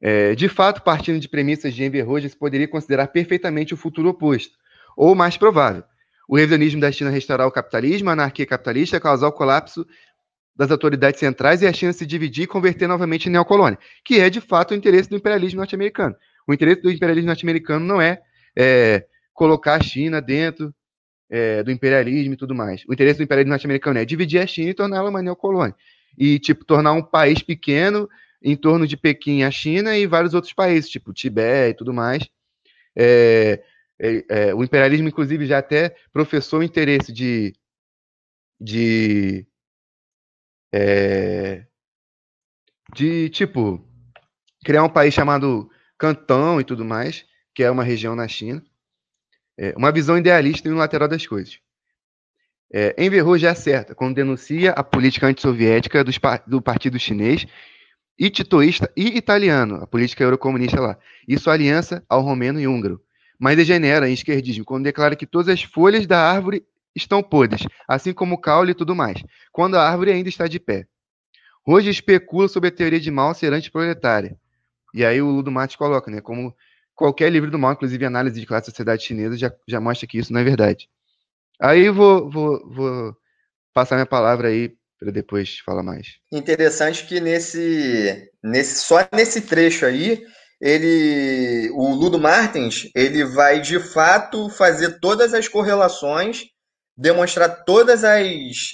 é, 0.00 0.34
de 0.34 0.48
fato, 0.48 0.82
partindo 0.82 1.20
de 1.20 1.28
premissas 1.28 1.74
de 1.74 1.84
Enver 1.84 2.06
se 2.28 2.36
poderia 2.36 2.66
considerar 2.66 3.08
perfeitamente 3.08 3.74
o 3.74 3.76
futuro 3.76 4.08
oposto, 4.08 4.56
ou 4.96 5.14
mais 5.14 5.36
provável. 5.36 5.84
O 6.28 6.36
revisionismo 6.36 6.80
da 6.80 6.92
China 6.92 7.10
restaurar 7.10 7.46
o 7.46 7.52
capitalismo, 7.52 8.08
a 8.08 8.12
anarquia 8.12 8.46
capitalista, 8.46 9.00
causar 9.00 9.28
o 9.28 9.32
colapso 9.32 9.86
das 10.54 10.70
autoridades 10.70 11.18
centrais 11.18 11.62
e 11.62 11.66
a 11.66 11.72
China 11.72 11.92
se 11.92 12.06
dividir 12.06 12.44
e 12.44 12.46
converter 12.46 12.86
novamente 12.86 13.28
em 13.28 13.32
neocolônia, 13.32 13.78
que 14.04 14.20
é 14.20 14.30
de 14.30 14.40
fato 14.40 14.72
o 14.72 14.74
interesse 14.74 15.08
do 15.08 15.16
imperialismo 15.16 15.58
norte-americano. 15.58 16.14
O 16.46 16.54
interesse 16.54 16.82
do 16.82 16.90
imperialismo 16.90 17.28
norte-americano 17.28 17.84
não 17.84 18.00
é, 18.00 18.20
é, 18.56 19.06
colocar 19.32 19.74
a 19.74 19.82
China 19.82 20.20
dentro 20.20 20.74
é, 21.30 21.62
do 21.62 21.70
imperialismo 21.70 22.34
e 22.34 22.36
tudo 22.36 22.54
mais. 22.54 22.84
O 22.88 22.92
interesse 22.92 23.18
do 23.18 23.22
imperialismo 23.22 23.50
norte-americano 23.50 23.98
é 23.98 24.04
dividir 24.04 24.40
a 24.40 24.46
China 24.46 24.70
e 24.70 24.74
torná-la 24.74 25.08
uma 25.08 25.22
neocolônia. 25.22 25.74
E, 26.18 26.38
tipo, 26.38 26.64
tornar 26.64 26.92
um 26.92 27.02
país 27.02 27.42
pequeno 27.42 28.08
em 28.42 28.56
torno 28.56 28.86
de 28.86 28.96
Pequim, 28.96 29.42
a 29.42 29.50
China 29.50 29.96
e 29.96 30.06
vários 30.06 30.34
outros 30.34 30.52
países, 30.52 30.90
tipo 30.90 31.12
Tibete 31.12 31.72
e 31.72 31.76
tudo 31.76 31.92
mais. 31.92 32.28
É, 32.96 33.62
é, 33.98 34.24
é, 34.28 34.54
o 34.54 34.64
imperialismo, 34.64 35.08
inclusive, 35.08 35.46
já 35.46 35.58
até 35.58 35.94
professou 36.12 36.60
o 36.60 36.62
interesse 36.62 37.12
de, 37.12 37.54
de 38.58 39.46
é, 40.72 41.66
de, 42.94 43.28
tipo, 43.28 43.84
criar 44.64 44.84
um 44.84 44.88
país 44.88 45.14
chamado 45.14 45.70
Cantão 45.98 46.60
e 46.60 46.64
tudo 46.64 46.84
mais, 46.84 47.24
que 47.54 47.62
é 47.62 47.70
uma 47.70 47.84
região 47.84 48.16
na 48.16 48.26
China. 48.26 48.64
É, 49.58 49.74
uma 49.76 49.92
visão 49.92 50.16
idealista 50.16 50.66
e 50.66 50.70
unilateral 50.70 51.08
das 51.08 51.26
coisas. 51.26 51.60
É, 52.72 52.94
Enver 52.96 53.26
Hoxha 53.26 53.50
acerta 53.50 53.94
quando 53.94 54.14
denuncia 54.14 54.70
a 54.70 54.82
política 54.82 55.26
antissoviética 55.26 56.02
dos, 56.04 56.18
do 56.46 56.62
Partido 56.62 56.98
Chinês 56.98 57.46
e 58.20 58.28
titoísta 58.28 58.92
e 58.94 59.16
italiano, 59.16 59.76
a 59.76 59.86
política 59.86 60.22
eurocomunista 60.22 60.78
lá, 60.78 60.98
e 61.26 61.38
sua 61.38 61.54
aliança 61.54 62.04
ao 62.06 62.20
romeno 62.20 62.60
e 62.60 62.68
húngaro. 62.68 63.00
Mas 63.38 63.56
degenera 63.56 64.10
em 64.10 64.12
esquerdismo 64.12 64.62
quando 64.62 64.84
declara 64.84 65.16
que 65.16 65.24
todas 65.24 65.48
as 65.48 65.62
folhas 65.62 66.06
da 66.06 66.20
árvore 66.20 66.62
estão 66.94 67.22
podres, 67.22 67.62
assim 67.88 68.12
como 68.12 68.34
o 68.34 68.38
caule 68.38 68.72
e 68.72 68.74
tudo 68.74 68.94
mais, 68.94 69.22
quando 69.50 69.76
a 69.76 69.88
árvore 69.88 70.12
ainda 70.12 70.28
está 70.28 70.46
de 70.46 70.60
pé. 70.60 70.86
Hoje 71.66 71.88
especula 71.88 72.46
sobre 72.46 72.68
a 72.68 72.72
teoria 72.72 73.00
de 73.00 73.10
mal 73.10 73.32
ser 73.32 73.54
antiproletária. 73.54 74.36
E 74.92 75.02
aí 75.02 75.22
o 75.22 75.30
Ludo 75.30 75.50
Matos 75.50 75.76
coloca, 75.76 76.10
né, 76.10 76.20
como 76.20 76.54
qualquer 76.94 77.32
livro 77.32 77.50
do 77.50 77.58
mal, 77.58 77.72
inclusive 77.72 78.04
análise 78.04 78.38
de 78.38 78.46
classe 78.46 78.66
da 78.66 78.72
sociedade 78.72 79.02
chinesa, 79.02 79.38
já, 79.38 79.50
já 79.66 79.80
mostra 79.80 80.06
que 80.06 80.18
isso 80.18 80.30
não 80.30 80.40
é 80.40 80.44
verdade. 80.44 80.90
Aí 81.58 81.88
vou, 81.88 82.28
vou, 82.28 82.70
vou 82.70 83.16
passar 83.72 83.94
minha 83.94 84.04
palavra 84.04 84.48
aí 84.48 84.74
para 85.00 85.10
depois 85.10 85.58
falar 85.64 85.82
mais. 85.82 86.06
Interessante 86.30 87.06
que 87.06 87.20
nesse, 87.20 88.30
nesse 88.44 88.80
só 88.80 88.98
nesse 89.12 89.40
trecho 89.40 89.86
aí, 89.86 90.22
ele 90.60 91.70
o 91.72 91.94
Ludo 91.94 92.18
Martins, 92.18 92.90
ele 92.94 93.24
vai 93.24 93.60
de 93.60 93.80
fato 93.80 94.50
fazer 94.50 95.00
todas 95.00 95.32
as 95.32 95.48
correlações 95.48 96.44
demonstrar 97.00 97.64
todas 97.64 98.04
as 98.04 98.72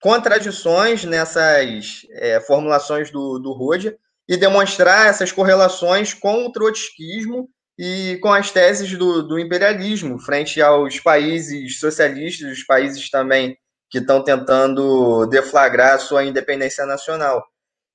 contradições 0.00 1.04
nessas 1.04 2.02
é, 2.12 2.40
formulações 2.40 3.10
do, 3.10 3.40
do 3.40 3.52
Rodia 3.52 3.96
e 4.28 4.36
demonstrar 4.36 5.08
essas 5.08 5.32
correlações 5.32 6.14
com 6.14 6.46
o 6.46 6.52
trotskismo 6.52 7.48
e 7.76 8.16
com 8.22 8.32
as 8.32 8.52
teses 8.52 8.96
do, 8.96 9.26
do 9.26 9.38
imperialismo 9.40 10.20
frente 10.20 10.62
aos 10.62 11.00
países 11.00 11.80
socialistas, 11.80 12.52
os 12.52 12.64
países 12.64 13.10
também 13.10 13.58
que 13.90 13.98
estão 13.98 14.22
tentando 14.22 15.26
deflagrar 15.26 15.98
sua 16.00 16.24
independência 16.24 16.84
nacional. 16.86 17.44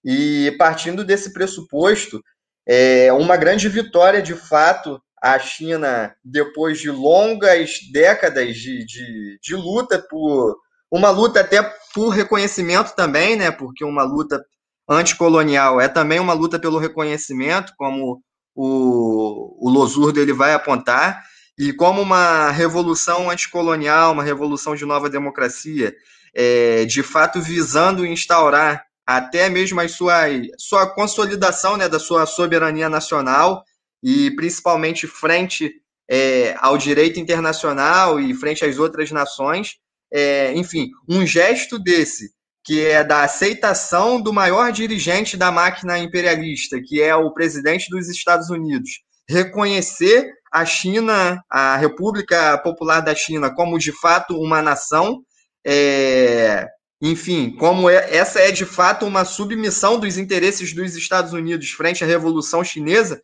E 0.04 0.56
partindo 0.58 1.04
desse 1.04 1.34
pressuposto, 1.34 2.22
é 2.68 3.12
uma 3.12 3.36
grande 3.36 3.68
vitória 3.68 4.22
de 4.22 4.36
fato 4.36 5.02
a 5.22 5.38
China, 5.38 6.16
depois 6.24 6.80
de 6.80 6.90
longas 6.90 7.80
décadas 7.92 8.56
de, 8.56 8.86
de, 8.86 9.40
de, 9.42 9.56
luta 9.56 10.00
por 10.10 10.56
uma 10.90 11.10
luta 11.10 11.42
até 11.42 11.62
por 11.94 12.10
reconhecimento 12.10 12.96
também, 12.96 13.36
né? 13.36 13.52
Porque 13.52 13.84
uma 13.84 14.04
luta 14.04 14.42
anticolonial 14.90 15.82
é 15.82 15.88
também 15.88 16.20
uma 16.20 16.34
luta 16.34 16.58
pelo 16.58 16.80
reconhecimento, 16.80 17.74
como 17.78 18.22
o, 18.56 19.68
o 19.68 19.70
Losurdo 19.70 20.20
ele 20.20 20.34
vai 20.34 20.54
apontar, 20.54 21.22
e 21.60 21.74
como 21.74 22.02
uma 22.02 22.52
revolução 22.52 23.30
anticolonial, 23.30 24.14
uma 24.14 24.24
revolução 24.24 24.78
de 24.78 24.86
nova 24.86 25.10
democracia, 25.10 25.94
é, 26.34 26.86
de 26.86 27.04
fato 27.04 27.42
visando 27.42 28.06
instaurar 28.06 28.86
até 29.06 29.50
mesmo 29.50 29.82
a 29.82 29.88
sua, 29.90 30.22
sua 30.58 30.88
consolidação 30.88 31.76
né, 31.76 31.90
da 31.90 32.00
sua 32.00 32.26
soberania 32.26 32.88
nacional 32.88 33.66
e 34.02 34.32
principalmente 34.38 35.06
frente 35.06 35.74
é, 36.10 36.56
ao 36.60 36.78
direito 36.78 37.20
internacional 37.20 38.22
e 38.22 38.34
frente 38.34 38.64
às 38.64 38.80
outras 38.80 39.12
nações. 39.12 39.76
É, 40.14 40.54
enfim, 40.54 40.90
um 41.10 41.26
gesto 41.26 41.78
desse, 41.78 42.32
que 42.64 42.86
é 42.86 43.04
da 43.04 43.24
aceitação 43.24 44.22
do 44.22 44.32
maior 44.32 44.72
dirigente 44.72 45.36
da 45.36 45.52
máquina 45.52 46.00
imperialista, 46.00 46.80
que 46.82 47.02
é 47.02 47.14
o 47.14 47.34
presidente 47.34 47.90
dos 47.90 48.08
Estados 48.08 48.50
Unidos, 48.50 49.02
reconhecer 49.30 50.34
a 50.52 50.66
China, 50.66 51.40
a 51.48 51.78
República 51.78 52.58
Popular 52.58 53.00
da 53.00 53.14
China, 53.14 53.54
como 53.54 53.78
de 53.78 53.92
fato 53.92 54.36
uma 54.36 54.60
nação, 54.60 55.22
é, 55.64 56.66
enfim, 57.00 57.56
como 57.56 57.88
é, 57.88 58.16
essa 58.16 58.40
é 58.40 58.52
de 58.52 58.66
fato 58.66 59.06
uma 59.06 59.24
submissão 59.24 60.00
dos 60.00 60.18
interesses 60.18 60.74
dos 60.74 60.96
Estados 60.96 61.32
Unidos 61.32 61.70
frente 61.70 62.04
à 62.04 62.08
Revolução 62.08 62.64
Chinesa, 62.64 63.22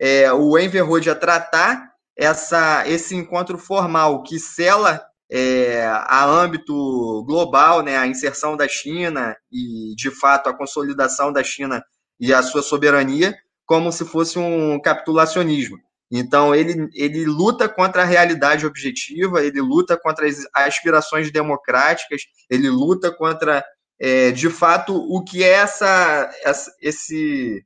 é, 0.00 0.32
o 0.32 0.58
Enver 0.58 0.86
Road 0.86 1.14
tratar 1.16 1.92
essa, 2.16 2.88
esse 2.88 3.14
encontro 3.14 3.58
formal 3.58 4.22
que 4.22 4.38
sela 4.38 5.04
é, 5.30 5.84
a 5.86 6.24
âmbito 6.24 7.24
global, 7.26 7.82
né, 7.82 7.98
a 7.98 8.06
inserção 8.06 8.56
da 8.56 8.66
China 8.66 9.36
e, 9.50 9.94
de 9.96 10.10
fato, 10.10 10.48
a 10.48 10.56
consolidação 10.56 11.30
da 11.30 11.44
China 11.44 11.82
e 12.18 12.32
a 12.32 12.42
sua 12.42 12.62
soberania, 12.62 13.34
como 13.66 13.92
se 13.92 14.04
fosse 14.04 14.38
um 14.38 14.80
capitulacionismo. 14.80 15.78
Então, 16.10 16.54
ele, 16.54 16.90
ele 16.94 17.24
luta 17.24 17.66
contra 17.68 18.02
a 18.02 18.04
realidade 18.04 18.66
objetiva, 18.66 19.42
ele 19.42 19.62
luta 19.62 19.96
contra 19.96 20.26
as 20.26 20.46
aspirações 20.54 21.32
democráticas, 21.32 22.22
ele 22.50 22.68
luta 22.68 23.10
contra, 23.10 23.64
é, 23.98 24.30
de 24.30 24.50
fato, 24.50 24.94
o 24.94 25.24
que 25.24 25.42
é 25.42 25.48
essa, 25.48 26.30
essa 26.44 26.70
esse, 26.82 27.64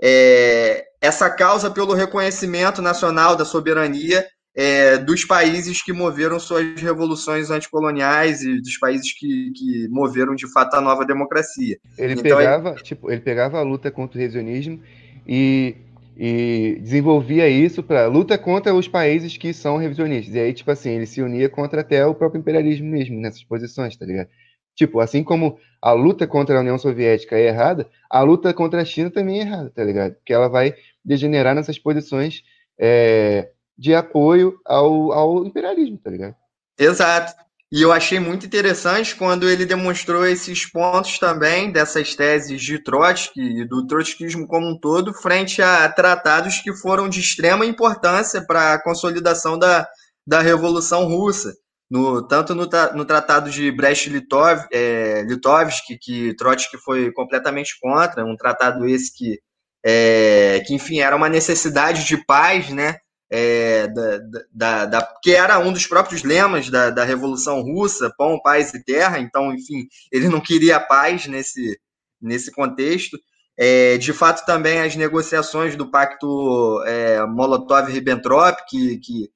é, 0.00 0.84
essa 1.00 1.28
causa 1.28 1.68
pelo 1.68 1.94
reconhecimento 1.94 2.80
nacional 2.80 3.34
da 3.34 3.44
soberania 3.44 4.24
é, 4.56 4.96
dos 4.98 5.24
países 5.24 5.82
que 5.82 5.92
moveram 5.92 6.38
suas 6.38 6.80
revoluções 6.80 7.50
anticoloniais 7.50 8.42
e 8.42 8.60
dos 8.60 8.78
países 8.78 9.12
que, 9.12 9.50
que 9.50 9.88
moveram 9.88 10.34
de 10.36 10.50
fato 10.52 10.74
a 10.74 10.80
nova 10.80 11.04
democracia. 11.04 11.76
Ele 11.98 12.12
então, 12.12 12.22
pegava, 12.22 12.70
ele... 12.70 12.82
tipo, 12.82 13.10
ele 13.10 13.20
pegava 13.20 13.58
a 13.58 13.62
luta 13.62 13.90
contra 13.90 14.16
o 14.16 14.20
revisionismo 14.20 14.80
e, 15.26 15.76
e 16.16 16.78
desenvolvia 16.80 17.48
isso 17.48 17.82
para 17.82 18.06
luta 18.06 18.36
contra 18.38 18.74
os 18.74 18.88
países 18.88 19.36
que 19.36 19.52
são 19.52 19.76
revisionistas. 19.76 20.34
E 20.34 20.40
aí, 20.40 20.52
tipo 20.52 20.70
assim, 20.70 20.90
ele 20.90 21.06
se 21.06 21.22
unia 21.22 21.48
contra 21.48 21.80
até 21.80 22.04
o 22.06 22.14
próprio 22.14 22.40
imperialismo 22.40 22.86
mesmo 22.86 23.20
nessas 23.20 23.44
posições, 23.44 23.96
tá 23.96 24.04
ligado? 24.04 24.28
Tipo, 24.74 25.00
assim 25.00 25.22
como 25.22 25.58
a 25.80 25.92
luta 25.92 26.26
contra 26.26 26.56
a 26.56 26.60
União 26.60 26.78
Soviética 26.78 27.36
é 27.36 27.46
errada, 27.46 27.88
a 28.10 28.22
luta 28.22 28.52
contra 28.52 28.82
a 28.82 28.84
China 28.84 29.10
também 29.10 29.38
é 29.38 29.42
errada, 29.42 29.70
tá 29.70 29.84
ligado? 29.84 30.14
Porque 30.14 30.32
ela 30.32 30.48
vai 30.48 30.74
degenerar 31.04 31.54
nessas 31.54 31.78
posições 31.78 32.42
é, 32.78 33.50
de 33.78 33.94
apoio 33.94 34.58
ao, 34.64 35.12
ao 35.12 35.46
imperialismo, 35.46 35.98
tá 35.98 36.10
ligado? 36.10 36.34
Exato. 36.78 37.43
E 37.74 37.82
eu 37.82 37.90
achei 37.90 38.20
muito 38.20 38.46
interessante 38.46 39.16
quando 39.16 39.50
ele 39.50 39.66
demonstrou 39.66 40.24
esses 40.24 40.64
pontos 40.64 41.18
também 41.18 41.72
dessas 41.72 42.14
teses 42.14 42.62
de 42.62 42.78
Trotsky 42.78 43.40
e 43.40 43.64
do 43.64 43.84
trotskismo 43.84 44.46
como 44.46 44.68
um 44.68 44.78
todo, 44.78 45.12
frente 45.12 45.60
a 45.60 45.88
tratados 45.88 46.60
que 46.60 46.72
foram 46.72 47.08
de 47.08 47.18
extrema 47.18 47.66
importância 47.66 48.46
para 48.46 48.74
a 48.74 48.80
consolidação 48.80 49.58
da, 49.58 49.88
da 50.24 50.40
Revolução 50.40 51.06
Russa. 51.06 51.52
No, 51.90 52.24
tanto 52.28 52.54
no, 52.54 52.68
no 52.94 53.04
Tratado 53.04 53.50
de 53.50 53.72
Brest-Litovsk, 53.72 54.68
é, 54.72 55.24
que 56.00 56.32
Trotsky 56.36 56.78
foi 56.78 57.10
completamente 57.10 57.76
contra, 57.80 58.24
um 58.24 58.36
tratado 58.36 58.86
esse 58.86 59.12
que, 59.12 59.40
é, 59.84 60.62
que, 60.64 60.74
enfim, 60.74 61.00
era 61.00 61.16
uma 61.16 61.28
necessidade 61.28 62.04
de 62.04 62.24
paz, 62.24 62.70
né? 62.70 62.98
É, 63.36 63.88
da, 63.88 64.18
da, 64.52 64.86
da, 64.86 65.14
que 65.20 65.34
era 65.34 65.58
um 65.58 65.72
dos 65.72 65.88
próprios 65.88 66.22
lemas 66.22 66.70
da, 66.70 66.90
da 66.90 67.02
Revolução 67.02 67.62
Russa, 67.62 68.14
pão, 68.16 68.40
paz 68.40 68.72
e 68.72 68.84
terra. 68.84 69.18
Então, 69.18 69.52
enfim, 69.52 69.88
ele 70.12 70.28
não 70.28 70.40
queria 70.40 70.78
paz 70.78 71.26
nesse, 71.26 71.76
nesse 72.22 72.52
contexto. 72.52 73.18
É, 73.58 73.98
de 73.98 74.12
fato, 74.12 74.46
também 74.46 74.82
as 74.82 74.94
negociações 74.94 75.74
do 75.74 75.90
pacto 75.90 76.80
é, 76.86 77.26
Molotov-Ribbentrop, 77.26 78.56
que, 78.68 78.98
que, 78.98 79.30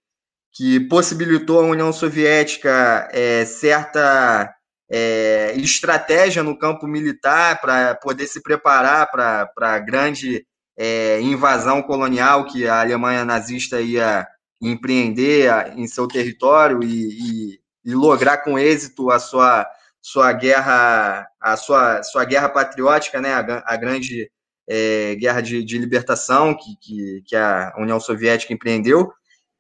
que, 0.53 0.81
possibilitou 0.89 1.59
à 1.59 1.65
União 1.65 1.93
Soviética 1.93 3.09
é, 3.13 3.45
certa 3.45 4.49
é, 4.89 5.55
estratégia 5.57 6.45
no 6.45 6.57
campo 6.57 6.87
militar 6.87 7.61
para 7.61 7.97
poder 7.97 8.29
se 8.29 8.41
preparar 8.41 9.11
para 9.11 9.51
a 9.59 9.79
grande 9.81 10.47
é, 10.79 11.21
invasão 11.21 11.83
colonial 11.83 12.47
que 12.47 12.69
a 12.69 12.81
Alemanha 12.81 13.25
nazista 13.25 13.81
ia 13.81 14.27
empreender 14.63 15.51
em 15.77 15.87
seu 15.89 16.07
território 16.07 16.83
e, 16.83 17.09
e, 17.09 17.61
e 17.85 17.95
lograr 17.95 18.39
com 18.39 18.59
êxito 18.59 19.11
a 19.11 19.19
sua 19.19 19.67
sua 20.01 20.33
guerra 20.33 21.27
a 21.41 21.57
sua 21.57 22.03
sua 22.05 22.25
guerra 22.25 22.49
patriótica 22.49 23.21
né? 23.21 23.35
A, 23.35 23.65
a 23.67 23.77
grande 23.77 24.31
é, 24.69 25.17
guerra 25.17 25.41
de, 25.41 25.65
de 25.65 25.79
libertação 25.79 26.55
que, 26.55 26.77
que, 26.81 27.23
que, 27.27 27.37
a 27.37 27.73
União 27.79 27.99
Soviética 27.99 28.53
empreendeu. 28.53 29.11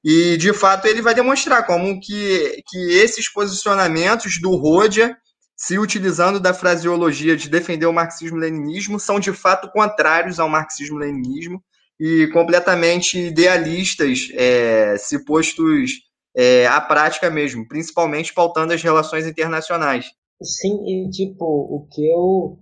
E 0.04 0.36
de 0.36 0.52
fato 0.52 0.86
ele 0.86 1.02
vai 1.02 1.14
demonstrar 1.14 1.66
como 1.66 1.98
que, 2.00 2.62
que 2.68 2.98
esses 2.98 3.32
posicionamentos 3.32 4.40
do 4.40 4.54
Rodia 4.54 5.16
se 5.59 5.76
utilizando 5.76 6.38
da 6.38 6.54
fraseologia 6.54 7.36
de 7.36 7.48
defender 7.48 7.84
o 7.86 7.92
marxismo-leninismo, 7.92 9.00
são 9.00 9.18
de 9.18 9.32
fato 9.32 9.68
contrários 9.72 10.38
ao 10.38 10.48
marxismo-leninismo 10.48 11.61
e 11.98 12.28
completamente 12.28 13.18
idealistas, 13.18 14.28
é, 14.34 14.96
se 14.96 15.24
postos 15.24 15.90
é, 16.36 16.64
à 16.68 16.80
prática 16.80 17.28
mesmo, 17.28 17.66
principalmente 17.66 18.32
pautando 18.32 18.72
as 18.72 18.80
relações 18.80 19.26
internacionais. 19.26 20.06
Sim, 20.40 20.86
e 20.86 21.11
tipo, 21.11 21.44
o 21.44 21.88
que 21.90 22.09
eu, 22.09 22.56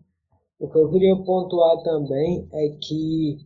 o 0.59 0.71
que 0.71 0.79
eu 0.79 0.91
queria 0.91 1.17
pontuar 1.17 1.83
também 1.83 2.49
é 2.51 2.79
que 2.81 3.37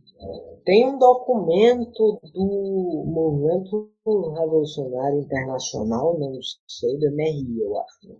tem 0.63 0.87
um 0.87 0.97
documento 0.97 2.21
do 2.33 3.03
Movimento 3.05 3.91
Revolucionário 4.05 5.19
Internacional, 5.19 6.17
não 6.17 6.39
sei, 6.69 6.97
do 6.99 7.11
MRI, 7.13 7.59
eu 7.59 7.77
acho, 7.81 8.17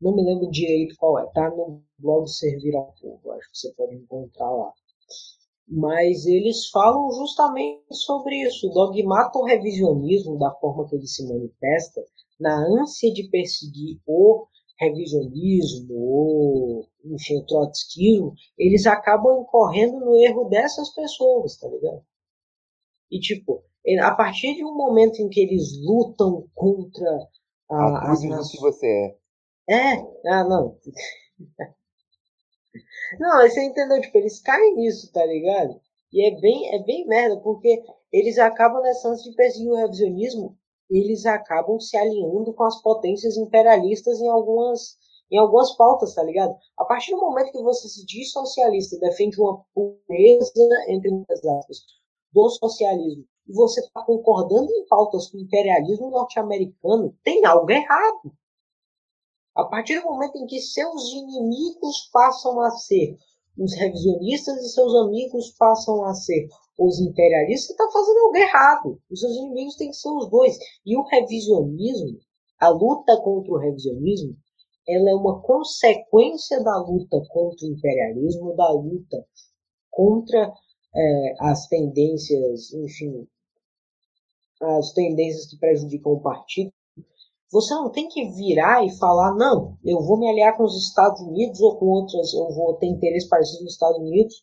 não 0.00 0.14
me 0.14 0.22
lembro 0.22 0.50
direito 0.50 0.96
qual 0.98 1.18
é. 1.18 1.26
Tá 1.32 1.50
no 1.50 1.82
blog 1.98 2.26
Servir 2.28 2.74
ao 2.74 2.94
Povo. 3.00 3.32
Acho 3.32 3.50
que 3.50 3.58
você 3.58 3.72
pode 3.74 3.94
encontrar 3.94 4.50
lá. 4.50 4.72
Mas 5.66 6.26
eles 6.26 6.68
falam 6.68 7.10
justamente 7.12 7.82
sobre 7.92 8.36
isso. 8.46 8.68
O 8.68 8.72
dogmato 8.72 9.42
revisionismo, 9.44 10.38
da 10.38 10.52
forma 10.56 10.86
que 10.86 10.96
ele 10.96 11.06
se 11.06 11.26
manifesta, 11.26 12.04
na 12.38 12.54
ânsia 12.80 13.12
de 13.12 13.28
perseguir 13.30 13.98
o 14.06 14.46
revisionismo, 14.78 15.94
ou 15.94 16.88
enfim, 17.04 17.38
o 17.38 17.46
trotskismo, 17.46 18.34
eles 18.58 18.86
acabam 18.86 19.40
incorrendo 19.40 20.00
no 20.00 20.16
erro 20.16 20.48
dessas 20.48 20.92
pessoas, 20.94 21.56
tá 21.56 21.68
ligado? 21.68 22.02
E 23.10 23.20
tipo, 23.20 23.62
a 24.00 24.14
partir 24.14 24.54
de 24.54 24.64
um 24.64 24.74
momento 24.74 25.20
em 25.20 25.28
que 25.28 25.40
eles 25.40 25.78
lutam 25.82 26.48
contra 26.54 27.28
a, 27.70 28.10
as 28.10 28.22
nações. 28.24 28.50
que 28.50 28.60
você 28.60 28.86
é. 28.86 29.23
É, 29.68 29.94
ah, 30.28 30.44
não. 30.44 30.78
Não, 33.18 33.48
você 33.48 33.62
entendeu? 33.62 34.00
Tipo, 34.00 34.18
eles 34.18 34.40
caem 34.40 34.76
nisso, 34.76 35.10
tá 35.12 35.24
ligado? 35.24 35.80
E 36.12 36.26
é 36.26 36.40
bem, 36.40 36.74
é 36.74 36.82
bem 36.82 37.06
merda, 37.06 37.40
porque 37.40 37.82
eles 38.12 38.38
acabam 38.38 38.82
nessa 38.82 39.08
ânsia 39.08 39.30
de 39.30 39.36
perseguir 39.36 39.70
o 39.70 39.76
revisionismo, 39.76 40.56
eles 40.90 41.26
acabam 41.26 41.78
se 41.80 41.96
alinhando 41.96 42.52
com 42.54 42.64
as 42.64 42.80
potências 42.82 43.36
imperialistas 43.36 44.20
em 44.20 44.28
algumas, 44.28 44.96
em 45.30 45.38
algumas 45.38 45.76
pautas, 45.76 46.14
tá 46.14 46.22
ligado? 46.22 46.54
A 46.78 46.84
partir 46.84 47.12
do 47.12 47.20
momento 47.20 47.52
que 47.52 47.62
você 47.62 47.88
se 47.88 48.04
diz 48.06 48.30
socialista, 48.30 48.98
defende 48.98 49.40
uma 49.40 49.64
pureza, 49.74 50.68
entre 50.88 51.10
muitas 51.10 51.44
aspas, 51.44 51.78
do 52.32 52.48
socialismo, 52.50 53.24
e 53.48 53.52
você 53.52 53.80
está 53.80 54.02
concordando 54.04 54.70
em 54.70 54.86
pautas 54.86 55.30
com 55.30 55.38
o 55.38 55.40
imperialismo 55.40 56.10
norte-americano, 56.10 57.16
tem 57.24 57.44
algo 57.44 57.70
errado. 57.70 58.32
A 59.56 59.64
partir 59.64 60.00
do 60.00 60.06
momento 60.06 60.36
em 60.36 60.46
que 60.46 60.60
seus 60.60 61.12
inimigos 61.12 62.08
passam 62.12 62.60
a 62.60 62.70
ser 62.72 63.16
os 63.56 63.72
revisionistas 63.74 64.56
e 64.56 64.68
seus 64.70 64.92
amigos 64.96 65.54
passam 65.56 66.04
a 66.04 66.12
ser 66.12 66.48
os 66.76 66.98
imperialistas, 66.98 67.68
você 67.68 67.72
está 67.72 67.88
fazendo 67.92 68.18
algo 68.18 68.36
errado. 68.36 69.00
Os 69.08 69.20
seus 69.20 69.32
inimigos 69.36 69.76
têm 69.76 69.90
que 69.90 69.96
ser 69.96 70.10
os 70.10 70.28
dois. 70.28 70.58
E 70.84 70.96
o 70.96 71.04
revisionismo, 71.04 72.18
a 72.58 72.68
luta 72.68 73.16
contra 73.22 73.52
o 73.52 73.58
revisionismo, 73.58 74.36
ela 74.88 75.10
é 75.10 75.14
uma 75.14 75.40
consequência 75.40 76.60
da 76.64 76.76
luta 76.78 77.22
contra 77.28 77.64
o 77.64 77.70
imperialismo, 77.70 78.56
da 78.56 78.72
luta 78.72 79.24
contra 79.88 80.52
é, 80.96 81.34
as 81.40 81.68
tendências, 81.68 82.72
enfim, 82.72 83.28
as 84.60 84.92
tendências 84.92 85.46
que 85.46 85.58
prejudicam 85.58 86.12
o 86.12 86.20
partido 86.20 86.72
você 87.54 87.72
não 87.72 87.88
tem 87.88 88.08
que 88.08 88.28
virar 88.30 88.84
e 88.84 88.90
falar, 88.98 89.32
não, 89.36 89.78
eu 89.84 90.02
vou 90.02 90.18
me 90.18 90.28
aliar 90.28 90.56
com 90.56 90.64
os 90.64 90.76
Estados 90.88 91.20
Unidos 91.20 91.60
ou 91.60 91.78
com 91.78 91.86
outras, 91.86 92.34
eu 92.34 92.50
vou 92.52 92.74
ter 92.74 92.88
interesse 92.88 93.28
parecido 93.28 93.62
nos 93.62 93.74
Estados 93.74 93.96
Unidos, 93.98 94.42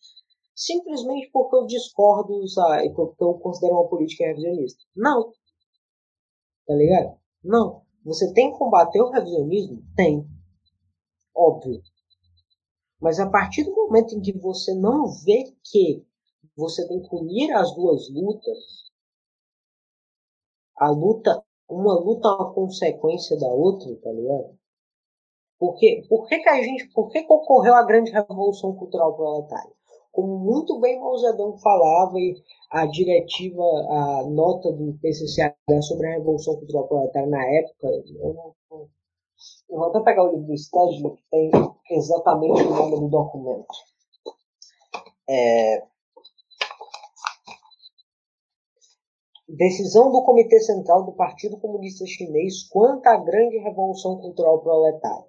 simplesmente 0.55 1.29
porque 1.33 1.57
eu 1.57 1.65
discordo, 1.65 2.47
sabe, 2.47 2.89
porque 2.93 3.21
eu 3.21 3.33
considero 3.33 3.73
uma 3.73 3.89
política 3.89 4.23
revisionista. 4.23 4.81
Não. 4.95 5.29
Tá 6.65 6.73
ligado? 6.73 7.17
Não. 7.43 7.81
Você 8.05 8.31
tem 8.33 8.49
que 8.49 8.57
combater 8.57 9.01
o 9.01 9.09
revisionismo? 9.09 9.83
Tem. 9.93 10.25
Óbvio. 11.35 11.81
Mas 12.97 13.19
a 13.19 13.29
partir 13.29 13.65
do 13.65 13.75
momento 13.75 14.15
em 14.15 14.21
que 14.21 14.31
você 14.37 14.73
não 14.73 15.07
vê 15.25 15.53
que 15.69 16.01
você 16.55 16.87
tem 16.87 17.01
que 17.01 17.13
unir 17.13 17.51
as 17.51 17.75
duas 17.75 18.09
lutas, 18.09 18.89
a 20.77 20.89
luta 20.89 21.43
uma 21.71 21.93
luta 21.99 22.27
é 22.27 22.31
uma 22.31 22.53
consequência 22.53 23.37
da 23.39 23.47
outra, 23.47 23.95
tá 24.03 24.11
ligado? 24.11 24.55
Porque, 25.57 26.03
por 26.09 26.27
que, 26.27 26.39
que 26.39 26.49
a 26.49 26.61
gente, 26.61 26.91
por 26.91 27.09
que, 27.09 27.23
que 27.23 27.31
ocorreu 27.33 27.75
a 27.75 27.83
grande 27.83 28.11
revolução 28.11 28.75
cultural 28.75 29.15
proletária? 29.15 29.71
Como 30.11 30.39
muito 30.39 30.79
bem 30.79 30.99
Mauzedão 30.99 31.57
falava 31.59 32.19
e 32.19 32.35
a 32.71 32.85
diretiva, 32.85 33.61
a 33.61 34.23
nota 34.29 34.71
do 34.71 34.97
PCC 35.01 35.53
sobre 35.81 36.07
a 36.07 36.17
revolução 36.17 36.55
cultural 36.57 36.87
proletária 36.87 37.29
na 37.29 37.45
época, 37.45 37.87
eu, 37.87 38.55
eu 39.69 39.77
vou 39.77 39.89
até 39.89 39.99
pegar 40.01 40.23
o 40.23 40.31
livro 40.31 40.47
do 40.47 40.57
Stedley, 40.57 41.15
que 41.15 41.23
tem 41.29 41.51
exatamente 41.91 42.63
o 42.63 42.69
nome 42.69 42.99
do 42.99 43.07
documento. 43.07 43.67
É, 45.29 45.83
Decisão 49.57 50.09
do 50.13 50.23
Comitê 50.23 50.61
Central 50.61 51.03
do 51.03 51.11
Partido 51.11 51.59
Comunista 51.59 52.05
Chinês 52.05 52.69
quanto 52.69 53.05
à 53.07 53.17
grande 53.17 53.57
revolução 53.57 54.17
cultural 54.17 54.61
proletária. 54.61 55.25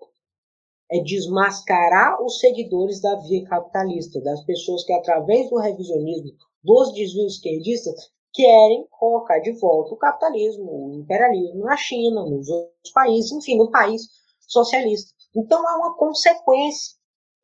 É 0.93 1.01
desmascarar 1.01 2.23
os 2.23 2.39
seguidores 2.39 3.01
da 3.01 3.17
via 3.17 3.45
capitalista, 3.45 4.21
das 4.21 4.45
pessoas 4.45 4.85
que, 4.85 4.93
através 4.93 5.51
do 5.51 5.59
revisionismo, 5.59 6.37
dos 6.63 6.93
desvios 6.93 7.35
esquerdistas, 7.35 8.13
querem 8.33 8.87
colocar 8.91 9.41
de 9.41 9.59
volta 9.59 9.93
o 9.93 9.99
capitalismo, 9.99 10.71
o 10.71 10.95
imperialismo 11.01 11.65
na 11.65 11.77
China, 11.77 12.25
nos 12.25 12.49
outros 12.49 12.93
países, 12.95 13.33
enfim, 13.33 13.59
no 13.59 13.73
país 13.73 14.03
socialista. 14.47 15.13
Então 15.35 15.69
é 15.69 15.77
uma 15.79 15.97
consequência, 15.97 16.95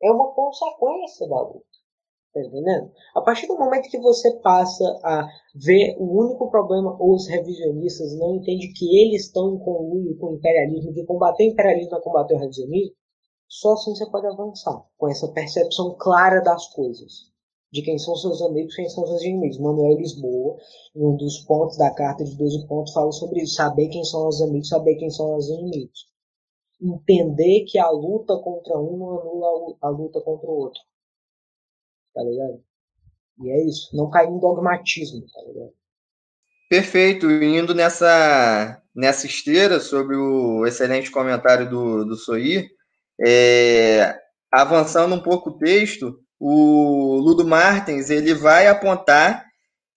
é 0.01 0.09
uma 0.09 0.31
consequência 0.31 1.27
da 1.27 1.41
luta. 1.41 1.68
Tá 2.33 2.41
entendendo? 2.41 2.91
A 3.15 3.21
partir 3.21 3.47
do 3.47 3.57
momento 3.57 3.89
que 3.89 3.99
você 3.99 4.31
passa 4.41 4.85
a 5.03 5.27
ver 5.55 5.95
o 5.97 6.25
único 6.25 6.49
problema, 6.51 6.95
os 6.99 7.27
revisionistas 7.27 8.15
não 8.17 8.35
entendem 8.35 8.71
que 8.73 9.01
eles 9.01 9.25
estão 9.25 9.55
em 9.55 9.59
conluio 9.59 10.15
com 10.17 10.27
o 10.27 10.35
imperialismo, 10.35 10.93
que 10.93 11.05
combater 11.05 11.43
o 11.43 11.51
imperialismo 11.51 11.95
é 11.95 12.01
combater 12.01 12.35
o 12.35 12.39
revisionismo, 12.39 12.93
só 13.47 13.73
assim 13.73 13.95
você 13.95 14.07
pode 14.11 14.27
avançar, 14.27 14.85
com 14.95 15.09
essa 15.09 15.27
percepção 15.31 15.95
clara 15.97 16.39
das 16.41 16.67
coisas 16.67 17.29
de 17.71 17.81
quem 17.81 17.97
são 17.97 18.15
seus 18.15 18.41
amigos, 18.41 18.75
quem 18.75 18.89
são 18.89 19.05
seus 19.05 19.23
inimigos. 19.23 19.59
Manuel 19.59 19.97
Lisboa, 19.97 20.57
em 20.95 21.05
um 21.05 21.15
dos 21.15 21.39
pontos 21.39 21.77
da 21.77 21.93
carta 21.93 22.23
de 22.23 22.35
12 22.35 22.67
pontos, 22.67 22.93
fala 22.93 23.11
sobre 23.11 23.41
isso. 23.41 23.55
Saber 23.55 23.87
quem 23.89 24.03
são 24.03 24.27
os 24.27 24.41
amigos, 24.41 24.69
saber 24.69 24.95
quem 24.95 25.09
são 25.09 25.35
os 25.35 25.49
inimigos. 25.49 26.07
Entender 26.81 27.65
que 27.65 27.77
a 27.77 27.89
luta 27.89 28.37
contra 28.37 28.79
um 28.79 28.97
não 28.97 29.19
anula 29.19 29.75
a 29.81 29.89
luta 29.89 30.21
contra 30.21 30.49
o 30.49 30.57
outro. 30.57 30.81
Tá 32.13 32.21
ligado? 32.21 32.63
E 33.41 33.49
é 33.49 33.65
isso. 33.65 33.95
Não 33.95 34.09
cair 34.09 34.29
em 34.29 34.39
dogmatismo, 34.39 35.21
tá 35.21 35.41
ligado? 35.47 35.73
Perfeito. 36.69 37.29
Indo 37.31 37.73
nessa, 37.73 38.81
nessa 38.95 39.25
esteira 39.25 39.79
sobre 39.79 40.15
o 40.15 40.65
excelente 40.65 41.09
comentário 41.09 41.69
do, 41.69 42.05
do 42.05 42.15
Soir, 42.15 42.69
é, 43.21 44.15
avançando 44.51 45.15
um 45.15 45.21
pouco 45.21 45.49
o 45.49 45.57
texto, 45.57 46.19
o 46.39 47.15
Ludo 47.15 47.45
Martins 47.45 48.09
ele 48.09 48.33
vai 48.33 48.67
apontar 48.67 49.45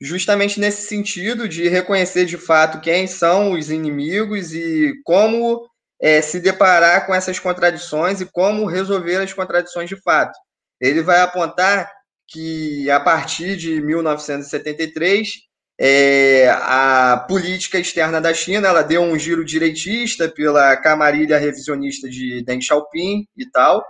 justamente 0.00 0.58
nesse 0.58 0.88
sentido 0.88 1.48
de 1.48 1.68
reconhecer 1.68 2.24
de 2.24 2.36
fato 2.36 2.80
quem 2.80 3.06
são 3.06 3.52
os 3.52 3.70
inimigos 3.70 4.52
e 4.52 4.92
como 5.04 5.64
é, 6.00 6.20
se 6.20 6.40
deparar 6.40 7.06
com 7.06 7.14
essas 7.14 7.38
contradições 7.38 8.20
e 8.20 8.26
como 8.26 8.66
resolver 8.66 9.18
as 9.18 9.32
contradições 9.32 9.88
de 9.88 9.96
fato. 10.02 10.36
Ele 10.80 11.00
vai 11.02 11.20
apontar 11.20 11.88
que 12.28 12.90
a 12.90 13.00
partir 13.00 13.56
de 13.56 13.80
1973 13.80 15.28
é, 15.80 16.48
a 16.50 17.24
política 17.28 17.78
externa 17.78 18.20
da 18.20 18.32
China 18.32 18.68
ela 18.68 18.82
deu 18.82 19.02
um 19.02 19.18
giro 19.18 19.44
direitista 19.44 20.28
pela 20.28 20.76
camarilha 20.76 21.38
revisionista 21.38 22.08
de 22.08 22.44
Deng 22.44 22.60
Xiaoping 22.60 23.26
e 23.36 23.50
tal, 23.50 23.84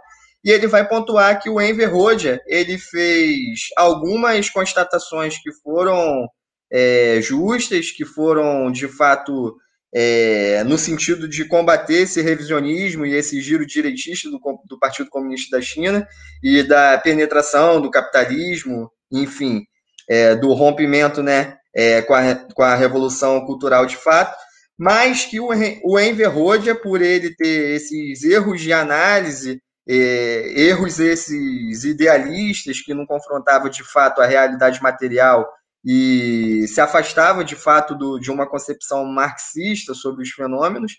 e 0.44 0.50
ele 0.50 0.66
vai 0.66 0.88
pontuar 0.88 1.40
que 1.40 1.50
o 1.50 1.60
Enver 1.60 1.94
Hoxha 1.94 2.40
ele 2.46 2.78
fez 2.78 3.68
algumas 3.76 4.48
constatações 4.50 5.38
que 5.40 5.52
foram 5.62 6.26
é, 6.72 7.20
justas, 7.20 7.90
que 7.90 8.04
foram 8.04 8.72
de 8.72 8.88
fato 8.88 9.54
é, 9.95 10.64
no 10.64 10.78
sentido 10.78 11.28
de 11.28 11.45
combater 11.45 12.03
esse 12.03 12.22
revisionismo 12.22 13.05
e 13.05 13.14
esse 13.14 13.40
giro 13.40 13.66
direitista 13.66 14.30
do, 14.30 14.40
do 14.66 14.78
Partido 14.78 15.11
Comunista 15.11 15.57
da 15.57 15.62
China 15.62 16.07
e 16.43 16.62
da 16.62 16.99
penetração 16.99 17.80
do 17.80 17.90
capitalismo, 17.90 18.90
enfim, 19.11 19.62
é, 20.09 20.34
do 20.34 20.53
rompimento 20.53 21.22
né, 21.22 21.57
é, 21.74 22.01
com, 22.03 22.14
a, 22.14 22.34
com 22.34 22.62
a 22.62 22.74
revolução 22.74 23.45
cultural 23.45 23.84
de 23.84 23.97
fato, 23.97 24.36
mas 24.78 25.26
que 25.26 25.38
o, 25.38 25.49
o 25.84 26.01
Enver 26.01 26.36
Hoxha, 26.36 26.74
por 26.74 27.03
ele 27.03 27.34
ter 27.34 27.76
esses 27.76 28.24
erros 28.24 28.61
de 28.61 28.72
análise 28.72 29.61
é, 29.88 30.53
erros 30.57 31.01
esses 31.01 31.84
idealistas 31.84 32.80
que 32.80 32.95
não 32.95 33.05
confrontavam 33.07 33.68
de 33.68 33.82
fato 33.82 34.20
a 34.20 34.26
realidade 34.26 34.80
material 34.82 35.49
e 35.84 36.66
se 36.68 36.80
afastava 36.80 37.44
de 37.44 37.56
fato 37.56 37.94
do, 37.94 38.18
de 38.18 38.30
uma 38.30 38.48
concepção 38.48 39.04
marxista 39.04 39.94
sobre 39.94 40.22
os 40.22 40.30
fenômenos, 40.30 40.92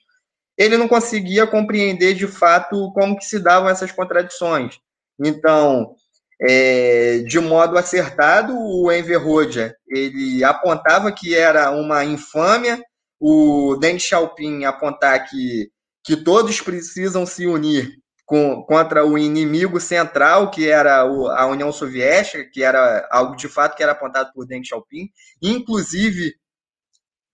ele 0.58 0.78
não 0.78 0.88
conseguia 0.88 1.48
compreender 1.48 2.14
de 2.14 2.28
fato 2.28 2.92
como 2.94 3.18
que 3.18 3.26
se 3.26 3.40
davam 3.40 3.70
essas 3.70 3.92
contradições. 3.92 4.78
Então, 5.20 5.96
é, 6.42 7.20
de 7.20 7.40
modo 7.40 7.78
acertado, 7.78 8.54
o 8.56 8.92
Enver 8.92 9.26
Hoxha, 9.26 9.76
ele 9.88 10.44
apontava 10.44 11.12
que 11.12 11.34
era 11.34 11.72
uma 11.72 12.04
infâmia, 12.04 12.82
o 13.20 13.78
Deng 13.78 13.98
Xiaoping 13.98 14.66
apontar 14.66 15.30
que, 15.30 15.70
que 16.04 16.18
todos 16.18 16.60
precisam 16.60 17.26
se 17.26 17.48
unir 17.48 18.03
com, 18.26 18.64
contra 18.64 19.06
o 19.06 19.18
inimigo 19.18 19.80
central, 19.80 20.50
que 20.50 20.70
era 20.70 21.06
o, 21.06 21.28
a 21.28 21.46
União 21.46 21.72
Soviética, 21.72 22.46
que 22.46 22.64
era 22.64 23.08
algo 23.12 23.36
de 23.36 23.48
fato 23.48 23.76
que 23.76 23.84
era 23.84 23.92
apontado 23.92 24.32
por 24.34 24.46
Deng 24.46 24.64
Xiaoping, 24.64 25.10
inclusive 25.42 26.36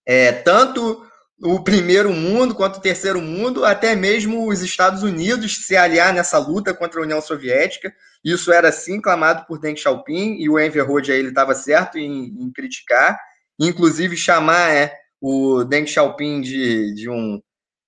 é, 0.06 0.32
tanto 0.32 1.06
o 1.42 1.64
primeiro 1.64 2.12
mundo 2.12 2.54
quanto 2.54 2.78
o 2.78 2.82
terceiro 2.82 3.22
mundo, 3.22 3.64
até 3.64 3.96
mesmo 3.96 4.50
os 4.50 4.62
Estados 4.62 5.04
Unidos 5.04 5.66
se 5.66 5.76
aliar 5.76 6.14
nessa 6.14 6.38
luta 6.38 6.74
contra 6.74 7.00
a 7.00 7.04
União 7.04 7.22
Soviética. 7.22 7.94
Isso 8.24 8.52
era 8.52 8.72
sim 8.72 9.00
clamado 9.00 9.46
por 9.46 9.60
Deng 9.60 9.78
Xiaoping 9.78 10.38
e 10.42 10.50
o 10.50 10.60
Enver 10.60 10.90
Hoxha 10.90 11.14
ele 11.14 11.30
estava 11.30 11.56
certo 11.56 11.98
em, 11.98 12.26
em, 12.26 12.52
criticar, 12.52 13.18
inclusive 13.58 14.18
chamar 14.18 14.72
é, 14.72 14.94
o 15.22 15.64
Deng 15.64 15.88
Xiaoping 15.88 16.42
de, 16.42 16.94
de 16.94 17.10
um 17.10 17.42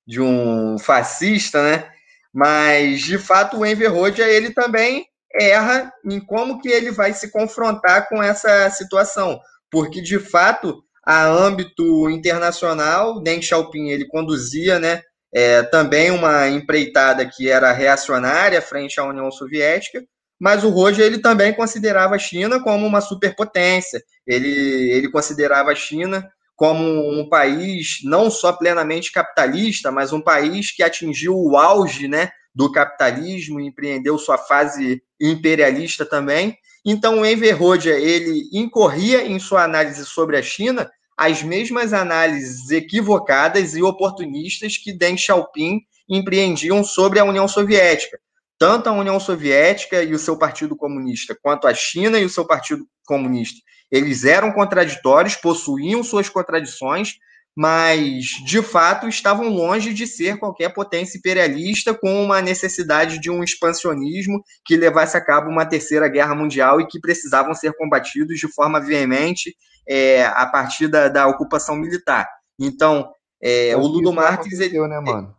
de 0.05 0.19
um 0.19 0.77
fascista, 0.79 1.61
né? 1.63 1.89
Mas, 2.33 3.01
de 3.01 3.17
fato, 3.17 3.57
o 3.57 3.65
Enver 3.65 3.93
Hoxha, 3.95 4.23
ele 4.23 4.51
também 4.51 5.05
erra 5.33 5.91
em 6.05 6.19
como 6.19 6.61
que 6.61 6.69
ele 6.69 6.91
vai 6.91 7.13
se 7.13 7.31
confrontar 7.31 8.07
com 8.07 8.21
essa 8.21 8.69
situação. 8.69 9.39
Porque, 9.69 10.01
de 10.01 10.19
fato, 10.19 10.83
a 11.05 11.25
âmbito 11.25 12.09
internacional, 12.09 13.21
Deng 13.21 13.41
Xiaoping, 13.41 13.89
ele 13.89 14.07
conduzia 14.07 14.79
né, 14.79 15.01
é, 15.33 15.63
também 15.63 16.11
uma 16.11 16.47
empreitada 16.47 17.25
que 17.25 17.49
era 17.49 17.71
reacionária 17.71 18.61
frente 18.61 18.99
à 18.99 19.05
União 19.05 19.31
Soviética, 19.31 20.03
mas 20.39 20.63
o 20.63 20.69
Roja 20.69 21.03
ele 21.03 21.19
também 21.19 21.53
considerava 21.53 22.15
a 22.15 22.19
China 22.19 22.61
como 22.61 22.85
uma 22.85 22.99
superpotência. 22.99 24.01
Ele, 24.25 24.91
ele 24.91 25.09
considerava 25.11 25.71
a 25.71 25.75
China 25.75 26.27
como 26.61 27.09
um 27.19 27.27
país 27.27 28.01
não 28.03 28.29
só 28.29 28.53
plenamente 28.53 29.11
capitalista, 29.11 29.91
mas 29.91 30.13
um 30.13 30.21
país 30.21 30.69
que 30.69 30.83
atingiu 30.83 31.35
o 31.35 31.57
auge 31.57 32.07
né, 32.07 32.29
do 32.53 32.71
capitalismo 32.71 33.59
e 33.59 33.65
empreendeu 33.65 34.15
sua 34.19 34.37
fase 34.37 35.01
imperialista 35.19 36.05
também. 36.05 36.55
Então, 36.85 37.19
o 37.21 37.25
Enver 37.25 37.59
Hoxha, 37.59 37.97
ele 37.97 38.47
incorria 38.53 39.25
em 39.25 39.39
sua 39.39 39.63
análise 39.63 40.05
sobre 40.05 40.37
a 40.37 40.43
China 40.43 40.87
as 41.17 41.41
mesmas 41.41 41.93
análises 41.93 42.69
equivocadas 42.69 43.75
e 43.75 43.81
oportunistas 43.81 44.77
que 44.77 44.93
Deng 44.93 45.17
Xiaoping 45.17 45.79
empreendiam 46.07 46.83
sobre 46.83 47.17
a 47.17 47.25
União 47.25 47.47
Soviética. 47.47 48.19
Tanto 48.61 48.89
a 48.89 48.93
União 48.93 49.19
Soviética 49.19 50.03
e 50.03 50.13
o 50.13 50.19
seu 50.19 50.37
Partido 50.37 50.75
Comunista, 50.75 51.35
quanto 51.41 51.65
a 51.65 51.73
China 51.73 52.19
e 52.19 52.25
o 52.25 52.29
seu 52.29 52.45
Partido 52.45 52.85
Comunista 53.07 53.59
eles 53.91 54.23
eram 54.23 54.51
contraditórios, 54.53 55.35
possuíam 55.35 56.03
suas 56.03 56.29
contradições, 56.29 57.15
mas 57.53 58.25
de 58.45 58.61
fato 58.61 59.09
estavam 59.09 59.49
longe 59.49 59.93
de 59.93 60.05
ser 60.05 60.37
qualquer 60.37 60.69
potência 60.73 61.17
imperialista 61.17 61.91
com 61.91 62.23
uma 62.23 62.39
necessidade 62.39 63.19
de 63.19 63.31
um 63.31 63.43
expansionismo 63.43 64.41
que 64.63 64.77
levasse 64.77 65.17
a 65.17 65.21
cabo 65.25 65.49
uma 65.49 65.65
terceira 65.65 66.07
guerra 66.07 66.35
mundial 66.35 66.79
e 66.79 66.87
que 66.87 67.01
precisavam 67.01 67.55
ser 67.55 67.73
combatidos 67.73 68.39
de 68.39 68.47
forma 68.47 68.79
veemente 68.79 69.53
é, 69.89 70.23
a 70.23 70.45
partir 70.45 70.87
da, 70.87 71.09
da, 71.09 71.27
ocupação 71.27 71.75
militar. 71.75 72.29
Então, 72.57 73.11
é, 73.41 73.75
o 73.75 73.81
Ludo 73.81 74.13
Martins. 74.13 74.53
Aconteceu, 74.53 74.85
ele... 74.85 74.93
né, 74.93 74.99
mano? 75.01 75.35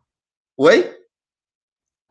Oi? 0.59 1.02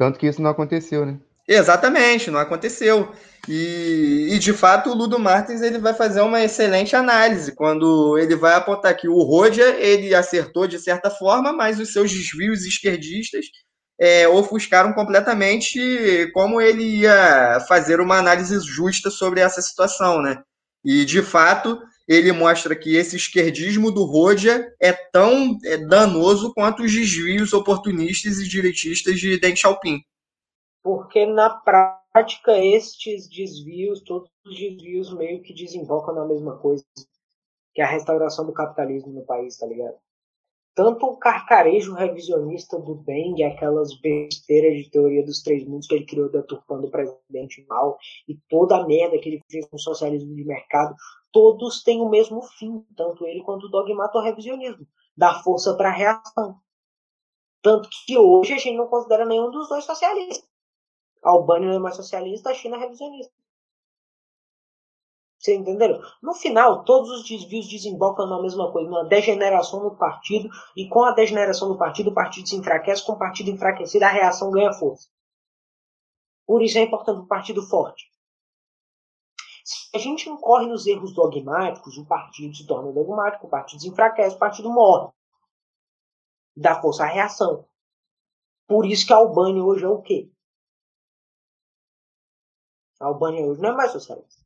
Tanto 0.01 0.17
que 0.17 0.25
isso 0.25 0.41
não 0.41 0.49
aconteceu, 0.49 1.05
né? 1.05 1.19
Exatamente, 1.47 2.31
não 2.31 2.39
aconteceu. 2.39 3.11
E, 3.47 4.29
e, 4.31 4.39
de 4.39 4.51
fato 4.51 4.89
o 4.89 4.95
Ludo 4.95 5.19
Martins 5.19 5.61
ele 5.61 5.77
vai 5.77 5.93
fazer 5.93 6.21
uma 6.21 6.43
excelente 6.43 6.95
análise 6.95 7.53
quando 7.53 8.17
ele 8.17 8.35
vai 8.35 8.55
apontar 8.55 8.97
que 8.97 9.07
o 9.07 9.21
Rodia 9.21 9.75
ele 9.79 10.15
acertou 10.15 10.65
de 10.65 10.79
certa 10.79 11.11
forma, 11.11 11.53
mas 11.53 11.79
os 11.79 11.93
seus 11.93 12.11
desvios 12.11 12.65
esquerdistas 12.65 13.45
é, 13.99 14.27
ofuscaram 14.27 14.91
completamente 14.93 16.31
como 16.33 16.59
ele 16.59 17.01
ia 17.01 17.59
fazer 17.67 18.01
uma 18.01 18.17
análise 18.17 18.59
justa 18.61 19.11
sobre 19.11 19.39
essa 19.39 19.61
situação, 19.61 20.19
né? 20.19 20.41
E 20.83 21.05
de 21.05 21.21
fato 21.21 21.77
ele 22.11 22.31
mostra 22.31 22.75
que 22.75 22.95
esse 22.95 23.15
esquerdismo 23.15 23.91
do 23.91 24.03
Rodia 24.03 24.73
é 24.81 24.91
tão 24.91 25.57
é, 25.63 25.77
danoso 25.77 26.53
quanto 26.53 26.83
os 26.83 26.91
desvios 26.91 27.53
oportunistas 27.53 28.39
e 28.39 28.47
direitistas 28.47 29.19
de 29.19 29.39
Deng 29.39 29.55
Xiaoping 29.55 30.01
porque 30.83 31.25
na 31.25 31.49
prática 31.49 32.57
estes 32.57 33.27
desvios, 33.29 34.01
todos 34.01 34.29
os 34.45 34.57
desvios 34.57 35.13
meio 35.13 35.41
que 35.41 35.53
desembocam 35.53 36.15
na 36.15 36.25
mesma 36.25 36.57
coisa, 36.57 36.83
que 37.73 37.81
é 37.81 37.85
a 37.85 37.89
restauração 37.89 38.45
do 38.45 38.53
capitalismo 38.53 39.13
no 39.13 39.25
país, 39.25 39.57
tá 39.57 39.65
ligado? 39.65 39.97
Tanto 40.73 41.05
o 41.05 41.17
carcarejo 41.17 41.93
revisionista 41.93 42.79
do 42.79 42.95
Deng, 42.95 43.43
aquelas 43.43 43.93
besteiras 43.99 44.77
de 44.77 44.89
teoria 44.89 45.23
dos 45.23 45.43
três 45.43 45.65
mundos 45.65 45.85
que 45.85 45.95
ele 45.95 46.05
criou 46.05 46.31
deturpando 46.31 46.87
o 46.87 46.91
presidente 46.91 47.65
mal, 47.67 47.97
e 48.27 48.37
toda 48.49 48.77
a 48.77 48.87
merda 48.87 49.19
que 49.19 49.29
ele 49.29 49.41
fez 49.51 49.67
com 49.67 49.75
o 49.75 49.79
socialismo 49.79 50.33
de 50.33 50.45
mercado, 50.45 50.95
todos 51.31 51.83
têm 51.83 52.01
o 52.01 52.09
mesmo 52.09 52.41
fim, 52.41 52.85
tanto 52.95 53.25
ele 53.25 53.43
quanto 53.43 53.65
o 53.65 53.69
dogmato 53.69 54.19
revisionismo, 54.19 54.85
dar 55.15 55.43
força 55.43 55.75
para 55.75 55.89
a 55.89 55.93
reação. 55.93 56.59
Tanto 57.61 57.89
que 58.05 58.17
hoje 58.17 58.53
a 58.53 58.57
gente 58.57 58.77
não 58.77 58.87
considera 58.87 59.25
nenhum 59.25 59.51
dos 59.51 59.69
dois 59.69 59.85
socialista. 59.85 60.45
A 61.23 61.29
Albânia 61.29 61.69
não 61.69 61.75
é 61.75 61.79
mais 61.79 61.95
socialista, 61.95 62.49
a 62.49 62.53
China 62.53 62.77
é 62.77 62.79
revisionista. 62.79 63.33
Você 65.37 65.55
entenderam? 65.55 65.99
No 66.21 66.35
final, 66.35 66.83
todos 66.83 67.09
os 67.09 67.27
desvios 67.27 67.67
desembocam 67.67 68.27
na 68.27 68.39
mesma 68.39 68.71
coisa, 68.71 68.87
numa 68.87 69.05
degeneração 69.05 69.83
no 69.83 69.97
partido, 69.97 70.49
e 70.77 70.87
com 70.87 71.03
a 71.03 71.13
degeneração 71.13 71.67
do 71.67 71.79
partido, 71.79 72.11
o 72.11 72.13
partido 72.13 72.47
se 72.47 72.55
enfraquece, 72.55 73.03
com 73.03 73.13
o 73.13 73.17
partido 73.17 73.49
enfraquecido, 73.49 74.05
a 74.05 74.09
reação 74.09 74.51
ganha 74.51 74.71
força. 74.71 75.09
Por 76.45 76.61
isso 76.61 76.77
é 76.77 76.81
importante 76.81 77.21
um 77.21 77.27
partido 77.27 77.63
forte. 77.63 78.05
A 79.93 79.97
gente 79.97 80.29
incorre 80.29 80.67
nos 80.67 80.87
erros 80.87 81.13
dogmáticos, 81.13 81.97
o 81.97 82.05
partido 82.05 82.55
se 82.55 82.65
torna 82.65 82.93
dogmático, 82.93 83.47
o 83.47 83.49
partido 83.49 83.81
se 83.81 83.89
enfraquece, 83.89 84.35
o 84.35 84.39
partido 84.39 84.69
morre. 84.69 85.11
Dá 86.55 86.81
força 86.81 87.03
à 87.03 87.07
reação. 87.07 87.67
Por 88.67 88.85
isso 88.85 89.05
que 89.05 89.11
a 89.11 89.17
Albânia 89.17 89.63
hoje 89.63 89.83
é 89.83 89.89
o 89.89 90.01
quê? 90.01 90.31
A 93.01 93.07
Albânia 93.07 93.45
hoje 93.45 93.61
não 93.61 93.71
é 93.71 93.73
mais 93.73 93.91
socialista. 93.91 94.45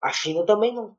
A 0.00 0.12
China 0.12 0.44
também 0.44 0.74
não. 0.74 0.96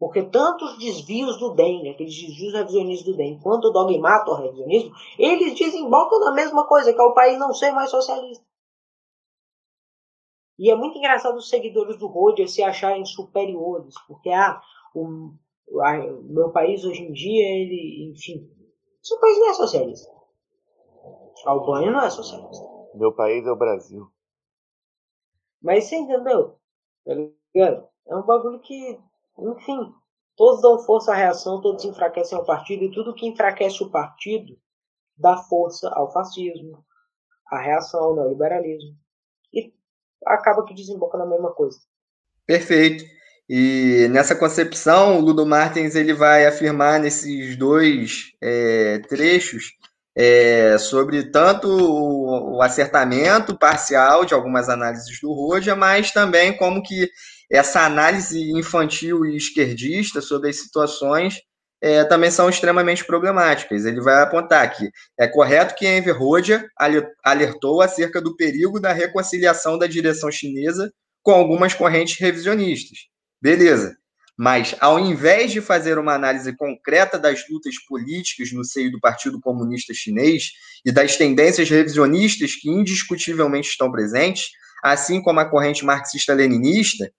Porque 0.00 0.20
tanto 0.20 0.64
os 0.64 0.78
desvios 0.78 1.38
do 1.38 1.54
DEM, 1.54 1.88
aqueles 1.90 2.12
desvios 2.12 2.54
revisionistas 2.54 3.06
do 3.06 3.16
DEM, 3.16 3.38
quanto 3.38 3.68
o 3.68 3.70
dogmato 3.70 4.34
revisionismo, 4.34 4.92
eles 5.16 5.56
desembocam 5.56 6.18
na 6.18 6.32
mesma 6.32 6.66
coisa, 6.66 6.92
que 6.92 7.00
é 7.00 7.04
o 7.04 7.14
país 7.14 7.38
não 7.38 7.54
ser 7.54 7.70
mais 7.70 7.88
socialista. 7.88 8.44
E 10.58 10.70
é 10.70 10.74
muito 10.74 10.98
engraçado 10.98 11.36
os 11.36 11.48
seguidores 11.48 11.98
do 11.98 12.06
Roger 12.06 12.48
se 12.48 12.62
acharem 12.62 13.04
superiores, 13.04 13.94
porque 14.06 14.30
ah, 14.30 14.60
o, 14.94 15.32
a, 15.80 15.96
meu 16.22 16.50
país 16.50 16.84
hoje 16.84 17.02
em 17.02 17.12
dia, 17.12 17.44
ele, 17.44 18.10
enfim, 18.10 18.48
seu 19.02 19.18
país 19.18 19.38
não 19.38 19.50
é 19.50 19.54
socialista. 19.54 20.12
A 21.46 21.50
Albânia 21.50 21.90
não 21.90 22.00
é 22.00 22.10
socialista. 22.10 22.64
Meu 22.94 23.12
país 23.12 23.44
é 23.46 23.50
o 23.50 23.56
Brasil. 23.56 24.06
Mas 25.60 25.84
você 25.84 25.96
entendeu? 25.96 26.58
Tá 27.04 27.14
é 28.06 28.16
um 28.16 28.22
bagulho 28.22 28.60
que, 28.60 29.00
enfim, 29.38 29.94
todos 30.36 30.60
dão 30.60 30.78
força 30.80 31.12
à 31.12 31.14
reação, 31.14 31.60
todos 31.60 31.84
enfraquecem 31.84 32.38
o 32.38 32.44
partido, 32.44 32.84
e 32.84 32.90
tudo 32.90 33.14
que 33.14 33.26
enfraquece 33.26 33.82
o 33.82 33.90
partido 33.90 34.56
dá 35.16 35.36
força 35.36 35.88
ao 35.94 36.12
fascismo, 36.12 36.84
à 37.46 37.58
reação 37.58 38.02
ao 38.02 38.14
neoliberalismo. 38.14 38.96
Acaba 40.26 40.64
que 40.64 40.74
desemboca 40.74 41.18
na 41.18 41.26
mesma 41.26 41.52
coisa. 41.52 41.78
Perfeito. 42.46 43.04
E 43.48 44.08
nessa 44.10 44.34
concepção, 44.34 45.18
o 45.18 45.20
Ludo 45.20 45.44
Martins 45.44 45.94
ele 45.94 46.12
vai 46.12 46.46
afirmar 46.46 47.00
nesses 47.00 47.56
dois 47.56 48.32
é, 48.40 48.98
trechos 49.08 49.72
é, 50.16 50.76
sobre 50.78 51.24
tanto 51.30 51.68
o, 51.68 52.56
o, 52.56 52.62
acertamento 52.62 53.56
parcial 53.58 54.24
de 54.24 54.34
algumas 54.34 54.68
análises 54.68 55.20
do 55.20 55.32
Roja, 55.32 55.74
mas 55.74 56.10
também 56.12 56.56
como 56.56 56.82
que 56.82 57.08
essa 57.50 57.84
análise 57.84 58.38
infantil 58.52 59.24
e 59.24 59.36
esquerdista 59.36 60.20
sobre 60.20 60.50
as 60.50 60.56
situações 60.56 61.34
é, 61.82 62.04
também 62.04 62.30
são 62.30 62.48
extremamente 62.48 63.04
problemáticas. 63.04 63.84
Ele 63.84 64.00
vai 64.00 64.22
apontar 64.22 64.72
que 64.72 64.88
é 65.18 65.26
correto 65.26 65.74
que 65.74 65.86
Enver 65.86 66.22
Hoxha 66.22 66.64
alertou 67.24 67.82
acerca 67.82 68.20
do 68.20 68.36
perigo 68.36 68.78
da 68.78 68.92
reconciliação 68.92 69.76
da 69.76 69.88
direção 69.88 70.30
chinesa 70.30 70.92
com 71.22 71.32
algumas 71.32 71.74
correntes 71.74 72.18
revisionistas. 72.20 72.98
Beleza. 73.40 73.96
Mas, 74.38 74.74
ao 74.80 74.98
invés 74.98 75.50
de 75.50 75.60
fazer 75.60 75.98
uma 75.98 76.14
análise 76.14 76.56
concreta 76.56 77.18
das 77.18 77.42
lutas 77.50 77.74
políticas 77.86 78.52
no 78.52 78.64
seio 78.64 78.90
do 78.90 79.00
Partido 79.00 79.40
Comunista 79.40 79.92
Chinês 79.92 80.52
e 80.84 80.92
das 80.92 81.16
tendências 81.16 81.68
revisionistas 81.68 82.54
que 82.54 82.70
indiscutivelmente 82.70 83.68
estão 83.68 83.90
presentes, 83.90 84.46
assim 84.82 85.20
como 85.20 85.40
a 85.40 85.44
corrente 85.44 85.84
marxista-leninista, 85.84 87.10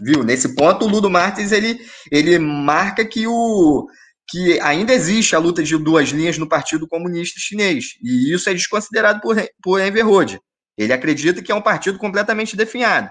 viu? 0.00 0.22
Nesse 0.22 0.54
ponto, 0.54 0.84
o 0.84 0.88
Ludo 0.88 1.10
Martins 1.10 1.52
ele, 1.52 1.78
ele 2.10 2.38
marca 2.38 3.04
que 3.04 3.26
o 3.26 3.86
que 4.30 4.60
ainda 4.60 4.92
existe 4.92 5.34
a 5.34 5.38
luta 5.38 5.62
de 5.62 5.76
duas 5.76 6.10
linhas 6.10 6.38
no 6.38 6.48
Partido 6.48 6.86
Comunista 6.86 7.40
Chinês, 7.40 7.96
e 8.02 8.32
isso 8.32 8.48
é 8.48 8.54
desconsiderado 8.54 9.20
por, 9.20 9.36
por 9.62 9.80
Enver 9.80 10.08
Hoxha. 10.08 10.40
Ele 10.78 10.92
acredita 10.92 11.42
que 11.42 11.50
é 11.50 11.54
um 11.54 11.60
partido 11.60 11.98
completamente 11.98 12.56
definhado. 12.56 13.10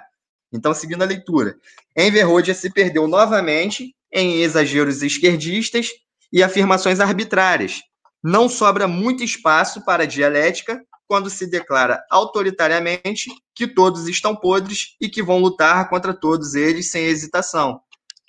Então, 0.52 0.74
seguindo 0.74 1.02
a 1.02 1.06
leitura, 1.06 1.56
Enver 1.96 2.30
Hoxha 2.30 2.54
se 2.54 2.72
perdeu 2.72 3.08
novamente 3.08 3.94
em 4.12 4.42
exageros 4.42 5.04
esquerdistas 5.04 5.90
e 6.32 6.42
afirmações 6.42 7.00
arbitrárias. 7.00 7.82
Não 8.24 8.50
sobra 8.50 8.88
muito 8.88 9.24
espaço 9.24 9.84
para 9.84 10.08
dialética 10.08 10.82
quando 11.08 11.30
se 11.30 11.48
declara 11.48 12.02
autoritariamente 12.10 13.30
que 13.54 13.68
todos 13.68 14.08
estão 14.08 14.36
podres 14.36 14.96
e 15.02 15.10
que 15.10 15.24
vão 15.24 15.40
lutar 15.40 15.90
contra 15.90 16.14
todos 16.14 16.56
eles 16.56 16.92
sem 16.92 17.06
hesitação. 17.06 17.82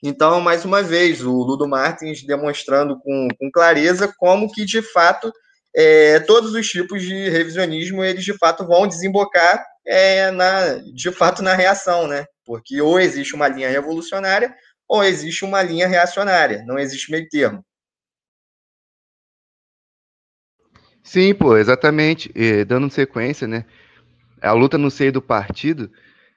Então, 0.03 0.41
mais 0.41 0.65
uma 0.65 0.83
vez, 0.83 1.23
o 1.23 1.31
Ludo 1.31 1.69
Martins 1.69 2.23
demonstrando 2.23 2.99
com, 3.01 3.29
com 3.39 3.51
clareza 3.51 4.13
como 4.17 4.51
que, 4.51 4.65
de 4.65 4.81
fato, 4.81 5.31
é, 5.75 6.19
todos 6.21 6.55
os 6.55 6.67
tipos 6.69 7.03
de 7.03 7.29
revisionismo, 7.29 8.03
eles, 8.03 8.25
de 8.25 8.37
fato, 8.37 8.67
vão 8.67 8.89
desembocar 8.89 9.65
é, 9.87 10.31
na, 10.31 10.77
de 10.95 11.13
fato 11.13 11.43
na 11.43 11.55
reação, 11.55 12.07
né? 12.07 12.25
Porque 12.45 12.81
ou 12.81 12.99
existe 12.99 13.35
uma 13.35 13.49
linha 13.49 13.69
revolucionária 13.69 14.55
ou 14.89 15.05
existe 15.05 15.45
uma 15.45 15.63
linha 15.63 15.87
reacionária, 15.87 16.65
não 16.67 16.79
existe 16.79 17.11
meio 17.13 17.29
termo. 17.29 17.65
Sim, 21.03 21.35
pô, 21.35 21.57
exatamente. 21.57 22.31
E, 22.35 22.65
dando 22.65 22.91
sequência, 22.91 23.47
né? 23.47 23.65
A 24.41 24.53
luta 24.53 24.79
no 24.79 24.91
seio 24.91 25.13
do 25.13 25.23
partido, 25.23 25.91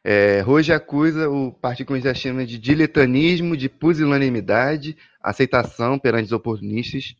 é, 0.03 0.43
hoje 0.45 0.73
acusa 0.73 1.29
o 1.29 1.51
Partido 1.51 1.87
Comunista 1.87 2.13
China 2.13 2.45
de 2.45 2.59
diletanismo, 2.59 3.55
de 3.55 3.69
pusilanimidade, 3.69 4.97
aceitação 5.21 5.97
perante 5.97 6.25
os 6.25 6.31
oportunistas 6.33 7.15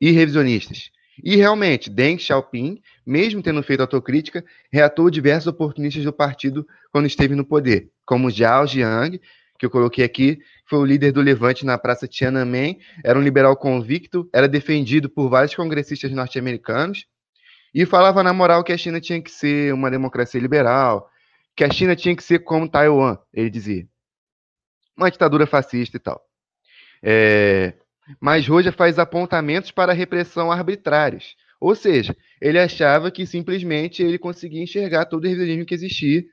e 0.00 0.10
revisionistas. 0.10 0.90
E 1.22 1.36
realmente, 1.36 1.90
Deng 1.90 2.18
Xiaoping, 2.18 2.80
mesmo 3.06 3.42
tendo 3.42 3.62
feito 3.62 3.82
autocrítica, 3.82 4.44
reatou 4.72 5.10
diversos 5.10 5.46
oportunistas 5.46 6.02
do 6.02 6.12
partido 6.12 6.66
quando 6.90 7.06
esteve 7.06 7.34
no 7.34 7.44
poder, 7.44 7.90
como 8.04 8.30
Zhao 8.30 8.66
Jiang, 8.66 9.20
que 9.58 9.66
eu 9.66 9.70
coloquei 9.70 10.02
aqui, 10.02 10.38
foi 10.66 10.78
o 10.78 10.84
líder 10.84 11.12
do 11.12 11.20
Levante 11.20 11.66
na 11.66 11.76
Praça 11.76 12.08
Tiananmen, 12.08 12.78
era 13.04 13.18
um 13.18 13.22
liberal 13.22 13.54
convicto, 13.54 14.28
era 14.32 14.48
defendido 14.48 15.08
por 15.10 15.28
vários 15.28 15.54
congressistas 15.54 16.10
norte-americanos 16.10 17.04
e 17.74 17.84
falava 17.84 18.22
na 18.22 18.32
moral 18.32 18.64
que 18.64 18.72
a 18.72 18.78
China 18.78 18.98
tinha 19.00 19.20
que 19.20 19.30
ser 19.30 19.74
uma 19.74 19.90
democracia 19.90 20.40
liberal, 20.40 21.10
que 21.60 21.64
a 21.64 21.70
China 21.70 21.94
tinha 21.94 22.16
que 22.16 22.24
ser 22.24 22.38
como 22.38 22.66
Taiwan, 22.66 23.18
ele 23.34 23.50
dizia. 23.50 23.86
Uma 24.96 25.10
ditadura 25.10 25.46
fascista 25.46 25.98
e 25.98 26.00
tal. 26.00 26.18
É, 27.02 27.74
mas 28.18 28.48
Roja 28.48 28.72
faz 28.72 28.98
apontamentos 28.98 29.70
para 29.70 29.92
repressão 29.92 30.50
arbitrários. 30.50 31.36
Ou 31.60 31.74
seja, 31.74 32.16
ele 32.40 32.58
achava 32.58 33.10
que 33.10 33.26
simplesmente 33.26 34.02
ele 34.02 34.18
conseguia 34.18 34.62
enxergar 34.62 35.04
todo 35.04 35.24
o 35.24 35.28
revisionismo 35.28 35.66
que 35.66 35.74
existia. 35.74 36.24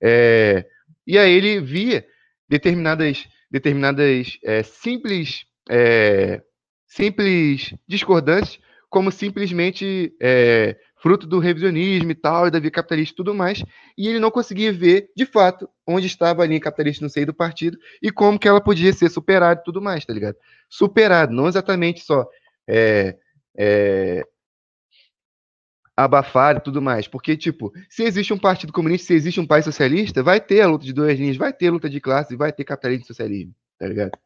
É, 0.00 0.64
e 1.06 1.18
aí 1.18 1.34
ele 1.34 1.60
via 1.60 2.06
determinadas, 2.48 3.28
determinadas 3.50 4.38
é, 4.42 4.62
simples, 4.62 5.44
é, 5.68 6.40
simples 6.86 7.74
discordâncias 7.86 8.58
como 8.88 9.12
simplesmente 9.12 10.16
é, 10.18 10.78
fruto 11.06 11.24
do 11.24 11.38
revisionismo 11.38 12.10
e 12.10 12.14
tal, 12.16 12.48
e 12.48 12.50
da 12.50 12.58
via 12.58 12.68
capitalista 12.68 13.12
e 13.12 13.16
tudo 13.16 13.32
mais, 13.32 13.62
e 13.96 14.08
ele 14.08 14.18
não 14.18 14.28
conseguia 14.28 14.72
ver, 14.72 15.08
de 15.16 15.24
fato, 15.24 15.68
onde 15.86 16.08
estava 16.08 16.42
a 16.42 16.46
linha 16.46 16.58
capitalista 16.58 17.04
no 17.04 17.08
seio 17.08 17.26
do 17.26 17.32
partido 17.32 17.78
e 18.02 18.10
como 18.10 18.36
que 18.36 18.48
ela 18.48 18.60
podia 18.60 18.92
ser 18.92 19.08
superada 19.08 19.60
e 19.60 19.62
tudo 19.62 19.80
mais, 19.80 20.04
tá 20.04 20.12
ligado? 20.12 20.34
Superado, 20.68 21.32
não 21.32 21.46
exatamente 21.46 22.00
só 22.00 22.26
é, 22.66 23.16
é, 23.56 24.24
abafar 25.96 26.56
e 26.56 26.60
tudo 26.60 26.82
mais, 26.82 27.06
porque, 27.06 27.36
tipo, 27.36 27.72
se 27.88 28.02
existe 28.02 28.32
um 28.32 28.38
partido 28.38 28.72
comunista, 28.72 29.06
se 29.06 29.14
existe 29.14 29.38
um 29.38 29.46
país 29.46 29.64
socialista, 29.64 30.24
vai 30.24 30.40
ter 30.40 30.60
a 30.62 30.66
luta 30.66 30.84
de 30.84 30.92
duas 30.92 31.16
linhas, 31.16 31.36
vai 31.36 31.52
ter 31.52 31.70
luta 31.70 31.88
de 31.88 32.00
classes, 32.00 32.36
vai 32.36 32.52
ter 32.52 32.64
capitalismo 32.64 33.04
e 33.04 33.06
socialismo, 33.06 33.54
tá 33.78 33.86
ligado? 33.86 34.18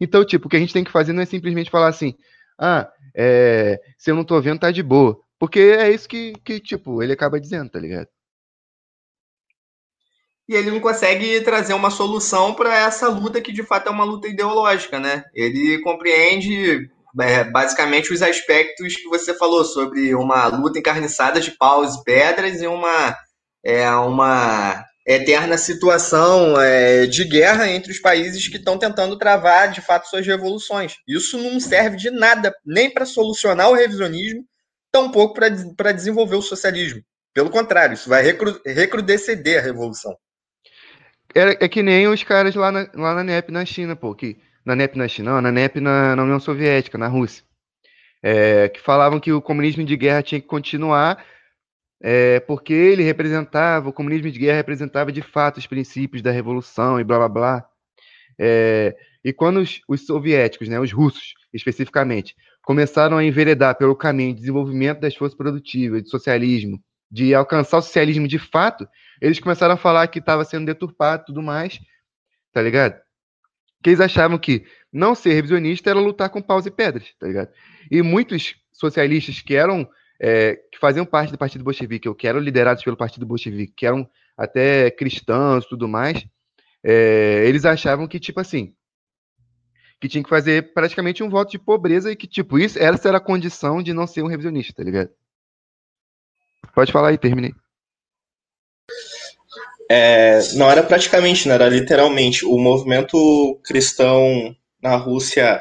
Então, 0.00 0.24
tipo, 0.24 0.46
o 0.46 0.48
que 0.48 0.56
a 0.56 0.60
gente 0.60 0.72
tem 0.72 0.84
que 0.84 0.92
fazer 0.92 1.12
não 1.12 1.24
é 1.24 1.26
simplesmente 1.26 1.72
falar 1.72 1.88
assim, 1.88 2.14
ah, 2.56 2.88
é, 3.16 3.80
se 3.98 4.12
eu 4.12 4.14
não 4.14 4.22
tô 4.22 4.40
vendo, 4.40 4.60
tá 4.60 4.70
de 4.70 4.80
boa. 4.80 5.20
Porque 5.40 5.58
é 5.58 5.90
isso 5.90 6.06
que, 6.06 6.34
que, 6.44 6.60
tipo, 6.60 7.02
ele 7.02 7.14
acaba 7.14 7.40
dizendo, 7.40 7.70
tá 7.70 7.80
ligado? 7.80 8.06
E 10.46 10.54
ele 10.54 10.70
não 10.70 10.80
consegue 10.80 11.40
trazer 11.40 11.72
uma 11.72 11.90
solução 11.90 12.52
para 12.52 12.76
essa 12.76 13.08
luta 13.08 13.40
que 13.40 13.50
de 13.50 13.62
fato 13.62 13.88
é 13.88 13.90
uma 13.90 14.04
luta 14.04 14.28
ideológica, 14.28 15.00
né? 15.00 15.24
Ele 15.32 15.80
compreende 15.80 16.90
é, 17.18 17.44
basicamente 17.44 18.12
os 18.12 18.20
aspectos 18.20 18.96
que 18.96 19.08
você 19.08 19.32
falou 19.32 19.64
sobre 19.64 20.14
uma 20.14 20.46
luta 20.48 20.78
encarniçada 20.78 21.40
de 21.40 21.52
paus 21.52 21.94
e 21.94 22.04
pedras 22.04 22.60
e 22.60 22.66
uma, 22.66 23.16
é, 23.64 23.88
uma 23.92 24.84
eterna 25.06 25.56
situação 25.56 26.60
é, 26.60 27.06
de 27.06 27.24
guerra 27.24 27.70
entre 27.70 27.92
os 27.92 27.98
países 27.98 28.46
que 28.46 28.58
estão 28.58 28.76
tentando 28.76 29.16
travar 29.16 29.70
de 29.70 29.80
fato 29.80 30.08
suas 30.08 30.26
revoluções. 30.26 30.96
Isso 31.08 31.38
não 31.38 31.58
serve 31.58 31.96
de 31.96 32.10
nada, 32.10 32.54
nem 32.66 32.90
para 32.90 33.06
solucionar 33.06 33.70
o 33.70 33.74
revisionismo, 33.74 34.44
tampouco 34.92 35.34
para 35.34 35.92
desenvolver 35.92 36.36
o 36.36 36.42
socialismo. 36.42 37.02
Pelo 37.32 37.50
contrário, 37.50 37.94
isso 37.94 38.08
vai 38.08 38.22
recru, 38.22 38.60
recrudescer 38.64 39.40
a 39.58 39.60
revolução. 39.60 40.16
É, 41.34 41.64
é, 41.64 41.68
que 41.68 41.82
nem 41.82 42.08
os 42.08 42.24
caras 42.24 42.54
lá 42.54 42.72
na, 42.72 42.90
lá 42.94 43.14
na 43.14 43.24
NEP 43.24 43.52
na 43.52 43.64
China, 43.64 43.94
pô, 43.94 44.14
que, 44.14 44.36
na 44.64 44.74
NEP 44.74 44.98
na 44.98 45.06
China, 45.06 45.34
não, 45.34 45.40
na 45.40 45.52
NEP 45.52 45.80
na, 45.80 46.16
na 46.16 46.24
União 46.24 46.40
Soviética, 46.40 46.98
na 46.98 47.06
Rússia, 47.06 47.44
é, 48.22 48.68
que 48.68 48.80
falavam 48.80 49.20
que 49.20 49.32
o 49.32 49.40
comunismo 49.40 49.84
de 49.84 49.96
guerra 49.96 50.22
tinha 50.22 50.40
que 50.40 50.46
continuar 50.46 51.24
é, 52.02 52.40
porque 52.40 52.72
ele 52.72 53.02
representava, 53.02 53.90
o 53.90 53.92
comunismo 53.92 54.30
de 54.30 54.38
guerra 54.38 54.56
representava 54.56 55.12
de 55.12 55.20
fato 55.20 55.58
os 55.58 55.66
princípios 55.66 56.22
da 56.22 56.30
revolução 56.30 56.98
e 56.98 57.04
blá 57.04 57.18
blá 57.18 57.28
blá. 57.28 57.70
É, 58.38 58.96
e 59.22 59.32
quando 59.34 59.58
os, 59.60 59.82
os, 59.86 60.06
soviéticos, 60.06 60.66
né, 60.68 60.80
os 60.80 60.92
russos 60.92 61.34
especificamente, 61.52 62.34
começaram 62.70 63.18
a 63.18 63.24
enveredar 63.24 63.76
pelo 63.76 63.96
caminho 63.96 64.32
de 64.32 64.42
desenvolvimento 64.42 65.00
das 65.00 65.16
forças 65.16 65.36
produtivas, 65.36 66.04
de 66.04 66.08
socialismo, 66.08 66.80
de 67.10 67.34
alcançar 67.34 67.78
o 67.78 67.82
socialismo 67.82 68.28
de 68.28 68.38
fato, 68.38 68.88
eles 69.20 69.40
começaram 69.40 69.74
a 69.74 69.76
falar 69.76 70.06
que 70.06 70.20
estava 70.20 70.44
sendo 70.44 70.66
deturpado 70.66 71.24
tudo 71.26 71.42
mais, 71.42 71.80
tá 72.52 72.62
ligado? 72.62 72.94
Que 73.82 73.90
eles 73.90 74.00
achavam 74.00 74.38
que 74.38 74.64
não 74.92 75.16
ser 75.16 75.32
revisionista 75.32 75.90
era 75.90 75.98
lutar 75.98 76.30
com 76.30 76.40
paus 76.40 76.64
e 76.64 76.70
pedras, 76.70 77.12
tá 77.18 77.26
ligado? 77.26 77.50
E 77.90 78.02
muitos 78.02 78.54
socialistas 78.72 79.40
que 79.40 79.56
eram 79.56 79.90
é, 80.20 80.54
que 80.70 80.78
faziam 80.78 81.04
parte 81.04 81.32
do 81.32 81.38
Partido 81.38 81.64
Bolchevique, 81.64 82.08
ou 82.08 82.14
que 82.14 82.28
eram 82.28 82.38
liderados 82.38 82.84
pelo 82.84 82.96
Partido 82.96 83.26
Bolchevique, 83.26 83.74
que 83.78 83.86
eram 83.86 84.08
até 84.38 84.92
cristãos 84.92 85.66
tudo 85.66 85.88
mais, 85.88 86.24
é, 86.84 87.42
eles 87.48 87.64
achavam 87.64 88.06
que, 88.06 88.20
tipo 88.20 88.38
assim, 88.38 88.76
que 90.00 90.08
tinha 90.08 90.22
que 90.24 90.30
fazer 90.30 90.72
praticamente 90.72 91.22
um 91.22 91.28
voto 91.28 91.50
de 91.50 91.58
pobreza 91.58 92.10
e 92.10 92.16
que, 92.16 92.26
tipo, 92.26 92.58
isso, 92.58 92.78
essa 92.78 93.08
era 93.08 93.18
a 93.18 93.20
condição 93.20 93.82
de 93.82 93.92
não 93.92 94.06
ser 94.06 94.22
um 94.22 94.28
revisionista, 94.28 94.72
tá 94.72 94.82
ligado? 94.82 95.10
Pode 96.74 96.90
falar 96.90 97.08
aí, 97.08 97.18
terminei. 97.18 97.54
É, 99.90 100.40
não 100.54 100.70
era 100.70 100.82
praticamente, 100.82 101.46
não 101.46 101.54
era 101.54 101.68
literalmente. 101.68 102.44
O 102.46 102.56
movimento 102.58 103.60
cristão 103.64 104.56
na 104.80 104.96
Rússia 104.96 105.60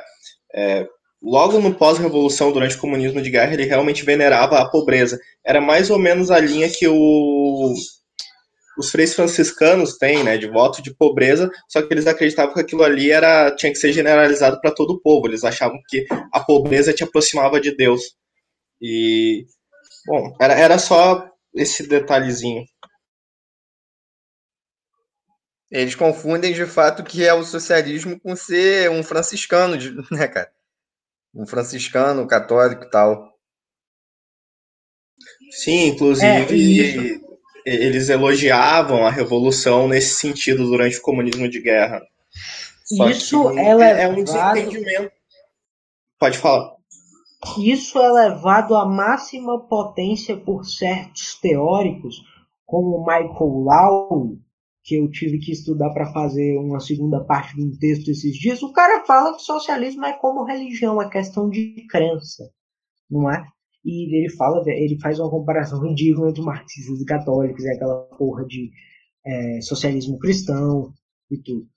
é, 0.53 0.87
logo 1.21 1.59
no 1.59 1.73
pós-revolução, 1.73 2.51
durante 2.51 2.75
o 2.75 2.79
comunismo 2.79 3.21
de 3.21 3.29
guerra, 3.29 3.53
ele 3.53 3.65
realmente 3.65 4.05
venerava 4.05 4.59
a 4.59 4.69
pobreza. 4.69 5.19
Era 5.43 5.59
mais 5.59 5.89
ou 5.89 5.99
menos 5.99 6.31
a 6.31 6.39
linha 6.39 6.69
que 6.69 6.87
o, 6.87 7.73
os 8.79 8.91
freis 8.91 9.13
franciscanos 9.13 9.97
têm, 9.97 10.23
né, 10.23 10.37
de 10.37 10.47
voto 10.47 10.81
de 10.81 10.93
pobreza, 10.93 11.51
só 11.67 11.81
que 11.81 11.93
eles 11.93 12.07
acreditavam 12.07 12.53
que 12.53 12.61
aquilo 12.61 12.83
ali 12.83 13.11
era 13.11 13.53
tinha 13.55 13.71
que 13.71 13.77
ser 13.77 13.91
generalizado 13.91 14.59
para 14.61 14.73
todo 14.73 14.91
o 14.91 15.01
povo. 15.01 15.27
Eles 15.27 15.43
achavam 15.43 15.77
que 15.89 16.05
a 16.31 16.39
pobreza 16.39 16.93
te 16.93 17.03
aproximava 17.03 17.59
de 17.59 17.75
Deus. 17.75 18.15
E 18.81 19.45
bom, 20.07 20.33
era, 20.39 20.53
era 20.53 20.79
só 20.79 21.29
esse 21.53 21.87
detalhezinho. 21.87 22.63
Eles 25.69 25.93
confundem 25.93 26.53
de 26.53 26.65
fato 26.65 27.03
que 27.03 27.25
é 27.25 27.33
o 27.33 27.43
socialismo 27.43 28.19
com 28.19 28.35
ser 28.35 28.89
um 28.89 29.03
franciscano, 29.03 29.75
né, 30.09 30.27
cara? 30.27 30.49
um 31.33 31.45
franciscano, 31.45 32.27
católico 32.27 32.85
e 32.85 32.89
tal. 32.89 33.29
Sim, 35.51 35.87
inclusive 35.87 37.15
é, 37.15 37.18
eles 37.69 38.09
elogiavam 38.09 39.05
a 39.05 39.09
revolução 39.09 39.87
nesse 39.87 40.15
sentido 40.15 40.65
durante 40.65 40.97
o 40.97 41.01
comunismo 41.01 41.49
de 41.49 41.61
guerra. 41.61 42.01
Só 42.83 43.09
isso 43.09 43.57
é, 43.57 43.73
levado... 43.73 43.99
é 43.99 44.07
um 44.07 44.23
desentendimento. 44.23 45.11
Pode 46.19 46.37
falar. 46.37 46.73
Isso 47.57 47.97
é 47.99 48.11
levado 48.11 48.75
à 48.75 48.85
máxima 48.85 49.59
potência 49.67 50.35
por 50.35 50.65
certos 50.65 51.39
teóricos, 51.39 52.21
como 52.65 52.99
Michael 52.99 53.29
Lowry, 53.39 54.39
que 54.83 54.95
eu 54.95 55.09
tive 55.09 55.39
que 55.39 55.51
estudar 55.51 55.91
para 55.91 56.11
fazer 56.11 56.57
uma 56.57 56.79
segunda 56.79 57.23
parte 57.23 57.55
de 57.55 57.63
um 57.63 57.77
texto 57.77 58.09
esses 58.09 58.35
dias, 58.35 58.61
o 58.61 58.73
cara 58.73 59.05
fala 59.05 59.35
que 59.35 59.41
socialismo 59.41 60.05
é 60.05 60.13
como 60.13 60.43
religião, 60.43 61.01
é 61.01 61.09
questão 61.09 61.49
de 61.49 61.85
crença, 61.89 62.49
não 63.09 63.31
é? 63.31 63.45
E 63.83 64.15
ele 64.15 64.29
fala, 64.35 64.61
ele 64.67 64.99
faz 64.99 65.19
uma 65.19 65.29
comparação 65.29 65.81
ridícula 65.81 66.29
entre 66.29 66.41
marxistas 66.41 66.99
e 66.99 67.05
católicos, 67.05 67.65
é 67.65 67.73
aquela 67.73 68.01
porra 68.17 68.45
de 68.45 68.69
é, 69.25 69.61
socialismo 69.61 70.19
cristão 70.19 70.93
e 71.31 71.37
tudo. 71.37 71.67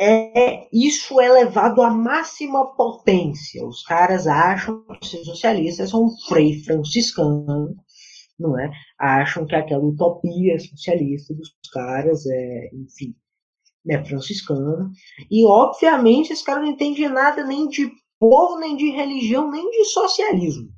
É, 0.00 0.66
isso 0.72 1.20
é 1.20 1.30
levado 1.30 1.82
à 1.82 1.90
máxima 1.90 2.74
potência. 2.74 3.64
Os 3.64 3.82
caras 3.82 4.26
acham 4.26 4.84
que 5.00 5.06
ser 5.06 5.24
socialistas 5.24 5.90
são 5.90 6.06
um 6.06 6.10
frei 6.26 6.60
franciscano 6.64 7.76
não 8.42 8.58
é? 8.58 8.70
Acham 8.98 9.46
que 9.46 9.54
aquela 9.54 9.84
utopia 9.84 10.58
socialista 10.58 11.32
dos 11.34 11.50
caras 11.72 12.26
é, 12.26 12.70
enfim, 12.74 13.14
né, 13.84 14.04
franciscana. 14.04 14.90
E, 15.30 15.46
obviamente, 15.46 16.32
esse 16.32 16.44
cara 16.44 16.60
não 16.60 16.68
entende 16.68 17.08
nada 17.08 17.44
nem 17.44 17.68
de 17.68 17.90
povo, 18.18 18.58
nem 18.58 18.76
de 18.76 18.90
religião, 18.90 19.50
nem 19.50 19.70
de 19.70 19.84
socialismo. 19.86 20.68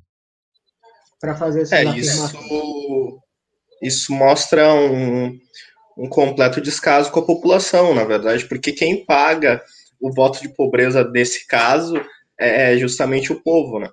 Para 1.19 1.35
fazer 1.35 1.61
essa 1.61 1.77
é, 1.77 1.85
isso, 1.97 2.35
isso 3.81 4.13
mostra 4.13 4.73
um, 4.73 5.39
um 5.97 6.09
completo 6.09 6.61
descaso 6.61 7.11
com 7.11 7.19
a 7.19 7.25
população, 7.25 7.93
na 7.93 8.03
verdade, 8.03 8.45
porque 8.45 8.71
quem 8.71 9.05
paga 9.05 9.61
o 9.99 10.11
voto 10.13 10.41
de 10.41 10.49
pobreza 10.49 11.03
desse 11.03 11.47
caso 11.47 11.99
é 12.37 12.77
justamente 12.77 13.31
o 13.31 13.41
povo, 13.41 13.79
né? 13.79 13.89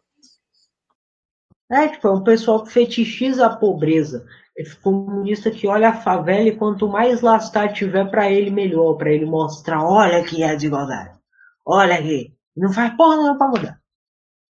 É, 1.70 1.88
tipo, 1.88 2.06
é 2.06 2.12
um 2.12 2.22
pessoal 2.22 2.62
que 2.64 2.72
fetichiza 2.72 3.46
a 3.46 3.56
pobreza. 3.56 4.26
É 4.58 4.62
comunista 4.82 5.50
que 5.50 5.66
olha 5.66 5.88
a 5.88 6.02
favela 6.02 6.48
e 6.48 6.56
quanto 6.56 6.86
mais 6.86 7.22
lascar 7.22 7.72
tiver 7.72 8.10
para 8.10 8.30
ele, 8.30 8.50
melhor. 8.50 8.94
para 8.94 9.10
ele 9.10 9.24
mostrar, 9.24 9.82
olha 9.82 10.22
que 10.22 10.42
é 10.42 10.50
a 10.50 10.54
desigualdade. 10.54 11.18
Olha 11.64 11.94
aqui. 11.94 12.34
Não 12.54 12.70
faz 12.70 12.94
porra 12.94 13.16
nenhuma 13.16 13.38
pra 13.38 13.48
mudar. 13.48 13.81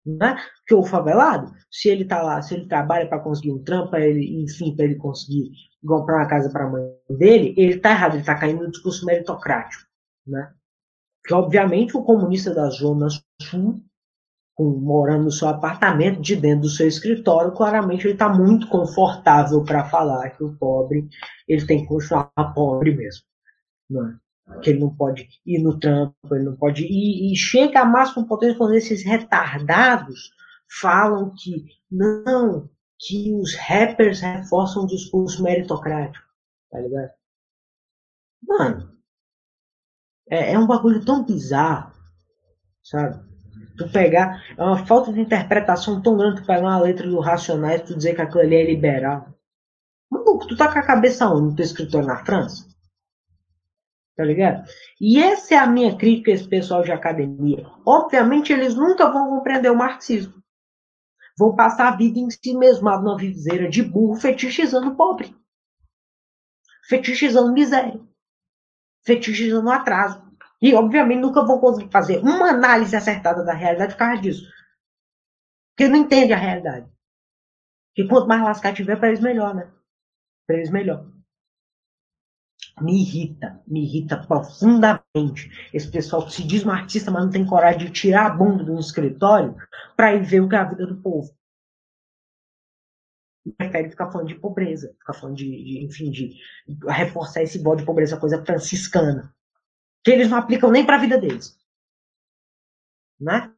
Né? 0.05 0.35
Porque 0.59 0.73
o 0.73 0.83
favelado, 0.83 1.51
se 1.69 1.89
ele 1.89 2.05
tá 2.05 2.21
lá, 2.21 2.41
se 2.41 2.55
ele 2.55 2.67
trabalha 2.67 3.07
para 3.07 3.19
conseguir 3.19 3.51
um 3.51 3.63
trampo, 3.63 3.95
ele, 3.95 4.43
enfim, 4.43 4.75
para 4.75 4.85
ele 4.85 4.95
conseguir 4.95 5.51
comprar 5.85 6.17
uma 6.17 6.27
casa 6.27 6.49
para 6.49 6.65
a 6.65 6.69
mãe 6.69 6.83
dele, 7.09 7.53
ele 7.57 7.79
tá 7.79 7.91
errado, 7.91 8.15
ele 8.15 8.23
tá 8.23 8.35
caindo 8.35 8.63
no 8.63 8.71
discurso 8.71 9.05
meritocrático. 9.05 9.83
Né? 10.25 10.51
Porque, 11.21 11.33
obviamente, 11.33 11.95
o 11.95 12.03
comunista 12.03 12.53
da 12.53 12.69
Zona 12.69 13.07
Sul 13.41 13.83
morando 14.59 15.25
no 15.25 15.31
seu 15.31 15.47
apartamento, 15.47 16.21
de 16.21 16.35
dentro 16.35 16.61
do 16.61 16.69
seu 16.69 16.87
escritório, 16.87 17.51
claramente 17.53 18.05
ele 18.05 18.13
está 18.13 18.29
muito 18.29 18.67
confortável 18.67 19.63
para 19.63 19.85
falar 19.85 20.29
que 20.31 20.43
o 20.43 20.55
pobre 20.55 21.07
ele 21.47 21.65
tem 21.65 21.81
que 21.81 21.87
continuar 21.87 22.29
pobre 22.53 22.95
mesmo. 22.95 23.23
Não 23.89 24.07
é? 24.07 24.15
Que 24.61 24.71
ele 24.71 24.79
não 24.79 24.95
pode 24.95 25.27
ir 25.45 25.61
no 25.61 25.79
trampo, 25.79 26.15
ele 26.31 26.45
não 26.45 26.55
pode 26.55 26.83
ir. 26.83 27.31
E 27.31 27.35
chega 27.35 27.81
a 27.81 27.85
máxima 27.85 28.27
potência 28.27 28.57
quando 28.57 28.73
esses 28.73 29.03
retardados 29.03 30.31
falam 30.79 31.33
que 31.35 31.65
não, 31.91 32.69
que 32.99 33.33
os 33.33 33.55
rappers 33.55 34.21
reforçam 34.21 34.83
o 34.83 34.87
discurso 34.87 35.43
meritocrático. 35.43 36.25
Tá 36.69 36.79
ligado? 36.79 37.11
Mano, 38.47 38.91
é, 40.29 40.53
é 40.53 40.59
um 40.59 40.65
bagulho 40.65 41.03
tão 41.03 41.25
bizarro, 41.25 41.93
sabe? 42.83 43.21
Tu 43.77 43.89
pegar. 43.91 44.41
É 44.57 44.63
uma 44.63 44.85
falta 44.85 45.11
de 45.11 45.19
interpretação 45.19 46.01
tão 46.01 46.17
grande 46.17 46.41
tu 46.41 46.47
pegar 46.47 46.61
uma 46.61 46.79
letra 46.79 47.07
do 47.07 47.19
Racionais 47.19 47.81
e 47.81 47.85
tu 47.85 47.95
dizer 47.95 48.15
que 48.15 48.21
aquilo 48.21 48.41
ali 48.41 48.55
é 48.55 48.65
liberal. 48.65 49.27
Maluco, 50.09 50.47
tu 50.47 50.55
tá 50.55 50.71
com 50.71 50.79
a 50.79 50.85
cabeça 50.85 51.27
onde? 51.27 51.49
No 51.49 51.55
teu 51.55 51.65
escritório 51.65 52.07
na 52.07 52.25
França? 52.25 52.70
Tá 54.15 54.23
ligado? 54.23 54.67
E 54.99 55.21
essa 55.21 55.55
é 55.55 55.57
a 55.57 55.65
minha 55.65 55.97
crítica 55.97 56.31
a 56.31 56.33
esse 56.33 56.47
pessoal 56.47 56.83
de 56.83 56.91
academia. 56.91 57.65
Obviamente, 57.85 58.51
eles 58.51 58.75
nunca 58.75 59.09
vão 59.09 59.29
compreender 59.29 59.71
o 59.71 59.77
marxismo. 59.77 60.41
Vão 61.37 61.55
passar 61.55 61.87
a 61.87 61.95
vida 61.95 62.19
em 62.19 62.29
si 62.29 62.53
mesmado 62.55 63.03
numa 63.03 63.17
viseira 63.17 63.69
de 63.69 63.81
burro, 63.81 64.15
fetichizando 64.15 64.89
o 64.89 64.95
pobre. 64.95 65.35
Fetichizando 66.87 67.53
miséria. 67.53 67.99
Fetichizando 69.03 69.71
atraso. 69.71 70.21
E, 70.61 70.75
obviamente, 70.75 71.21
nunca 71.21 71.43
vão 71.43 71.59
conseguir 71.59 71.89
fazer 71.89 72.19
uma 72.19 72.49
análise 72.49 72.95
acertada 72.95 73.43
da 73.43 73.53
realidade 73.53 73.93
por 73.93 73.99
causa 73.99 74.21
disso. 74.21 74.43
Porque 75.71 75.89
não 75.89 75.97
entende 75.97 76.33
a 76.33 76.37
realidade. 76.37 76.87
E 77.97 78.07
quanto 78.07 78.27
mais 78.27 78.43
lascar 78.43 78.73
tiver, 78.73 78.97
para 78.97 79.07
eles 79.07 79.21
melhor, 79.21 79.55
né? 79.55 79.71
Para 80.45 80.57
eles 80.57 80.69
melhor. 80.69 81.09
Me 82.81 83.01
irrita, 83.01 83.61
me 83.67 83.83
irrita 83.83 84.17
profundamente 84.17 85.69
esse 85.73 85.89
pessoal 85.89 86.25
que 86.25 86.33
se 86.33 86.43
diz 86.43 86.65
um 86.65 86.71
artista, 86.71 87.11
mas 87.11 87.23
não 87.23 87.31
tem 87.31 87.45
coragem 87.45 87.85
de 87.85 87.91
tirar 87.91 88.25
a 88.25 88.29
bunda 88.29 88.71
um 88.71 88.79
escritório 88.79 89.55
para 89.95 90.15
ir 90.15 90.23
ver 90.23 90.41
o 90.41 90.49
que 90.49 90.55
é 90.55 90.59
a 90.59 90.63
vida 90.63 90.87
do 90.87 91.01
povo. 91.01 91.31
prefere 93.57 93.89
ficar 93.89 94.11
falando 94.11 94.27
de 94.27 94.35
pobreza, 94.35 94.93
ficar 94.99 95.13
falando 95.13 95.37
de, 95.37 95.45
de 95.45 95.85
enfim, 95.85 96.11
de 96.11 96.35
reforçar 96.87 97.43
esse 97.43 97.59
bode 97.59 97.81
de 97.81 97.85
pobreza, 97.85 98.19
coisa 98.19 98.43
franciscana, 98.43 99.33
que 100.03 100.11
eles 100.11 100.29
não 100.29 100.37
aplicam 100.37 100.71
nem 100.71 100.85
para 100.85 100.95
a 100.95 101.01
vida 101.01 101.17
deles, 101.17 101.57
né? 103.19 103.53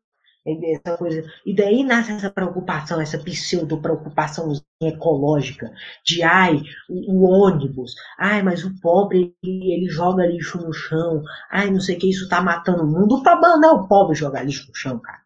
Essa 0.46 0.98
coisa. 0.98 1.24
E 1.46 1.56
daí 1.56 1.84
nasce 1.86 2.12
essa 2.12 2.30
preocupação, 2.30 3.00
essa 3.00 3.18
pseudo-preocupação 3.18 4.52
ecológica, 4.82 5.72
de 6.06 6.22
ai, 6.22 6.62
o, 6.90 7.14
o, 7.14 7.24
ônibus, 7.24 7.96
ai, 8.20 8.44
mas 8.44 8.66
o 8.66 8.78
pobre 8.82 9.34
ele, 9.42 9.74
ele, 9.74 9.90
joga 9.90 10.26
lixo 10.26 10.58
no 10.58 10.74
chão, 10.74 11.24
ai, 11.50 11.72
não 11.72 11.80
sei 11.80 11.96
o 11.96 12.00
que, 12.00 12.10
isso 12.10 12.28
tá 12.28 12.42
matando 12.42 12.84
o 12.84 12.88
mundo. 12.88 13.16
O 13.16 13.24
problema 13.24 13.58
não 13.58 13.70
é 13.70 13.74
o 13.74 13.88
pobre 13.88 14.16
jogar 14.16 14.44
lixo 14.44 14.68
no 14.68 14.76
chão, 14.76 15.00
cara. 15.00 15.24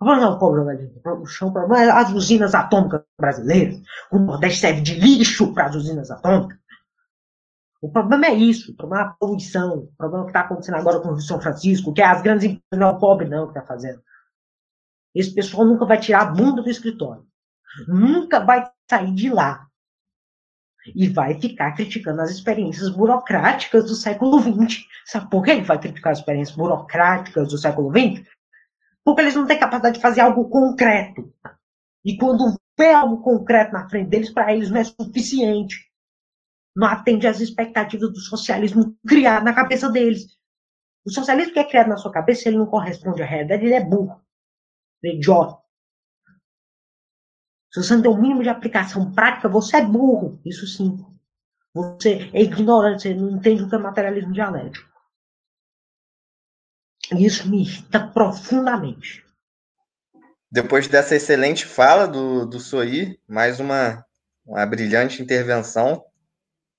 O 0.00 0.04
problema 0.04 0.26
não 0.26 0.32
é 0.32 0.36
o 0.36 0.38
pobre 0.40 0.60
jogar 0.60 0.74
lixo 0.74 1.20
no 1.20 1.26
chão, 1.26 1.48
o 1.48 1.52
problema 1.52 1.84
é 1.84 1.90
as 1.90 2.10
usinas 2.10 2.54
atômicas 2.56 3.02
brasileiras. 3.16 3.80
O 4.10 4.18
Nordeste 4.18 4.58
serve 4.58 4.80
de 4.80 4.94
lixo 4.96 5.54
para 5.54 5.66
as 5.66 5.76
usinas 5.76 6.10
atômicas. 6.10 6.58
O 7.82 7.90
problema 7.90 8.26
é 8.26 8.34
isso, 8.34 8.70
o 8.70 8.76
problema 8.76 9.02
é 9.02 9.06
a 9.08 9.10
poluição, 9.10 9.78
o 9.78 9.92
problema 9.98 10.22
é 10.22 10.26
que 10.26 10.30
está 10.30 10.40
acontecendo 10.42 10.76
agora 10.76 11.00
com 11.00 11.08
o 11.08 11.20
São 11.20 11.40
Francisco, 11.40 11.92
que 11.92 12.00
é 12.00 12.04
as 12.04 12.22
grandes 12.22 12.44
empresas, 12.44 12.78
não 12.78 12.86
é 12.86 12.90
o 12.92 12.98
pobre 12.98 13.28
não 13.28 13.46
que 13.46 13.58
está 13.58 13.66
fazendo. 13.66 14.00
Esse 15.12 15.34
pessoal 15.34 15.66
nunca 15.66 15.84
vai 15.84 15.98
tirar 15.98 16.22
a 16.22 16.26
bunda 16.26 16.62
do 16.62 16.70
escritório. 16.70 17.26
Nunca 17.88 18.38
vai 18.38 18.70
sair 18.88 19.12
de 19.12 19.28
lá. 19.28 19.66
E 20.94 21.08
vai 21.08 21.40
ficar 21.40 21.72
criticando 21.72 22.22
as 22.22 22.30
experiências 22.30 22.88
burocráticas 22.88 23.84
do 23.84 23.96
século 23.96 24.40
XX. 24.40 24.84
Sabe 25.04 25.28
por 25.28 25.42
que 25.42 25.50
ele 25.50 25.62
vai 25.62 25.78
criticar 25.80 26.12
as 26.12 26.20
experiências 26.20 26.56
burocráticas 26.56 27.48
do 27.48 27.58
século 27.58 27.90
XX? 27.90 28.24
Porque 29.04 29.22
eles 29.22 29.34
não 29.34 29.46
têm 29.46 29.58
capacidade 29.58 29.96
de 29.96 30.02
fazer 30.02 30.20
algo 30.20 30.48
concreto. 30.48 31.34
E 32.04 32.16
quando 32.16 32.56
vê 32.78 32.92
algo 32.92 33.20
concreto 33.22 33.72
na 33.72 33.88
frente 33.88 34.08
deles, 34.08 34.30
para 34.30 34.54
eles 34.54 34.70
não 34.70 34.78
é 34.78 34.84
suficiente 34.84 35.91
não 36.74 36.86
atende 36.86 37.26
às 37.26 37.40
expectativas 37.40 38.10
do 38.10 38.18
socialismo 38.18 38.96
criado 39.06 39.44
na 39.44 39.54
cabeça 39.54 39.90
deles. 39.90 40.38
O 41.04 41.10
socialismo 41.10 41.52
que 41.52 41.58
é 41.58 41.68
criado 41.68 41.88
na 41.88 41.96
sua 41.96 42.12
cabeça, 42.12 42.48
ele 42.48 42.58
não 42.58 42.66
corresponde 42.66 43.22
à 43.22 43.26
realidade, 43.26 43.64
ele 43.64 43.74
é 43.74 43.84
burro. 43.84 44.20
Ele 45.02 45.14
é 45.14 45.16
idiota. 45.16 45.60
Se 47.72 47.82
você 47.82 47.94
não 47.94 48.02
tem 48.02 48.10
o 48.10 48.14
um 48.14 48.20
mínimo 48.20 48.42
de 48.42 48.48
aplicação 48.48 49.12
prática, 49.12 49.48
você 49.48 49.78
é 49.78 49.84
burro. 49.84 50.40
Isso 50.44 50.66
sim. 50.66 51.04
Você 51.74 52.30
é 52.32 52.42
ignorante, 52.42 53.02
você 53.02 53.14
não 53.14 53.30
entende 53.30 53.62
o 53.62 53.68
que 53.68 53.74
é 53.74 53.78
materialismo 53.78 54.32
dialético. 54.32 54.90
E 57.14 57.24
isso 57.24 57.48
me 57.48 57.62
irrita 57.62 58.06
profundamente. 58.08 59.24
Depois 60.50 60.86
dessa 60.86 61.16
excelente 61.16 61.64
fala 61.64 62.06
do, 62.06 62.46
do 62.46 62.60
Soí, 62.60 63.18
mais 63.26 63.58
uma, 63.58 64.04
uma 64.44 64.66
brilhante 64.66 65.22
intervenção 65.22 66.04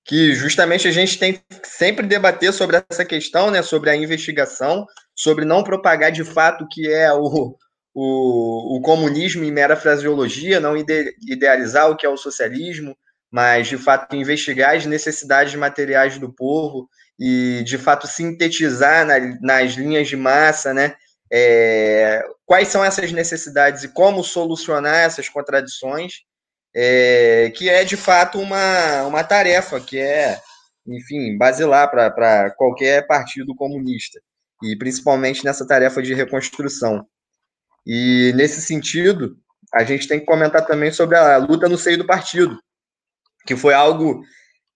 que 0.04 0.34
justamente 0.34 0.86
a 0.86 0.90
gente 0.90 1.18
tem 1.18 1.32
que 1.32 1.42
sempre 1.64 2.06
debater 2.06 2.52
sobre 2.52 2.82
essa 2.90 3.04
questão, 3.04 3.50
né, 3.50 3.62
sobre 3.62 3.90
a 3.90 3.96
investigação, 3.96 4.86
sobre 5.14 5.44
não 5.44 5.64
propagar 5.64 6.12
de 6.12 6.24
fato 6.24 6.64
o 6.64 6.68
que 6.68 6.92
é 6.92 7.10
o, 7.12 7.56
o, 7.94 8.76
o 8.76 8.82
comunismo 8.82 9.44
em 9.44 9.52
mera 9.52 9.76
fraseologia, 9.76 10.60
não 10.60 10.76
ide, 10.76 11.14
idealizar 11.26 11.90
o 11.90 11.96
que 11.96 12.04
é 12.04 12.08
o 12.08 12.18
socialismo, 12.18 12.94
mas 13.32 13.66
de 13.66 13.78
fato 13.78 14.14
investigar 14.14 14.76
as 14.76 14.84
necessidades 14.84 15.54
materiais 15.54 16.18
do 16.18 16.32
povo 16.32 16.86
e 17.18 17.62
de 17.64 17.78
fato 17.78 18.06
sintetizar 18.06 19.06
na, 19.06 19.18
nas 19.40 19.72
linhas 19.72 20.06
de 20.06 20.16
massa, 20.16 20.74
né, 20.74 20.94
é, 21.32 22.22
quais 22.44 22.68
são 22.68 22.84
essas 22.84 23.10
necessidades 23.10 23.84
e 23.84 23.88
como 23.88 24.22
solucionar 24.22 24.96
essas 24.96 25.30
contradições 25.30 26.24
é, 26.74 27.52
que 27.54 27.68
é 27.68 27.84
de 27.84 27.96
fato 27.96 28.38
uma, 28.38 29.04
uma 29.04 29.22
tarefa 29.22 29.80
que 29.80 29.98
é, 29.98 30.40
enfim, 30.86 31.36
basilar 31.38 31.90
para 31.90 32.50
qualquer 32.50 33.06
partido 33.06 33.54
comunista, 33.54 34.20
e 34.62 34.76
principalmente 34.76 35.44
nessa 35.44 35.66
tarefa 35.66 36.02
de 36.02 36.14
reconstrução. 36.14 37.06
E 37.86 38.32
nesse 38.34 38.62
sentido, 38.62 39.36
a 39.72 39.84
gente 39.84 40.08
tem 40.08 40.20
que 40.20 40.26
comentar 40.26 40.66
também 40.66 40.90
sobre 40.90 41.16
a 41.16 41.36
luta 41.36 41.68
no 41.68 41.78
seio 41.78 41.98
do 41.98 42.06
partido, 42.06 42.58
que 43.46 43.56
foi 43.56 43.74
algo 43.74 44.22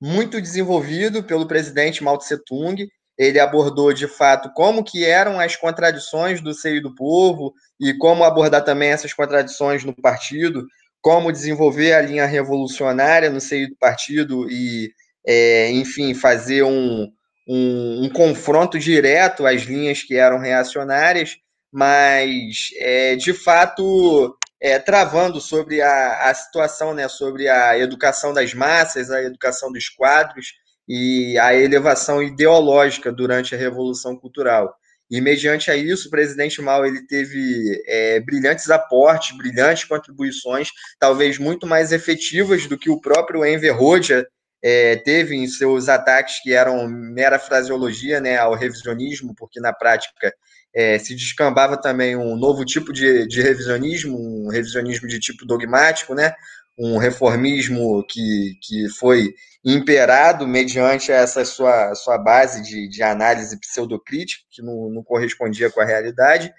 muito 0.01 0.41
desenvolvido 0.41 1.23
pelo 1.25 1.49
presidente 1.49 2.05
Mao 2.05 2.19
Tse 2.19 2.39
Tung. 2.45 2.89
Ele 3.17 3.41
abordou 3.41 3.93
de 3.93 4.07
fato 4.07 4.51
como 4.55 4.85
que 4.85 5.05
eram 5.05 5.41
as 5.41 5.57
contradições 5.57 6.41
do 6.41 6.55
seio 6.55 6.81
do 6.81 6.95
povo 6.95 7.53
e 7.81 7.93
como 7.95 8.23
abordar 8.23 8.65
também 8.65 8.91
essas 8.91 9.13
contradições 9.13 9.85
no 9.85 9.95
partido, 9.95 10.67
como 11.09 11.33
desenvolver 11.33 11.95
a 11.95 12.03
linha 12.03 12.27
revolucionária 12.27 13.31
no 13.31 13.41
seio 13.41 13.71
do 13.71 13.77
partido 13.77 14.47
e, 14.51 14.93
é, 15.27 15.71
enfim, 15.71 16.13
fazer 16.13 16.63
um, 16.65 17.11
um, 17.49 18.05
um, 18.05 18.11
confronto 18.11 18.79
direto 18.79 19.47
às 19.47 19.63
linhas 19.63 20.03
que 20.03 20.17
eram 20.17 20.39
reacionárias, 20.39 21.39
mas, 21.73 22.69
é, 22.77 23.17
de 23.17 23.33
fato, 23.33 24.37
é, 24.61 24.79
travando 24.79 25.41
sobre 25.41 25.81
a, 25.81 26.29
a 26.29 26.35
situação, 26.35 26.93
né, 26.93 27.09
sobre 27.09 27.49
a 27.49 27.79
educação 27.79 28.35
das 28.35 28.53
massas, 28.53 29.11
a 29.11 29.23
educação 29.23 29.73
dos 29.73 29.89
quadros 29.89 30.49
e 30.87 31.39
a 31.39 31.55
elevação 31.55 32.23
ideológica 32.23 33.11
durante 33.11 33.55
a 33.55 33.59
Revolução 33.59 34.15
Cultural. 34.15 34.77
E 35.11 35.21
mediante 35.21 35.71
a 35.71 35.77
isso, 35.77 36.09
o 36.09 36.11
presidente 36.11 36.61
Mao 36.61 36.85
ele 36.85 37.07
teve 37.07 37.83
é, 37.87 38.21
brilhantes 38.21 38.69
aportes, 38.71 39.37
brilhantes 39.37 39.85
contribuições, 39.85 40.69
talvez 40.99 41.39
muito 41.39 41.67
mais 41.67 41.93
efetivas 41.93 42.67
do 42.67 42.79
que 42.79 42.91
o 42.91 43.01
próprio 43.01 43.45
Enver 43.45 43.83
Hoxha 43.83 44.27
é, 44.63 44.97
teve 44.97 45.37
em 45.37 45.47
seus 45.47 45.89
ataques 45.89 46.43
que 46.43 46.53
eram 46.53 46.89
mera 46.89 47.39
fraseologia 47.39 48.21
né, 48.21 48.37
ao 48.37 48.55
revisionismo, 48.55 49.35
porque 49.37 49.61
na 49.61 49.73
prática 49.73 50.33
é, 50.75 50.99
se 50.99 51.15
descambava 51.15 51.81
também 51.81 52.17
um 52.17 52.37
novo 52.37 52.65
tipo 52.65 52.93
de, 52.93 53.27
de 53.27 53.41
revisionismo, 53.41 54.17
um 54.19 54.49
revisionismo 54.49 55.09
de 55.09 55.19
tipo 55.19 55.47
dogmático, 55.47 56.15
né, 56.15 56.35
um 56.79 56.97
reformismo 56.97 58.05
que, 58.09 58.55
que 58.63 58.89
foi 58.91 59.35
imperado 59.65 60.47
mediante 60.47 61.11
essa 61.11 61.45
sua, 61.45 61.95
sua 61.95 62.17
base 62.17 62.63
de, 62.63 62.89
de 62.89 63.03
análise 63.03 63.59
pseudocrítica, 63.59 64.45
que 64.51 64.63
não, 64.63 64.89
não 64.89 65.03
correspondia 65.03 65.71
com 65.71 65.81
a 65.81 65.85
realidade, 65.85 66.53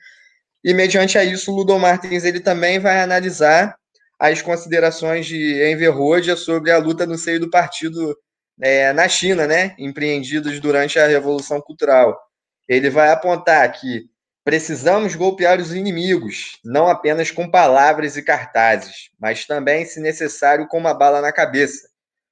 e 0.63 0.73
mediante 0.73 1.17
a 1.17 1.23
isso, 1.23 1.51
o 1.51 1.55
Ludo 1.55 1.79
Martins 1.79 2.25
ele 2.25 2.39
também 2.39 2.79
vai 2.79 3.01
analisar 3.01 3.75
as 4.19 4.41
considerações 4.41 5.25
de 5.25 5.63
Enver 5.71 5.97
Hoxha 5.97 6.35
sobre 6.35 6.71
a 6.71 6.77
luta 6.77 7.05
no 7.05 7.17
seio 7.17 7.39
do 7.39 7.49
partido 7.49 8.17
é, 8.61 8.91
na 8.91 9.07
China, 9.07 9.47
né, 9.47 9.73
empreendidas 9.79 10.59
durante 10.59 10.99
a 10.99 11.07
Revolução 11.07 11.61
Cultural. 11.61 12.19
Ele 12.67 12.89
vai 12.89 13.09
apontar 13.09 13.71
que 13.71 14.09
precisamos 14.49 15.13
golpear 15.13 15.59
os 15.59 15.75
inimigos, 15.75 16.57
não 16.65 16.87
apenas 16.87 17.29
com 17.29 17.47
palavras 17.47 18.17
e 18.17 18.23
cartazes, 18.23 19.11
mas 19.19 19.45
também, 19.45 19.85
se 19.85 19.99
necessário, 19.99 20.67
com 20.67 20.79
uma 20.79 20.91
bala 20.91 21.21
na 21.21 21.31
cabeça, 21.31 21.87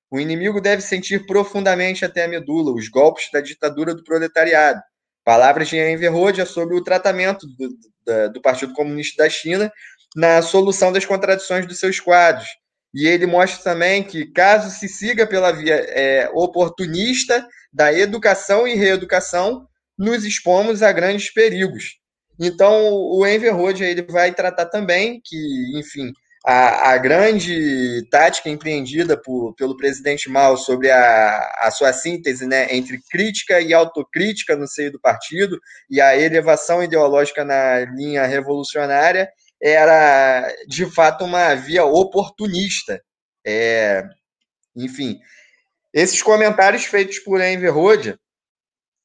o 0.09 0.20
inimigo 0.20 0.59
deve 0.59 0.82
sentir 0.82 1.28
profundamente 1.28 2.03
até 2.03 2.24
a 2.24 2.28
medula 2.28 2.74
os 2.74 2.89
golpes 2.89 3.30
da 3.32 3.39
ditadura 3.39 3.93
do 3.93 4.03
proletariado. 4.03 4.82
Palavras 5.24 5.68
de 5.68 5.78
Enver 5.78 6.15
Hoxha 6.15 6.43
sobre 6.43 6.76
o 6.76 6.84
tratamento 6.84 7.45
do, 7.45 7.70
do, 7.70 8.34
do 8.34 8.41
Partido 8.41 8.74
Comunista 8.74 9.24
da 9.24 9.30
China 9.30 9.72
na 10.15 10.41
solução 10.41 10.91
das 10.91 11.05
contradições 11.05 11.68
dos 11.68 11.80
seus 11.80 11.99
quadros. 11.99 12.47
E 12.95 13.05
ele 13.05 13.28
mostra 13.28 13.63
também 13.63 14.01
que, 14.01 14.26
caso 14.32 14.72
se 14.72 14.89
siga 14.89 15.28
pela 15.28 15.51
via 15.51 15.76
é, 15.76 16.28
oportunista 16.34 17.47
da 17.72 17.93
educação 17.93 18.68
e 18.68 18.74
reeducação, 18.74 19.68
nos 19.95 20.26
expomos 20.26 20.82
a 20.82 20.91
grandes 20.91 21.32
perigos. 21.32 22.07
Então, 22.40 22.94
o 22.94 23.26
Enver 23.26 23.60
Hoxha 23.60 23.86
ele 23.86 24.04
vai 24.04 24.34
tratar 24.34 24.68
também 24.68 25.20
que, 25.24 25.38
enfim, 25.80 26.14
a, 26.46 26.92
a 26.92 26.98
grande 26.98 28.08
tática 28.10 28.50
empreendida 28.50 29.22
por, 29.22 29.54
pelo 29.56 29.76
presidente 29.76 30.30
Mao 30.30 30.56
sobre 30.56 30.90
a, 30.90 31.56
a 31.60 31.72
sua 31.72 31.92
síntese 31.92 32.46
né, 32.46 32.74
entre 32.74 33.00
crítica 33.10 33.60
e 33.60 33.74
autocrítica 33.74 34.56
no 34.56 34.68
seio 34.68 34.92
do 34.92 35.00
partido 35.00 35.60
e 35.90 36.00
a 36.00 36.16
elevação 36.16 36.84
ideológica 36.84 37.44
na 37.44 37.80
linha 37.80 38.26
revolucionária 38.26 39.30
era, 39.62 40.48
de 40.68 40.86
fato, 40.86 41.26
uma 41.26 41.54
via 41.56 41.84
oportunista. 41.84 43.02
É, 43.46 44.04
enfim, 44.76 45.20
esses 45.94 46.22
comentários 46.22 46.86
feitos 46.86 47.20
por 47.20 47.42
Enver 47.42 47.76
Hoxha, 47.76 48.20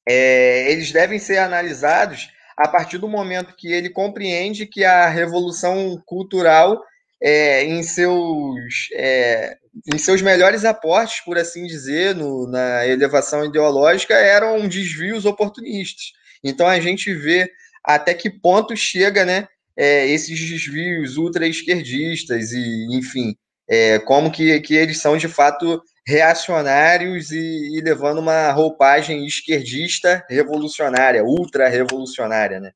é, 0.06 0.70
eles 0.70 0.92
devem 0.92 1.18
ser 1.18 1.38
analisados 1.38 2.28
a 2.62 2.68
partir 2.68 2.98
do 2.98 3.08
momento 3.08 3.56
que 3.56 3.72
ele 3.72 3.90
compreende 3.90 4.66
que 4.66 4.84
a 4.84 5.08
revolução 5.08 6.00
cultural 6.06 6.80
é, 7.20 7.64
em, 7.64 7.82
seus, 7.82 8.88
é, 8.94 9.56
em 9.92 9.98
seus 9.98 10.22
melhores 10.22 10.64
aportes, 10.64 11.20
por 11.24 11.36
assim 11.36 11.66
dizer, 11.66 12.14
no, 12.14 12.48
na 12.48 12.86
elevação 12.86 13.44
ideológica, 13.44 14.14
eram 14.14 14.68
desvios 14.68 15.24
oportunistas. 15.24 16.12
Então 16.42 16.66
a 16.66 16.78
gente 16.78 17.12
vê 17.12 17.50
até 17.84 18.14
que 18.14 18.30
ponto 18.30 18.76
chega 18.76 19.24
né, 19.24 19.48
é, 19.76 20.06
esses 20.08 20.38
desvios 20.38 21.16
ultra-esquerdistas 21.16 22.52
e, 22.52 22.86
enfim, 22.96 23.36
é, 23.68 23.98
como 23.98 24.30
que, 24.30 24.60
que 24.60 24.74
eles 24.74 24.98
são 24.98 25.16
de 25.16 25.26
fato 25.26 25.82
reacionários 26.06 27.30
e, 27.30 27.78
e, 27.78 27.80
levando 27.80 28.18
uma 28.18 28.50
roupagem 28.50 29.24
esquerdista 29.26 30.24
revolucionária, 30.28 31.24
ultra 31.24 31.68
revolucionária, 31.68 32.60
né? 32.60 32.72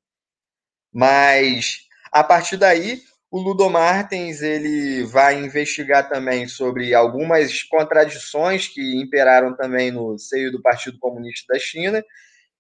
Mas 0.93 1.87
a 2.13 2.23
partir 2.23 2.57
daí, 2.57 3.03
o 3.31 3.39
Ludo 3.39 3.69
Martens 3.69 4.41
ele 4.41 5.05
vai 5.05 5.39
investigar 5.39 6.09
também 6.09 6.47
sobre 6.47 6.95
algumas 6.95 7.63
contradições 7.63 8.69
que 8.69 8.97
imperaram 8.97 9.55
também 9.57 9.91
no 9.91 10.19
seio 10.19 10.53
do 10.53 10.63
Partido 10.63 10.99
Comunista 10.99 11.53
da 11.53 11.59
China 11.59 12.03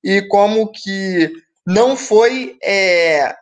e 0.02 0.22
como 0.22 0.70
que 0.70 1.32
não 1.66 1.96
foi 1.96 2.58
é, 2.62 3.34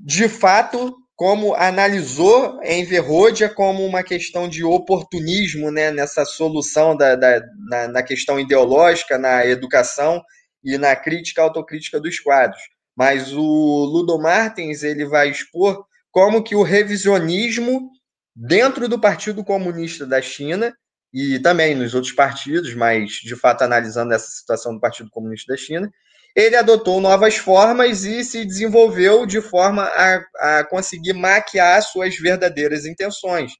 de 0.00 0.28
fato 0.28 0.96
como 1.22 1.54
analisou 1.54 2.58
em 2.64 2.84
Verrodia 2.84 3.48
como 3.48 3.86
uma 3.86 4.02
questão 4.02 4.48
de 4.48 4.64
oportunismo 4.64 5.70
né, 5.70 5.92
nessa 5.92 6.24
solução 6.24 6.96
da, 6.96 7.14
da 7.14 7.40
na, 7.68 7.86
na, 7.86 8.02
questão 8.02 8.40
ideológica, 8.40 9.16
na 9.16 9.46
educação 9.46 10.20
e 10.64 10.76
na 10.76 10.96
crítica 10.96 11.40
autocrítica 11.40 12.00
dos 12.00 12.18
quadros. 12.18 12.60
Mas 12.96 13.32
o 13.32 13.40
Ludo 13.40 14.18
Martins 14.18 14.82
ele 14.82 15.06
vai 15.06 15.30
expor 15.30 15.86
como 16.10 16.42
que 16.42 16.56
o 16.56 16.64
revisionismo 16.64 17.88
dentro 18.34 18.88
do 18.88 18.98
Partido 18.98 19.44
Comunista 19.44 20.04
da 20.04 20.20
China 20.20 20.74
e 21.14 21.38
também 21.38 21.76
nos 21.76 21.94
outros 21.94 22.12
partidos, 22.12 22.74
mas 22.74 23.12
de 23.22 23.36
fato 23.36 23.62
analisando 23.62 24.12
essa 24.12 24.26
situação 24.28 24.74
do 24.74 24.80
Partido 24.80 25.08
Comunista 25.08 25.52
da 25.52 25.56
China, 25.56 25.88
ele 26.34 26.56
adotou 26.56 27.00
novas 27.00 27.36
formas 27.36 28.04
e 28.04 28.24
se 28.24 28.44
desenvolveu 28.44 29.26
de 29.26 29.40
forma 29.40 29.84
a, 29.84 30.58
a 30.58 30.64
conseguir 30.64 31.12
maquiar 31.12 31.82
suas 31.82 32.16
verdadeiras 32.16 32.86
intenções. 32.86 33.52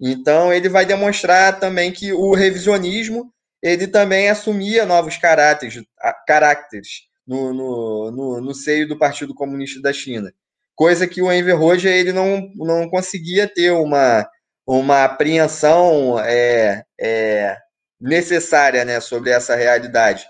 Então, 0.00 0.52
ele 0.52 0.68
vai 0.68 0.84
demonstrar 0.84 1.58
também 1.58 1.92
que 1.92 2.12
o 2.12 2.34
revisionismo 2.34 3.32
ele 3.62 3.86
também 3.86 4.28
assumia 4.28 4.84
novos 4.84 5.16
caráteres, 5.16 5.82
caracteres 6.26 6.88
no, 7.26 7.54
no, 7.54 8.10
no, 8.10 8.40
no 8.42 8.54
seio 8.54 8.86
do 8.86 8.98
Partido 8.98 9.34
Comunista 9.34 9.80
da 9.80 9.92
China. 9.92 10.30
Coisa 10.74 11.06
que 11.06 11.22
o 11.22 11.32
Enver 11.32 11.58
Roger 11.58 11.90
ele 11.90 12.12
não, 12.12 12.50
não 12.56 12.90
conseguia 12.90 13.48
ter 13.48 13.70
uma, 13.70 14.28
uma 14.66 15.04
apreensão 15.04 16.18
é, 16.20 16.84
é, 17.00 17.56
necessária 17.98 18.84
né, 18.84 19.00
sobre 19.00 19.30
essa 19.30 19.54
realidade. 19.54 20.26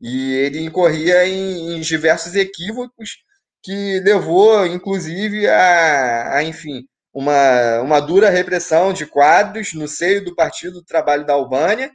E 0.00 0.32
ele 0.34 0.60
incorria 0.60 1.26
em, 1.26 1.76
em 1.76 1.80
diversos 1.80 2.34
equívocos 2.34 3.18
que 3.62 4.00
levou, 4.00 4.66
inclusive, 4.66 5.46
a, 5.46 6.36
a, 6.36 6.42
enfim, 6.42 6.84
uma, 7.12 7.80
uma 7.80 8.00
dura 8.00 8.30
repressão 8.30 8.92
de 8.92 9.06
quadros 9.06 9.74
no 9.74 9.86
seio 9.86 10.24
do 10.24 10.34
Partido 10.34 10.74
do 10.74 10.84
Trabalho 10.84 11.26
da 11.26 11.34
Albânia, 11.34 11.90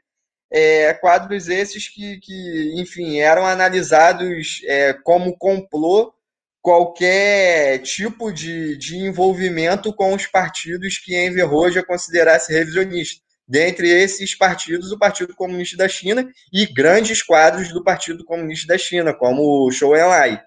é, 0.52 0.94
quadros 0.94 1.50
esses 1.50 1.90
que, 1.90 2.20
que, 2.20 2.74
enfim, 2.80 3.20
eram 3.20 3.46
analisados 3.46 4.62
é, 4.66 4.94
como 4.94 5.38
complô 5.38 6.14
qualquer 6.62 7.80
tipo 7.80 8.32
de, 8.32 8.78
de 8.78 8.98
envolvimento 8.98 9.94
com 9.94 10.14
os 10.14 10.28
partidos 10.28 10.98
que 10.98 11.16
Enver 11.16 11.48
Roja 11.48 11.84
considerasse 11.84 12.54
revisionista 12.54 13.25
dentre 13.48 13.90
esses 13.90 14.36
partidos, 14.36 14.92
o 14.92 14.98
Partido 14.98 15.36
Comunista 15.36 15.78
da 15.78 15.88
China 15.88 16.28
e 16.52 16.66
grandes 16.66 17.22
quadros 17.22 17.72
do 17.72 17.84
Partido 17.84 18.26
Comunista 18.26 18.68
da 18.68 18.78
China, 18.78 19.14
como 19.14 19.42
o 19.42 19.72
Zhou 19.72 19.96
Enlai. 19.96 20.42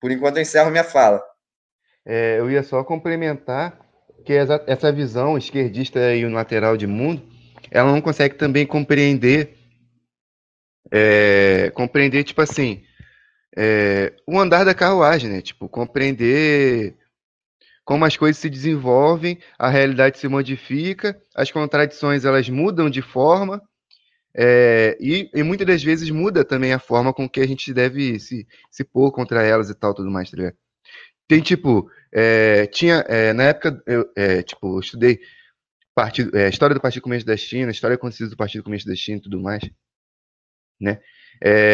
Por 0.00 0.10
enquanto, 0.10 0.36
eu 0.36 0.42
encerro 0.42 0.70
minha 0.70 0.84
fala. 0.84 1.22
É, 2.04 2.38
eu 2.38 2.50
ia 2.50 2.62
só 2.62 2.82
complementar 2.82 3.78
que 4.24 4.32
essa, 4.32 4.62
essa 4.66 4.92
visão 4.92 5.38
esquerdista 5.38 6.14
e 6.14 6.24
unilateral 6.24 6.76
de 6.76 6.86
mundo, 6.86 7.22
ela 7.70 7.90
não 7.90 8.00
consegue 8.00 8.34
também 8.34 8.66
compreender, 8.66 9.56
é, 10.90 11.70
compreender 11.70 12.24
tipo 12.24 12.40
assim, 12.42 12.82
é, 13.56 14.12
o 14.26 14.38
andar 14.38 14.64
da 14.64 14.74
carruagem, 14.74 15.30
né? 15.30 15.40
Tipo, 15.40 15.68
compreender 15.68 16.96
como 17.84 18.04
as 18.04 18.16
coisas 18.16 18.40
se 18.40 18.48
desenvolvem, 18.48 19.38
a 19.58 19.68
realidade 19.68 20.18
se 20.18 20.28
modifica, 20.28 21.20
as 21.34 21.50
contradições 21.50 22.24
elas 22.24 22.48
mudam 22.48 22.88
de 22.88 23.02
forma, 23.02 23.60
é, 24.34 24.96
e, 24.98 25.30
e, 25.34 25.42
muitas 25.42 25.66
das 25.66 25.82
vezes 25.82 26.08
muda 26.10 26.44
também 26.44 26.72
a 26.72 26.78
forma 26.78 27.12
com 27.12 27.28
que 27.28 27.40
a 27.40 27.46
gente 27.46 27.72
deve 27.72 28.18
se, 28.18 28.46
se 28.70 28.82
pôr 28.82 29.12
contra 29.12 29.42
elas 29.42 29.68
e 29.68 29.74
tal, 29.74 29.92
tudo 29.92 30.10
mais, 30.10 30.30
tá? 30.30 30.52
Tem, 31.28 31.40
tipo, 31.40 31.90
é, 32.12 32.66
tinha, 32.66 33.04
é, 33.08 33.32
na 33.32 33.44
época, 33.44 33.82
eu, 33.86 34.06
tipo, 34.44 34.76
eu 34.76 34.80
estudei 34.80 35.20
partido, 35.94 36.36
história 36.48 36.74
do 36.74 36.80
Partido 36.80 37.02
Comunista 37.02 37.30
da 37.30 37.36
China, 37.36 37.70
história 37.70 37.94
acontecida 37.96 38.30
do 38.30 38.36
Partido 38.36 38.64
Comunista 38.64 38.90
da 38.90 38.96
China 38.96 39.18
e 39.18 39.22
tudo 39.22 39.40
mais, 39.40 39.62
né? 40.80 41.00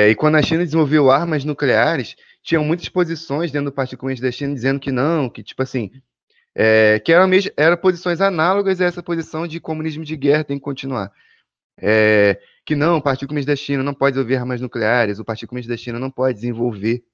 e 0.09 0.15
quando 0.15 0.37
a 0.37 0.43
China 0.43 0.65
desenvolveu 0.65 1.11
armas 1.11 1.45
nucleares, 1.45 2.17
tinham 2.49 2.65
muitas 2.65 2.89
posições 2.89 3.53
dentro 3.53 3.67
do 3.67 3.75
Partido 3.75 3.99
Comunista 3.99 4.33
China 4.33 4.55
dizendo 4.55 4.81
que 4.81 4.91
não, 4.91 5.29
que 5.29 5.43
tipo 5.43 5.63
assim, 5.63 5.91
é, 6.55 6.99
que 6.99 7.13
eram, 7.13 7.29
eram 7.55 7.77
posições 7.77 8.23
análogas 8.23 8.81
a 8.81 8.87
essa 8.87 9.03
posição 9.03 9.47
de 9.47 9.61
comunismo 9.61 10.03
de 10.03 10.17
guerra 10.17 10.45
tem 10.45 10.57
que 10.57 10.65
continuar. 10.65 11.13
É, 11.79 12.41
que 12.65 12.75
não, 12.75 12.97
o 12.97 13.03
Partido 13.03 13.29
Comunista 13.29 13.55
China 13.55 13.83
não 13.83 13.93
pode 13.93 14.15
desenvolver 14.15 14.37
armas 14.37 14.63
nucleares, 14.63 15.19
o 15.19 15.27
Partido 15.27 15.51
Comunista 15.51 15.77
China 15.77 15.99
não 15.99 16.11
pode 16.11 16.37
desenvolver 16.37 17.05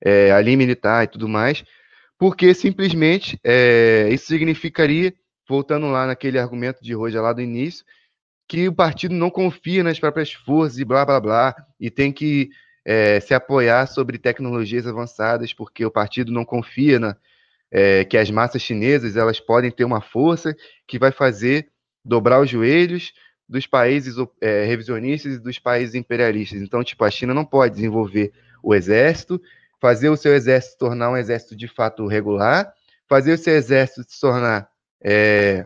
é, 0.00 0.30
a 0.30 0.40
linha 0.40 0.58
militar 0.58 1.02
e 1.02 1.08
tudo 1.08 1.28
mais, 1.28 1.64
porque 2.16 2.54
simplesmente 2.54 3.40
é, 3.42 4.08
isso 4.12 4.26
significaria, 4.26 5.12
voltando 5.48 5.88
lá 5.88 6.06
naquele 6.06 6.38
argumento 6.38 6.80
de 6.80 6.94
Roja 6.94 7.20
lá 7.20 7.32
do 7.32 7.40
início, 7.40 7.84
que 8.46 8.68
o 8.68 8.72
partido 8.72 9.16
não 9.16 9.30
confia 9.30 9.82
nas 9.82 9.98
próprias 9.98 10.32
forças 10.32 10.78
e 10.78 10.84
blá 10.84 11.04
blá 11.04 11.18
blá, 11.18 11.56
e 11.80 11.90
tem 11.90 12.12
que 12.12 12.50
é, 12.90 13.20
se 13.20 13.32
apoiar 13.32 13.86
sobre 13.86 14.18
tecnologias 14.18 14.84
avançadas, 14.84 15.52
porque 15.54 15.86
o 15.86 15.90
partido 15.92 16.32
não 16.32 16.44
confia 16.44 16.98
na, 16.98 17.16
é, 17.70 18.04
que 18.04 18.18
as 18.18 18.28
massas 18.32 18.62
chinesas 18.62 19.16
elas 19.16 19.38
podem 19.38 19.70
ter 19.70 19.84
uma 19.84 20.00
força 20.00 20.56
que 20.88 20.98
vai 20.98 21.12
fazer 21.12 21.68
dobrar 22.04 22.40
os 22.40 22.50
joelhos 22.50 23.12
dos 23.48 23.64
países 23.64 24.16
é, 24.40 24.64
revisionistas 24.64 25.34
e 25.34 25.38
dos 25.38 25.56
países 25.56 25.94
imperialistas. 25.94 26.60
Então, 26.60 26.82
tipo, 26.82 27.04
a 27.04 27.10
China 27.12 27.32
não 27.32 27.44
pode 27.44 27.76
desenvolver 27.76 28.32
o 28.60 28.74
exército, 28.74 29.40
fazer 29.80 30.08
o 30.08 30.16
seu 30.16 30.34
exército 30.34 30.72
se 30.72 30.78
tornar 30.78 31.12
um 31.12 31.16
exército 31.16 31.54
de 31.54 31.68
fato 31.68 32.08
regular, 32.08 32.74
fazer 33.08 33.34
o 33.34 33.38
seu 33.38 33.54
exército 33.54 34.04
se 34.08 34.20
tornar 34.20 34.68
é, 35.00 35.64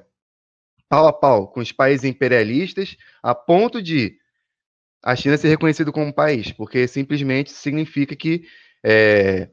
pau 0.90 1.06
a 1.06 1.12
pau 1.12 1.48
com 1.48 1.60
os 1.60 1.72
países 1.72 2.04
imperialistas, 2.04 2.98
a 3.22 3.34
ponto 3.34 3.80
de 3.80 4.18
a 5.04 5.14
China 5.14 5.36
ser 5.36 5.48
reconhecido 5.48 5.92
como 5.92 6.12
país, 6.12 6.50
porque 6.50 6.88
simplesmente 6.88 7.52
significa 7.52 8.16
que, 8.16 8.44
é, 8.82 9.50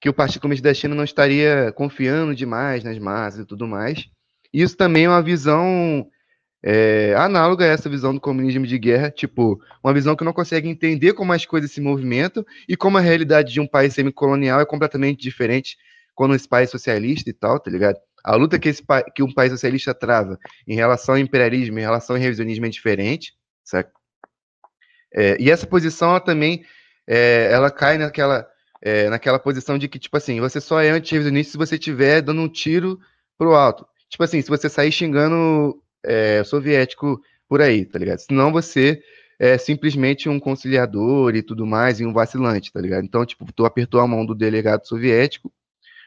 que 0.00 0.08
o 0.08 0.14
Partido 0.14 0.40
Comunista 0.40 0.68
da 0.68 0.74
China 0.74 0.94
não 0.94 1.04
estaria 1.04 1.70
confiando 1.72 2.34
demais 2.34 2.82
nas 2.82 2.98
massas 2.98 3.40
e 3.40 3.46
tudo 3.46 3.68
mais. 3.68 4.08
Isso 4.50 4.74
também 4.74 5.04
é 5.04 5.08
uma 5.08 5.22
visão 5.22 6.08
é, 6.64 7.14
análoga 7.14 7.66
a 7.66 7.68
essa 7.68 7.90
visão 7.90 8.14
do 8.14 8.20
comunismo 8.20 8.66
de 8.66 8.78
guerra, 8.78 9.10
tipo, 9.10 9.60
uma 9.84 9.92
visão 9.92 10.16
que 10.16 10.24
não 10.24 10.32
consegue 10.32 10.66
entender 10.66 11.12
como 11.12 11.34
as 11.34 11.44
coisas 11.44 11.70
se 11.70 11.80
movimentam 11.80 12.42
e 12.66 12.74
como 12.74 12.96
a 12.96 13.02
realidade 13.02 13.52
de 13.52 13.60
um 13.60 13.66
país 13.66 13.92
semicolonial 13.92 14.60
é 14.60 14.64
completamente 14.64 15.20
diferente 15.20 15.76
quando 16.14 16.34
esse 16.34 16.48
país 16.48 16.70
socialista 16.70 17.28
e 17.28 17.34
tal, 17.34 17.60
tá 17.60 17.70
ligado? 17.70 17.98
A 18.24 18.34
luta 18.34 18.58
que, 18.58 18.70
esse, 18.70 18.82
que 19.14 19.22
um 19.22 19.32
país 19.32 19.52
socialista 19.52 19.92
trava 19.92 20.38
em 20.66 20.74
relação 20.74 21.16
ao 21.16 21.20
imperialismo, 21.20 21.78
em 21.78 21.82
relação 21.82 22.16
ao 22.16 22.22
revisionismo 22.22 22.64
é 22.64 22.70
diferente, 22.70 23.34
certo? 23.62 23.92
É, 25.14 25.36
e 25.40 25.50
essa 25.50 25.66
posição, 25.66 26.10
ela 26.10 26.20
também, 26.20 26.64
é, 27.06 27.48
ela 27.50 27.70
cai 27.70 27.98
naquela, 27.98 28.46
é, 28.82 29.08
naquela 29.08 29.38
posição 29.38 29.78
de 29.78 29.88
que, 29.88 29.98
tipo 29.98 30.16
assim, 30.16 30.40
você 30.40 30.60
só 30.60 30.80
é 30.80 30.90
anti-revisionista 30.90 31.52
se 31.52 31.58
você 31.58 31.76
estiver 31.76 32.22
dando 32.22 32.40
um 32.40 32.48
tiro 32.48 32.98
pro 33.38 33.54
alto. 33.54 33.86
Tipo 34.08 34.24
assim, 34.24 34.40
se 34.40 34.48
você 34.48 34.68
sair 34.68 34.92
xingando 34.92 35.80
é, 36.04 36.42
soviético 36.44 37.20
por 37.48 37.60
aí, 37.60 37.84
tá 37.84 37.98
ligado? 37.98 38.18
Senão 38.18 38.52
você 38.52 39.00
é 39.38 39.58
simplesmente 39.58 40.28
um 40.28 40.40
conciliador 40.40 41.34
e 41.34 41.42
tudo 41.42 41.66
mais, 41.66 42.00
e 42.00 42.06
um 42.06 42.12
vacilante, 42.12 42.72
tá 42.72 42.80
ligado? 42.80 43.04
Então, 43.04 43.24
tipo, 43.26 43.50
tu 43.52 43.66
apertou 43.66 44.00
a 44.00 44.06
mão 44.06 44.24
do 44.24 44.34
delegado 44.34 44.86
soviético 44.86 45.52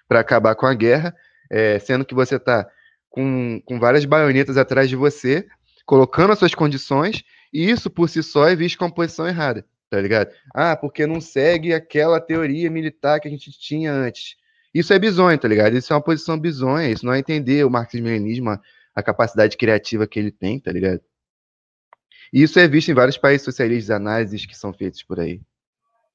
para 0.08 0.20
acabar 0.20 0.56
com 0.56 0.66
a 0.66 0.74
guerra, 0.74 1.16
é, 1.50 1.78
sendo 1.80 2.04
que 2.04 2.16
você 2.16 2.40
tá 2.40 2.68
com, 3.10 3.62
com 3.66 3.80
várias 3.80 4.06
baionetas 4.06 4.58
atrás 4.58 4.90
de 4.90 4.96
você, 4.96 5.46
colocando 5.86 6.32
as 6.32 6.40
suas 6.40 6.56
condições 6.56 7.24
e 7.52 7.70
isso 7.70 7.90
por 7.90 8.10
si 8.10 8.22
só 8.22 8.48
é 8.48 8.56
visto 8.56 8.78
como 8.78 8.94
posição 8.94 9.28
errada, 9.28 9.66
tá 9.90 10.00
ligado? 10.00 10.32
Ah, 10.54 10.76
porque 10.76 11.06
não 11.08 11.20
segue 11.20 11.74
aquela 11.74 12.20
teoria 12.20 12.70
militar 12.70 13.20
que 13.20 13.28
a 13.28 13.32
gente 13.32 13.52
tinha 13.52 13.92
antes. 13.92 14.36
Isso 14.74 14.94
é 14.94 15.00
bizonho, 15.00 15.38
tá 15.38 15.48
ligado? 15.48 15.76
Isso 15.76 15.92
é 15.92 15.96
uma 15.96 16.04
posição 16.04 16.40
bizonha, 16.40 16.90
isso 16.90 17.06
não 17.06 17.14
é 17.14 17.20
entender 17.20 17.66
o 17.66 17.70
marxismo-leninismo, 17.70 18.52
a, 18.52 18.62
a 18.96 19.02
capacidade 19.02 19.58
criativa 19.58 20.08
que 20.08 20.20
ele 20.20 20.32
tem, 20.32 20.60
tá 20.60 20.72
ligado? 20.72 21.02
E 22.32 22.44
isso 22.44 22.60
é 22.60 22.68
visto 22.68 22.90
em 22.90 22.94
vários 22.94 23.18
países 23.18 23.44
socialistas, 23.44 23.90
análises 23.90 24.46
que 24.46 24.56
são 24.56 24.72
feitas 24.72 25.02
por 25.02 25.20
aí. 25.20 25.42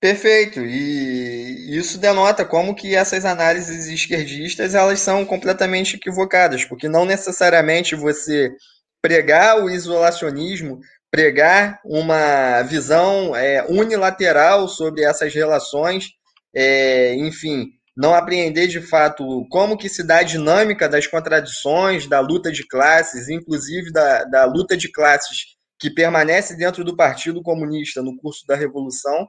Perfeito. 0.01 0.61
E 0.61 1.77
isso 1.77 1.99
denota 1.99 2.45
como 2.45 2.75
que 2.75 2.95
essas 2.95 3.25
análises 3.25 3.87
esquerdistas 3.87 4.75
elas 4.75 5.01
são 5.01 5.25
completamente 5.25 5.97
equivocadas, 5.97 6.65
porque 6.65 6.89
não 6.89 7.05
necessariamente 7.05 7.97
você 7.97 8.55
pregar 9.01 9.65
o 9.65 9.71
isolacionismo, 9.71 10.81
pregar 11.15 11.81
uma 11.85 12.63
visão 12.63 13.37
é, 13.37 13.65
unilateral 13.69 14.67
sobre 14.67 15.05
essas 15.05 15.33
relações, 15.33 16.09
é, 16.53 17.15
enfim, 17.15 17.69
não 17.97 18.13
apreender 18.13 18.67
de 18.67 18.81
fato 18.81 19.47
como 19.49 19.77
que 19.77 19.89
se 19.89 20.05
dá 20.05 20.19
a 20.19 20.23
dinâmica 20.25 20.89
das 20.89 21.07
contradições, 21.07 22.09
da 22.09 22.19
luta 22.19 22.51
de 22.51 22.67
classes, 22.67 23.29
inclusive 23.29 23.93
da, 23.93 24.25
da 24.25 24.45
luta 24.45 24.77
de 24.77 24.91
classes 24.91 25.55
que 25.79 25.89
permanece 25.89 26.57
dentro 26.57 26.83
do 26.83 26.97
Partido 26.97 27.41
Comunista 27.45 28.03
no 28.03 28.17
curso 28.17 28.45
da 28.45 28.57
Revolução, 28.57 29.29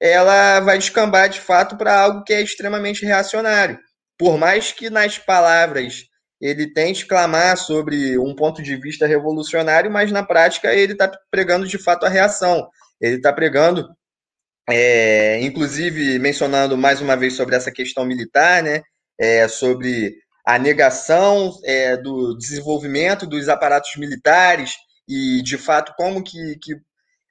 ela 0.00 0.60
vai 0.60 0.78
descambar 0.78 1.28
de 1.28 1.42
fato 1.42 1.76
para 1.76 2.00
algo 2.00 2.24
que 2.24 2.32
é 2.32 2.40
extremamente 2.40 3.04
reacionário. 3.04 3.78
Por 4.18 4.38
mais 4.38 4.72
que 4.72 4.88
nas 4.88 5.18
palavras 5.18 6.04
ele 6.40 6.72
tente 6.72 7.06
clamar 7.06 7.56
sobre 7.56 8.18
um 8.18 8.34
ponto 8.34 8.62
de 8.62 8.76
vista 8.76 9.06
revolucionário, 9.06 9.90
mas 9.90 10.12
na 10.12 10.22
prática 10.22 10.72
ele 10.74 10.92
está 10.92 11.10
pregando 11.30 11.66
de 11.66 11.78
fato 11.78 12.04
a 12.04 12.08
reação. 12.08 12.68
Ele 13.00 13.16
está 13.16 13.32
pregando, 13.32 13.88
é, 14.68 15.40
inclusive 15.42 16.18
mencionando 16.18 16.76
mais 16.76 17.00
uma 17.00 17.16
vez 17.16 17.34
sobre 17.34 17.56
essa 17.56 17.70
questão 17.70 18.04
militar, 18.04 18.62
né, 18.62 18.82
é, 19.18 19.48
sobre 19.48 20.16
a 20.46 20.58
negação 20.58 21.58
é, 21.64 21.96
do 21.96 22.36
desenvolvimento 22.36 23.26
dos 23.26 23.48
aparatos 23.48 23.96
militares 23.96 24.76
e, 25.08 25.42
de 25.42 25.58
fato, 25.58 25.92
como 25.96 26.22
que, 26.22 26.56
que 26.62 26.76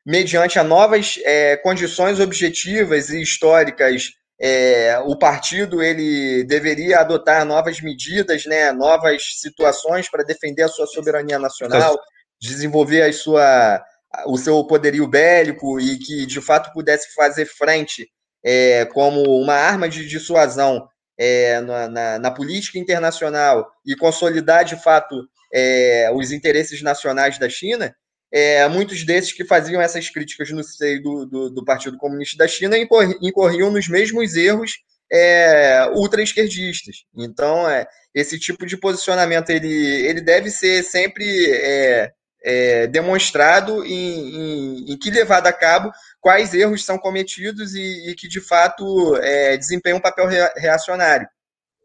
mediante 0.05 0.59
a 0.59 0.63
novas 0.63 1.19
é, 1.23 1.55
condições 1.57 2.19
objetivas 2.19 3.09
e 3.09 3.21
históricas, 3.21 4.11
é, 4.39 4.99
o 5.05 5.17
partido 5.17 5.81
ele 5.81 6.43
deveria 6.43 6.99
adotar 6.99 7.45
novas 7.45 7.79
medidas, 7.81 8.45
né, 8.45 8.71
novas 8.71 9.21
situações 9.39 10.09
para 10.09 10.23
defender 10.23 10.63
a 10.63 10.67
sua 10.67 10.87
soberania 10.87 11.39
nacional, 11.39 11.97
desenvolver 12.39 13.03
a 13.03 13.13
sua, 13.13 13.81
o 14.27 14.37
seu 14.37 14.63
poderio 14.65 15.07
bélico 15.07 15.79
e 15.79 15.97
que 15.97 16.25
de 16.25 16.41
fato 16.41 16.73
pudesse 16.73 17.13
fazer 17.13 17.45
frente 17.45 18.09
é, 18.43 18.85
como 18.85 19.21
uma 19.41 19.55
arma 19.55 19.87
de 19.87 20.05
dissuasão 20.07 20.87
é, 21.17 21.61
na, 21.61 21.87
na, 21.87 22.19
na, 22.19 22.31
política 22.31 22.77
internacional 22.77 23.65
e 23.85 23.95
consolidar 23.95 24.65
de 24.65 24.75
fato 24.75 25.15
é, 25.53 26.11
os 26.13 26.31
interesses 26.31 26.81
nacionais 26.81 27.39
da 27.39 27.47
China, 27.47 27.95
é, 28.35 28.67
muitos 28.67 29.05
desses 29.05 29.31
que 29.31 29.45
faziam 29.45 29.81
essas 29.81 30.09
críticas 30.09 30.51
no 30.51 30.61
seio 30.61 31.01
do, 31.01 31.25
do, 31.25 31.49
do 31.49 31.63
Partido 31.63 31.97
Comunista 31.97 32.35
da 32.37 32.45
China 32.45 32.75
incorriam 32.77 33.71
nos 33.71 33.87
mesmos 33.87 34.35
erros 34.35 34.73
é, 35.09 35.87
ultra-esquerdistas. 35.93 37.05
Então, 37.15 37.69
é, 37.69 37.87
esse 38.13 38.37
tipo 38.37 38.65
de 38.65 38.75
posicionamento 38.75 39.51
ele, 39.51 39.73
ele 40.05 40.19
deve 40.19 40.49
ser 40.49 40.83
sempre 40.83 41.25
é, 41.49 42.11
é, 42.43 42.87
demonstrado 42.87 43.85
em, 43.85 43.93
em, 43.93 44.91
em, 44.91 44.97
que 44.97 45.09
levado 45.09 45.47
a 45.47 45.53
cabo 45.53 45.89
quais 46.19 46.53
erros 46.53 46.83
são 46.83 46.97
cometidos 46.97 47.73
e, 47.73 48.09
e 48.09 48.15
que, 48.15 48.27
de 48.27 48.41
fato, 48.41 49.15
é, 49.21 49.55
desempenham 49.55 49.99
um 49.99 50.01
papel 50.01 50.27
reacionário. 50.57 51.25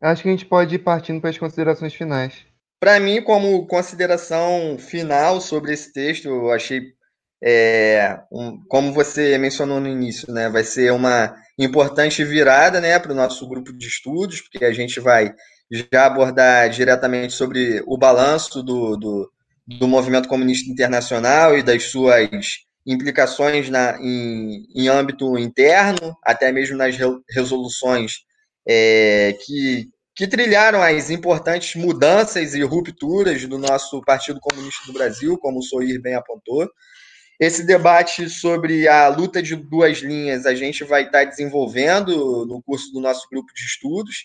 Acho 0.03 0.23
que 0.23 0.29
a 0.29 0.33
gente 0.33 0.47
pode 0.47 0.75
ir 0.75 0.81
partindo 0.81 1.21
para 1.21 1.31
as 1.31 1.39
considerações 1.39 1.95
finais. 1.95 2.50
Para 2.81 2.99
mim, 2.99 3.23
como 3.23 3.67
consideração 3.67 4.79
final 4.79 5.39
sobre 5.39 5.75
esse 5.75 5.93
texto, 5.93 6.29
eu 6.29 6.51
achei, 6.51 6.81
é, 7.45 8.19
um, 8.33 8.59
como 8.69 8.91
você 8.91 9.37
mencionou 9.37 9.79
no 9.79 9.87
início, 9.87 10.33
né, 10.33 10.49
vai 10.49 10.65
ser 10.65 10.91
uma 10.91 11.37
importante 11.59 12.25
virada 12.25 12.81
né, 12.81 12.99
para 12.99 13.13
o 13.13 13.15
nosso 13.15 13.47
grupo 13.47 13.71
de 13.71 13.87
estudos, 13.87 14.41
porque 14.41 14.65
a 14.65 14.73
gente 14.73 14.99
vai 14.99 15.35
já 15.71 16.07
abordar 16.07 16.71
diretamente 16.71 17.35
sobre 17.35 17.83
o 17.87 17.99
balanço 17.99 18.63
do, 18.63 18.97
do, 18.97 19.31
do 19.67 19.87
movimento 19.87 20.27
comunista 20.27 20.71
internacional 20.71 21.57
e 21.57 21.63
das 21.63 21.85
suas 21.91 22.31
implicações 22.87 23.69
na, 23.69 23.99
em, 24.01 24.65
em 24.75 24.89
âmbito 24.89 25.39
interno, 25.39 26.17
até 26.25 26.51
mesmo 26.51 26.79
nas 26.79 26.97
resoluções 27.29 28.25
é, 28.67 29.37
que, 29.45 29.89
que 30.15 30.27
trilharam 30.27 30.83
as 30.83 31.11
importantes 31.11 31.75
mudanças 31.77 32.55
e 32.55 32.63
rupturas 32.63 33.47
do 33.47 33.59
nosso 33.59 34.01
Partido 34.03 34.41
Comunista 34.41 34.87
do 34.87 34.93
Brasil, 34.93 35.39
como 35.39 35.61
o 35.61 35.63
Soir 35.63 36.01
bem 36.01 36.15
apontou. 36.15 36.69
Esse 37.39 37.65
debate 37.65 38.29
sobre 38.29 38.87
a 38.87 39.09
luta 39.09 39.43
de 39.43 39.57
duas 39.57 39.99
linhas 39.99 40.45
a 40.45 40.55
gente 40.55 40.85
vai 40.85 41.05
estar 41.05 41.25
desenvolvendo 41.25 42.45
no 42.45 42.63
curso 42.63 42.93
do 42.93 43.01
nosso 43.01 43.27
grupo 43.31 43.53
de 43.55 43.63
estudos 43.63 44.25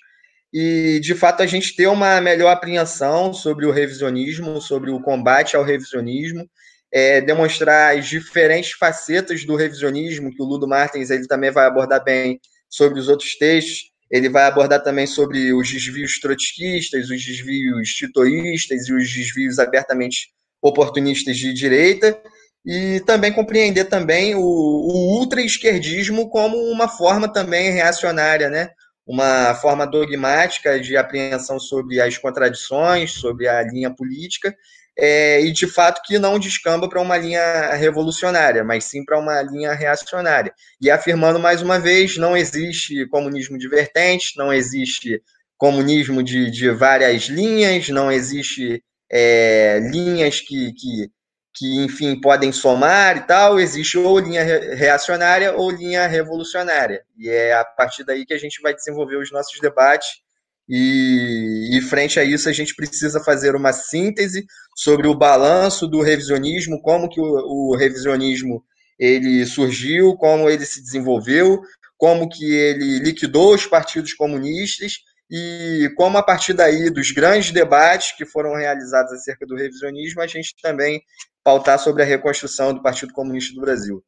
e, 0.57 0.99
de 1.01 1.13
fato, 1.15 1.41
a 1.41 1.45
gente 1.45 1.75
ter 1.75 1.87
uma 1.87 2.19
melhor 2.21 2.49
apreensão 2.49 3.33
sobre 3.33 3.65
o 3.65 3.71
revisionismo, 3.71 4.61
sobre 4.61 4.91
o 4.91 5.01
combate 5.01 5.55
ao 5.55 5.63
revisionismo, 5.63 6.49
é, 6.91 7.19
demonstrar 7.19 7.97
as 7.97 8.07
diferentes 8.07 8.71
facetas 8.71 9.43
do 9.43 9.55
revisionismo, 9.55 10.31
que 10.31 10.41
o 10.41 10.45
Ludo 10.45 10.67
Martins 10.67 11.09
ele 11.09 11.27
também 11.27 11.51
vai 11.51 11.65
abordar 11.65 12.03
bem 12.03 12.39
sobre 12.69 12.99
os 12.99 13.09
outros 13.09 13.37
textos, 13.37 13.91
ele 14.09 14.29
vai 14.29 14.43
abordar 14.43 14.83
também 14.83 15.07
sobre 15.07 15.53
os 15.53 15.71
desvios 15.71 16.19
trotskistas, 16.19 17.09
os 17.09 17.25
desvios 17.25 17.89
titoístas 17.89 18.87
e 18.87 18.93
os 18.93 19.11
desvios 19.11 19.59
abertamente 19.59 20.29
oportunistas 20.61 21.37
de 21.37 21.53
direita, 21.53 22.19
e 22.65 22.99
também 23.05 23.31
compreender 23.31 23.85
também 23.85 24.35
o, 24.35 24.41
o 24.41 25.19
ultra-esquerdismo 25.19 26.29
como 26.29 26.57
uma 26.57 26.87
forma 26.87 27.31
também 27.31 27.71
reacionária, 27.71 28.49
né? 28.49 28.69
uma 29.05 29.53
forma 29.55 29.85
dogmática 29.85 30.79
de 30.79 30.97
apreensão 30.97 31.59
sobre 31.59 32.01
as 32.01 32.17
contradições, 32.17 33.11
sobre 33.11 33.47
a 33.47 33.61
linha 33.61 33.93
política, 33.93 34.55
é, 34.97 35.41
e 35.41 35.51
de 35.51 35.67
fato 35.67 36.01
que 36.03 36.17
não 36.17 36.39
descamba 36.39 36.87
para 36.87 37.01
uma 37.01 37.17
linha 37.17 37.73
revolucionária, 37.73 38.63
mas 38.63 38.85
sim 38.85 39.03
para 39.03 39.19
uma 39.19 39.41
linha 39.41 39.73
reacionária. 39.73 40.53
E 40.81 40.89
afirmando 40.89 41.39
mais 41.39 41.61
uma 41.61 41.79
vez, 41.79 42.17
não 42.17 42.35
existe 42.35 43.05
comunismo 43.07 43.57
de 43.57 43.67
vertentes, 43.67 44.33
não 44.37 44.53
existe 44.53 45.21
comunismo 45.57 46.23
de, 46.23 46.49
de 46.49 46.69
várias 46.69 47.23
linhas, 47.23 47.89
não 47.89 48.11
existe 48.11 48.83
é, 49.11 49.79
linhas 49.91 50.39
que, 50.41 50.73
que, 50.73 51.09
que, 51.53 51.83
enfim, 51.83 52.19
podem 52.19 52.51
somar 52.51 53.17
e 53.17 53.21
tal, 53.21 53.59
existe 53.59 53.97
ou 53.97 54.19
linha 54.19 54.43
reacionária 54.75 55.53
ou 55.53 55.71
linha 55.71 56.07
revolucionária. 56.07 57.03
E 57.17 57.29
é 57.29 57.53
a 57.53 57.65
partir 57.65 58.03
daí 58.03 58.25
que 58.25 58.33
a 58.33 58.39
gente 58.39 58.61
vai 58.61 58.73
desenvolver 58.73 59.17
os 59.17 59.31
nossos 59.31 59.59
debates 59.59 60.24
e, 60.67 61.77
e, 61.77 61.81
frente 61.81 62.19
a 62.19 62.23
isso, 62.23 62.49
a 62.49 62.51
gente 62.51 62.75
precisa 62.75 63.23
fazer 63.23 63.55
uma 63.55 63.71
síntese 63.71 64.45
sobre 64.75 65.07
o 65.07 65.15
balanço 65.15 65.87
do 65.87 66.01
revisionismo, 66.01 66.81
como 66.81 67.07
que 67.07 67.21
o, 67.21 67.23
o, 67.23 67.75
revisionismo 67.75 68.63
ele 68.97 69.45
surgiu, 69.45 70.15
como 70.15 70.49
ele 70.49 70.65
se 70.65 70.81
desenvolveu, 70.81 71.61
como 71.97 72.27
que 72.27 72.51
ele 72.51 72.99
liquidou 72.99 73.53
os 73.53 73.67
partidos 73.67 74.13
comunistas 74.13 74.93
e 75.29 75.91
como 75.95 76.17
a 76.17 76.23
partir 76.23 76.53
daí 76.53 76.89
dos 76.89 77.11
grandes 77.11 77.51
debates 77.51 78.15
que 78.15 78.25
foram 78.25 78.55
realizados 78.55 79.11
acerca 79.13 79.45
do 79.45 79.55
revisionismo, 79.55 80.21
a 80.21 80.27
gente 80.27 80.55
também 80.61 81.01
pautar 81.43 81.77
sobre 81.77 82.01
a 82.01 82.05
reconstrução 82.05 82.73
do 82.73 82.81
Partido 82.81 83.13
Comunista 83.13 83.53
do 83.53 83.61
Brasil. 83.61 84.03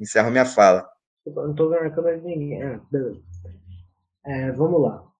Encerro 0.00 0.30
minha 0.30 0.46
fala. 0.46 0.88
Não 1.26 1.50
estou 1.50 1.70
vendo 1.70 1.86
a 1.86 1.90
câmera 1.90 2.18
de 2.18 2.24
ninguém. 2.24 2.62
Ah. 2.62 2.80
É, 4.26 4.52
vamos 4.52 4.80
lá 4.80 5.13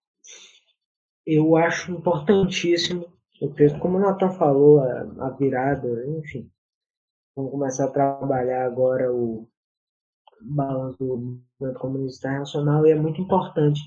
eu 1.25 1.55
acho 1.55 1.91
importantíssimo 1.91 3.11
o 3.41 3.49
texto, 3.49 3.79
como 3.79 3.97
o 3.97 3.99
Natan 3.99 4.31
falou, 4.31 4.79
a, 4.79 5.01
a 5.27 5.29
virada, 5.31 5.87
enfim. 6.07 6.49
Vamos 7.35 7.51
começar 7.51 7.85
a 7.85 7.91
trabalhar 7.91 8.65
agora 8.65 9.11
o 9.11 9.47
balanço 10.41 10.97
do 10.99 11.41
movimento 11.59 11.79
comunista 11.79 12.27
internacional 12.27 12.85
e 12.85 12.91
é 12.91 12.95
muito 12.95 13.21
importante 13.21 13.81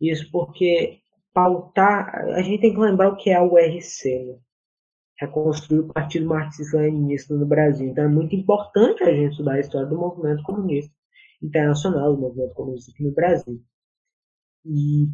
isso 0.00 0.30
porque 0.30 1.00
pautar, 1.32 2.14
a 2.14 2.42
gente 2.42 2.60
tem 2.60 2.74
que 2.74 2.80
lembrar 2.80 3.10
o 3.10 3.16
que 3.16 3.30
é 3.30 3.40
o 3.40 3.56
RC, 3.56 4.24
né? 4.24 4.38
reconstruir 5.20 5.80
o 5.80 5.92
Partido 5.92 6.26
Marxista-Leninista 6.26 7.34
no 7.34 7.46
Brasil. 7.46 7.88
Então 7.88 8.04
é 8.04 8.08
muito 8.08 8.34
importante 8.36 9.02
a 9.02 9.12
gente 9.12 9.32
estudar 9.32 9.54
a 9.54 9.60
história 9.60 9.88
do 9.88 9.96
movimento 9.96 10.42
comunista 10.42 10.94
internacional, 11.42 12.14
do 12.14 12.20
movimento 12.20 12.54
comunista 12.54 12.92
aqui 12.92 13.02
no 13.02 13.12
Brasil. 13.12 13.60
E 14.64 15.08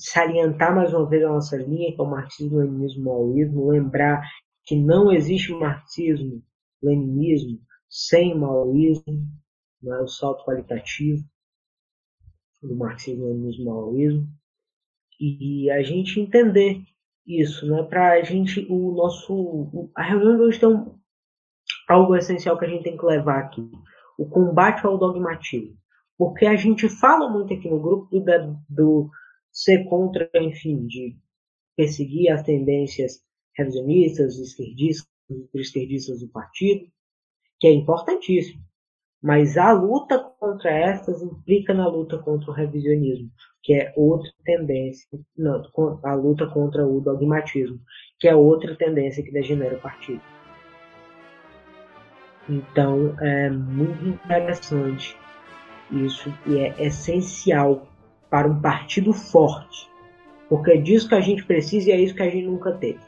salientar 0.00 0.74
mais 0.74 0.92
uma 0.92 1.08
vez 1.08 1.24
a 1.24 1.28
nossa 1.28 1.56
linha, 1.56 1.94
que 1.94 2.00
é 2.00 2.04
o 2.04 2.10
marxismo, 2.10 2.58
leninismo, 2.58 3.04
maoísmo, 3.04 3.70
lembrar 3.70 4.22
que 4.64 4.76
não 4.76 5.12
existe 5.12 5.52
marxismo, 5.52 6.42
leninismo 6.82 7.58
sem 7.88 8.36
maoísmo, 8.38 9.26
não 9.82 9.94
é 9.94 10.02
o 10.02 10.08
salto 10.08 10.44
qualitativo 10.44 11.22
do 12.62 12.76
marxismo, 12.76 13.26
leninismo, 13.26 13.64
maoísmo, 13.66 14.26
e 15.18 15.70
a 15.70 15.82
gente 15.82 16.18
entender 16.18 16.82
isso, 17.26 17.66
né? 17.66 17.82
Para 17.82 18.12
a 18.12 18.22
gente, 18.22 18.66
o 18.70 18.92
nosso, 18.92 19.90
a 19.94 20.02
reunião 20.02 20.36
de 20.36 20.42
hoje 20.42 20.60
tem 20.60 20.68
um, 20.68 20.98
algo 21.88 22.16
essencial 22.16 22.58
que 22.58 22.64
a 22.64 22.68
gente 22.68 22.84
tem 22.84 22.96
que 22.96 23.04
levar 23.04 23.38
aqui: 23.38 23.68
o 24.18 24.26
combate 24.28 24.84
ao 24.86 24.98
dogmatismo. 24.98 25.78
Porque 26.16 26.46
a 26.46 26.56
gente 26.56 26.88
fala 26.88 27.30
muito 27.30 27.54
aqui 27.54 27.68
no 27.68 27.80
grupo 27.80 28.08
do, 28.10 28.56
do 28.68 29.10
ser 29.52 29.84
contra, 29.84 30.30
enfim, 30.34 30.86
de 30.86 31.16
perseguir 31.76 32.30
as 32.30 32.42
tendências 32.42 33.22
revisionistas, 33.56 34.38
esquerdistas, 34.38 35.08
esquerdistas 35.54 36.20
do 36.20 36.28
partido, 36.28 36.86
que 37.58 37.66
é 37.66 37.72
importantíssimo. 37.72 38.62
Mas 39.22 39.58
a 39.58 39.72
luta 39.72 40.18
contra 40.18 40.70
estas 40.70 41.22
implica 41.22 41.74
na 41.74 41.86
luta 41.86 42.18
contra 42.18 42.50
o 42.50 42.54
revisionismo, 42.54 43.30
que 43.62 43.74
é 43.74 43.92
outra 43.94 44.32
tendência, 44.44 45.06
não, 45.36 45.62
a 46.02 46.14
luta 46.14 46.46
contra 46.46 46.86
o 46.86 47.00
dogmatismo, 47.00 47.78
que 48.18 48.26
é 48.26 48.34
outra 48.34 48.74
tendência 48.76 49.22
que 49.22 49.30
degenera 49.30 49.76
o 49.76 49.80
partido. 49.80 50.22
Então 52.48 53.14
é 53.20 53.50
muito 53.50 54.06
interessante 54.06 55.14
isso 55.90 56.32
e 56.46 56.58
é 56.58 56.82
essencial 56.82 57.86
para 58.30 58.46
um 58.46 58.60
partido 58.60 59.12
forte, 59.12 59.90
porque 60.48 60.70
é 60.70 60.76
disso 60.76 61.08
que 61.08 61.14
a 61.14 61.20
gente 61.20 61.44
precisa 61.44 61.90
e 61.90 61.92
é 61.92 62.00
isso 62.00 62.14
que 62.14 62.22
a 62.22 62.30
gente 62.30 62.46
nunca 62.46 62.72
teve. 62.72 63.00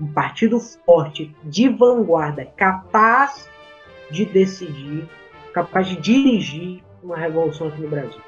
Um 0.00 0.06
partido 0.06 0.58
forte, 0.58 1.36
de 1.44 1.68
vanguarda, 1.68 2.46
capaz 2.56 3.48
de 4.10 4.24
decidir, 4.24 5.08
capaz 5.52 5.86
de 5.86 5.96
dirigir 5.96 6.82
uma 7.02 7.16
revolução 7.16 7.68
aqui 7.68 7.82
no 7.82 7.88
Brasil. 7.88 8.20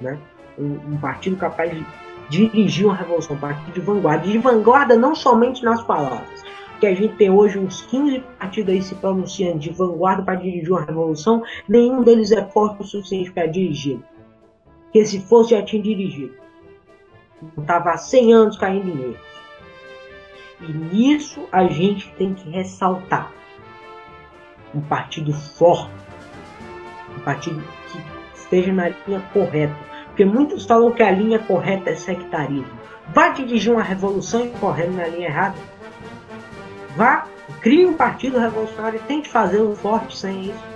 Né? 0.00 0.18
Um, 0.58 0.94
um 0.94 0.98
partido 0.98 1.36
capaz 1.36 1.70
de 1.70 1.86
dirigir 2.28 2.86
uma 2.86 2.96
revolução, 2.96 3.36
um 3.36 3.38
partido 3.40 3.72
de 3.72 3.80
vanguarda. 3.80 4.26
De 4.26 4.38
vanguarda 4.38 4.96
não 4.96 5.14
somente 5.14 5.64
nas 5.64 5.82
palavras, 5.82 6.42
que 6.80 6.86
a 6.86 6.94
gente 6.94 7.14
tem 7.14 7.30
hoje 7.30 7.58
uns 7.58 7.82
15 7.82 8.20
partidos 8.38 8.74
aí 8.74 8.82
se 8.82 8.94
pronunciando 8.96 9.58
de 9.58 9.70
vanguarda 9.70 10.22
para 10.22 10.34
dirigir 10.34 10.70
uma 10.70 10.84
revolução, 10.84 11.42
nenhum 11.68 12.02
deles 12.02 12.32
é 12.32 12.44
forte 12.44 12.82
o 12.82 12.84
suficiente 12.84 13.32
para 13.32 13.46
dirigir. 13.46 14.00
Porque 14.94 15.06
se 15.06 15.20
fosse 15.22 15.50
já 15.50 15.60
tinha 15.60 15.82
dirigido. 15.82 16.36
Estava 17.58 17.90
há 17.90 17.96
100 17.96 18.32
anos 18.32 18.56
caindo 18.56 18.88
em 18.88 19.02
erros. 19.02 19.26
E 20.60 20.72
nisso 20.72 21.48
a 21.50 21.64
gente 21.64 22.08
tem 22.12 22.32
que 22.32 22.48
ressaltar 22.48 23.32
um 24.72 24.80
partido 24.80 25.32
forte, 25.32 25.90
um 27.16 27.20
partido 27.22 27.60
que 27.90 28.38
esteja 28.38 28.72
na 28.72 28.90
linha 28.90 29.20
correta. 29.32 29.74
Porque 30.06 30.24
muitos 30.24 30.64
falam 30.64 30.92
que 30.92 31.02
a 31.02 31.10
linha 31.10 31.40
correta 31.40 31.90
é 31.90 31.96
sectarismo. 31.96 32.78
Vá 33.12 33.30
dirigir 33.30 33.72
uma 33.72 33.82
revolução 33.82 34.46
e 34.46 34.50
correndo 34.60 34.94
na 34.94 35.08
linha 35.08 35.26
errada. 35.26 35.56
Vá, 36.96 37.26
crie 37.60 37.84
um 37.84 37.94
partido 37.94 38.38
revolucionário 38.38 39.00
e 39.00 39.08
tente 39.08 39.28
fazer 39.28 39.60
um 39.60 39.74
forte 39.74 40.16
sem 40.16 40.50
isso. 40.50 40.73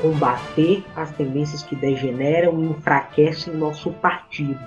Combater 0.00 0.84
as 0.96 1.10
tendências 1.12 1.62
que 1.62 1.76
degeneram 1.76 2.60
e 2.60 2.66
enfraquecem 2.70 3.54
nosso 3.54 3.90
partido 3.92 4.58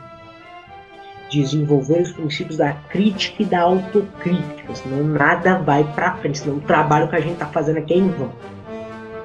desenvolver 1.34 2.02
os 2.02 2.12
princípios 2.12 2.58
da 2.58 2.74
crítica 2.74 3.42
e 3.42 3.46
da 3.46 3.62
autocrítica, 3.62 4.76
senão 4.76 5.04
nada 5.04 5.58
vai 5.58 5.84
para 5.84 6.16
frente, 6.18 6.40
senão 6.40 6.58
o 6.58 6.62
trabalho 6.62 7.10
que 7.10 7.16
a 7.16 7.20
gente 7.20 7.34
está 7.34 7.48
fazendo 7.48 7.80
aqui 7.80 7.94
é 7.94 7.98
em 7.98 8.10
vão. 8.10 8.32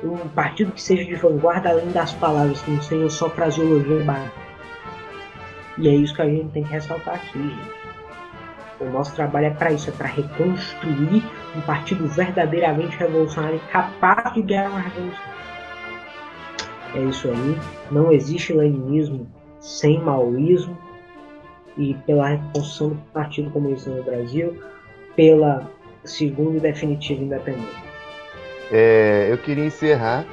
Um 0.03 0.29
partido 0.29 0.73
que 0.73 0.81
seja 0.81 1.05
de 1.05 1.15
vanguarda 1.17 1.71
além 1.71 1.91
das 1.91 2.13
palavras, 2.15 2.63
que 2.63 2.71
não 2.71 2.81
seja 2.81 3.11
só 3.11 3.29
fraseologia 3.29 4.03
barata. 4.05 4.33
E 5.77 5.89
é 5.89 5.95
isso 5.95 6.15
que 6.15 6.23
a 6.23 6.29
gente 6.29 6.49
tem 6.51 6.65
que 6.65 6.71
ressaltar 6.71 7.17
aqui, 7.17 7.39
gente. 7.39 7.79
O 8.81 8.85
nosso 8.91 9.15
trabalho 9.15 9.47
é 9.47 9.51
para 9.51 9.73
isso, 9.73 9.91
é 9.91 9.93
para 9.93 10.07
reconstruir 10.07 11.25
um 11.57 11.61
partido 11.63 12.07
verdadeiramente 12.07 12.97
revolucionário 12.97 13.61
capaz 13.73 14.33
de 14.35 14.43
ganhar 14.43 14.71
uma 14.71 14.81
revolução. 14.81 15.28
É 16.95 17.01
isso 17.05 17.29
aí. 17.29 17.59
Não 17.91 18.13
existe 18.13 18.53
leninismo 18.53 19.27
sem 19.61 20.01
maoísmo 20.01 20.77
e 21.77 21.95
pela 22.07 22.29
reconstrução 22.29 22.91
do 22.91 22.97
Partido 23.13 23.51
Comunista 23.51 23.91
no 23.91 24.03
Brasil, 24.03 24.57
pela 25.15 25.71
segunda 26.05 26.59
e 26.59 26.61
definitiva 26.61 27.23
independência. 27.23 27.89
É, 28.71 29.29
eu 29.31 29.39
queria 29.39 29.65
encerrar 29.65 30.27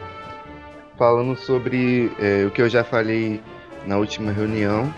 falando 0.97 1.35
sobre 1.35 2.11
é, 2.19 2.45
o 2.45 2.51
que 2.51 2.61
eu 2.61 2.69
já 2.69 2.83
falei 2.83 3.41
na 3.85 3.97
última 3.97 4.31
reunião, 4.31 4.91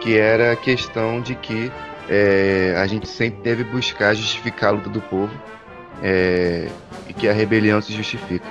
que 0.00 0.18
era 0.18 0.52
a 0.52 0.56
questão 0.56 1.20
de 1.20 1.34
que 1.34 1.70
é, 2.08 2.74
a 2.76 2.86
gente 2.86 3.08
sempre 3.08 3.40
deve 3.42 3.64
buscar 3.64 4.14
justificar 4.14 4.70
a 4.70 4.72
luta 4.72 4.90
do 4.90 5.00
povo 5.00 5.32
é, 6.02 6.68
e 7.08 7.14
que 7.14 7.28
a 7.28 7.32
rebelião 7.32 7.80
se 7.80 7.92
justifica. 7.92 8.46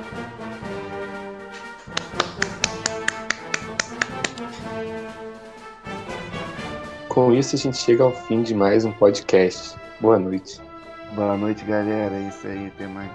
Com 7.12 7.34
isso, 7.34 7.58
a 7.58 7.60
gente 7.60 7.76
chega 7.76 8.06
ao 8.06 8.14
fim 8.14 8.42
de 8.42 8.56
mais 8.56 8.86
um 8.86 8.92
podcast. 8.94 9.76
Boa 10.00 10.18
noite. 10.18 10.62
Boa 11.12 11.36
noite, 11.36 11.66
galera. 11.66 12.16
É 12.16 12.30
isso 12.30 12.48
aí. 12.48 12.68
Até 12.68 12.88
mais. 12.88 13.12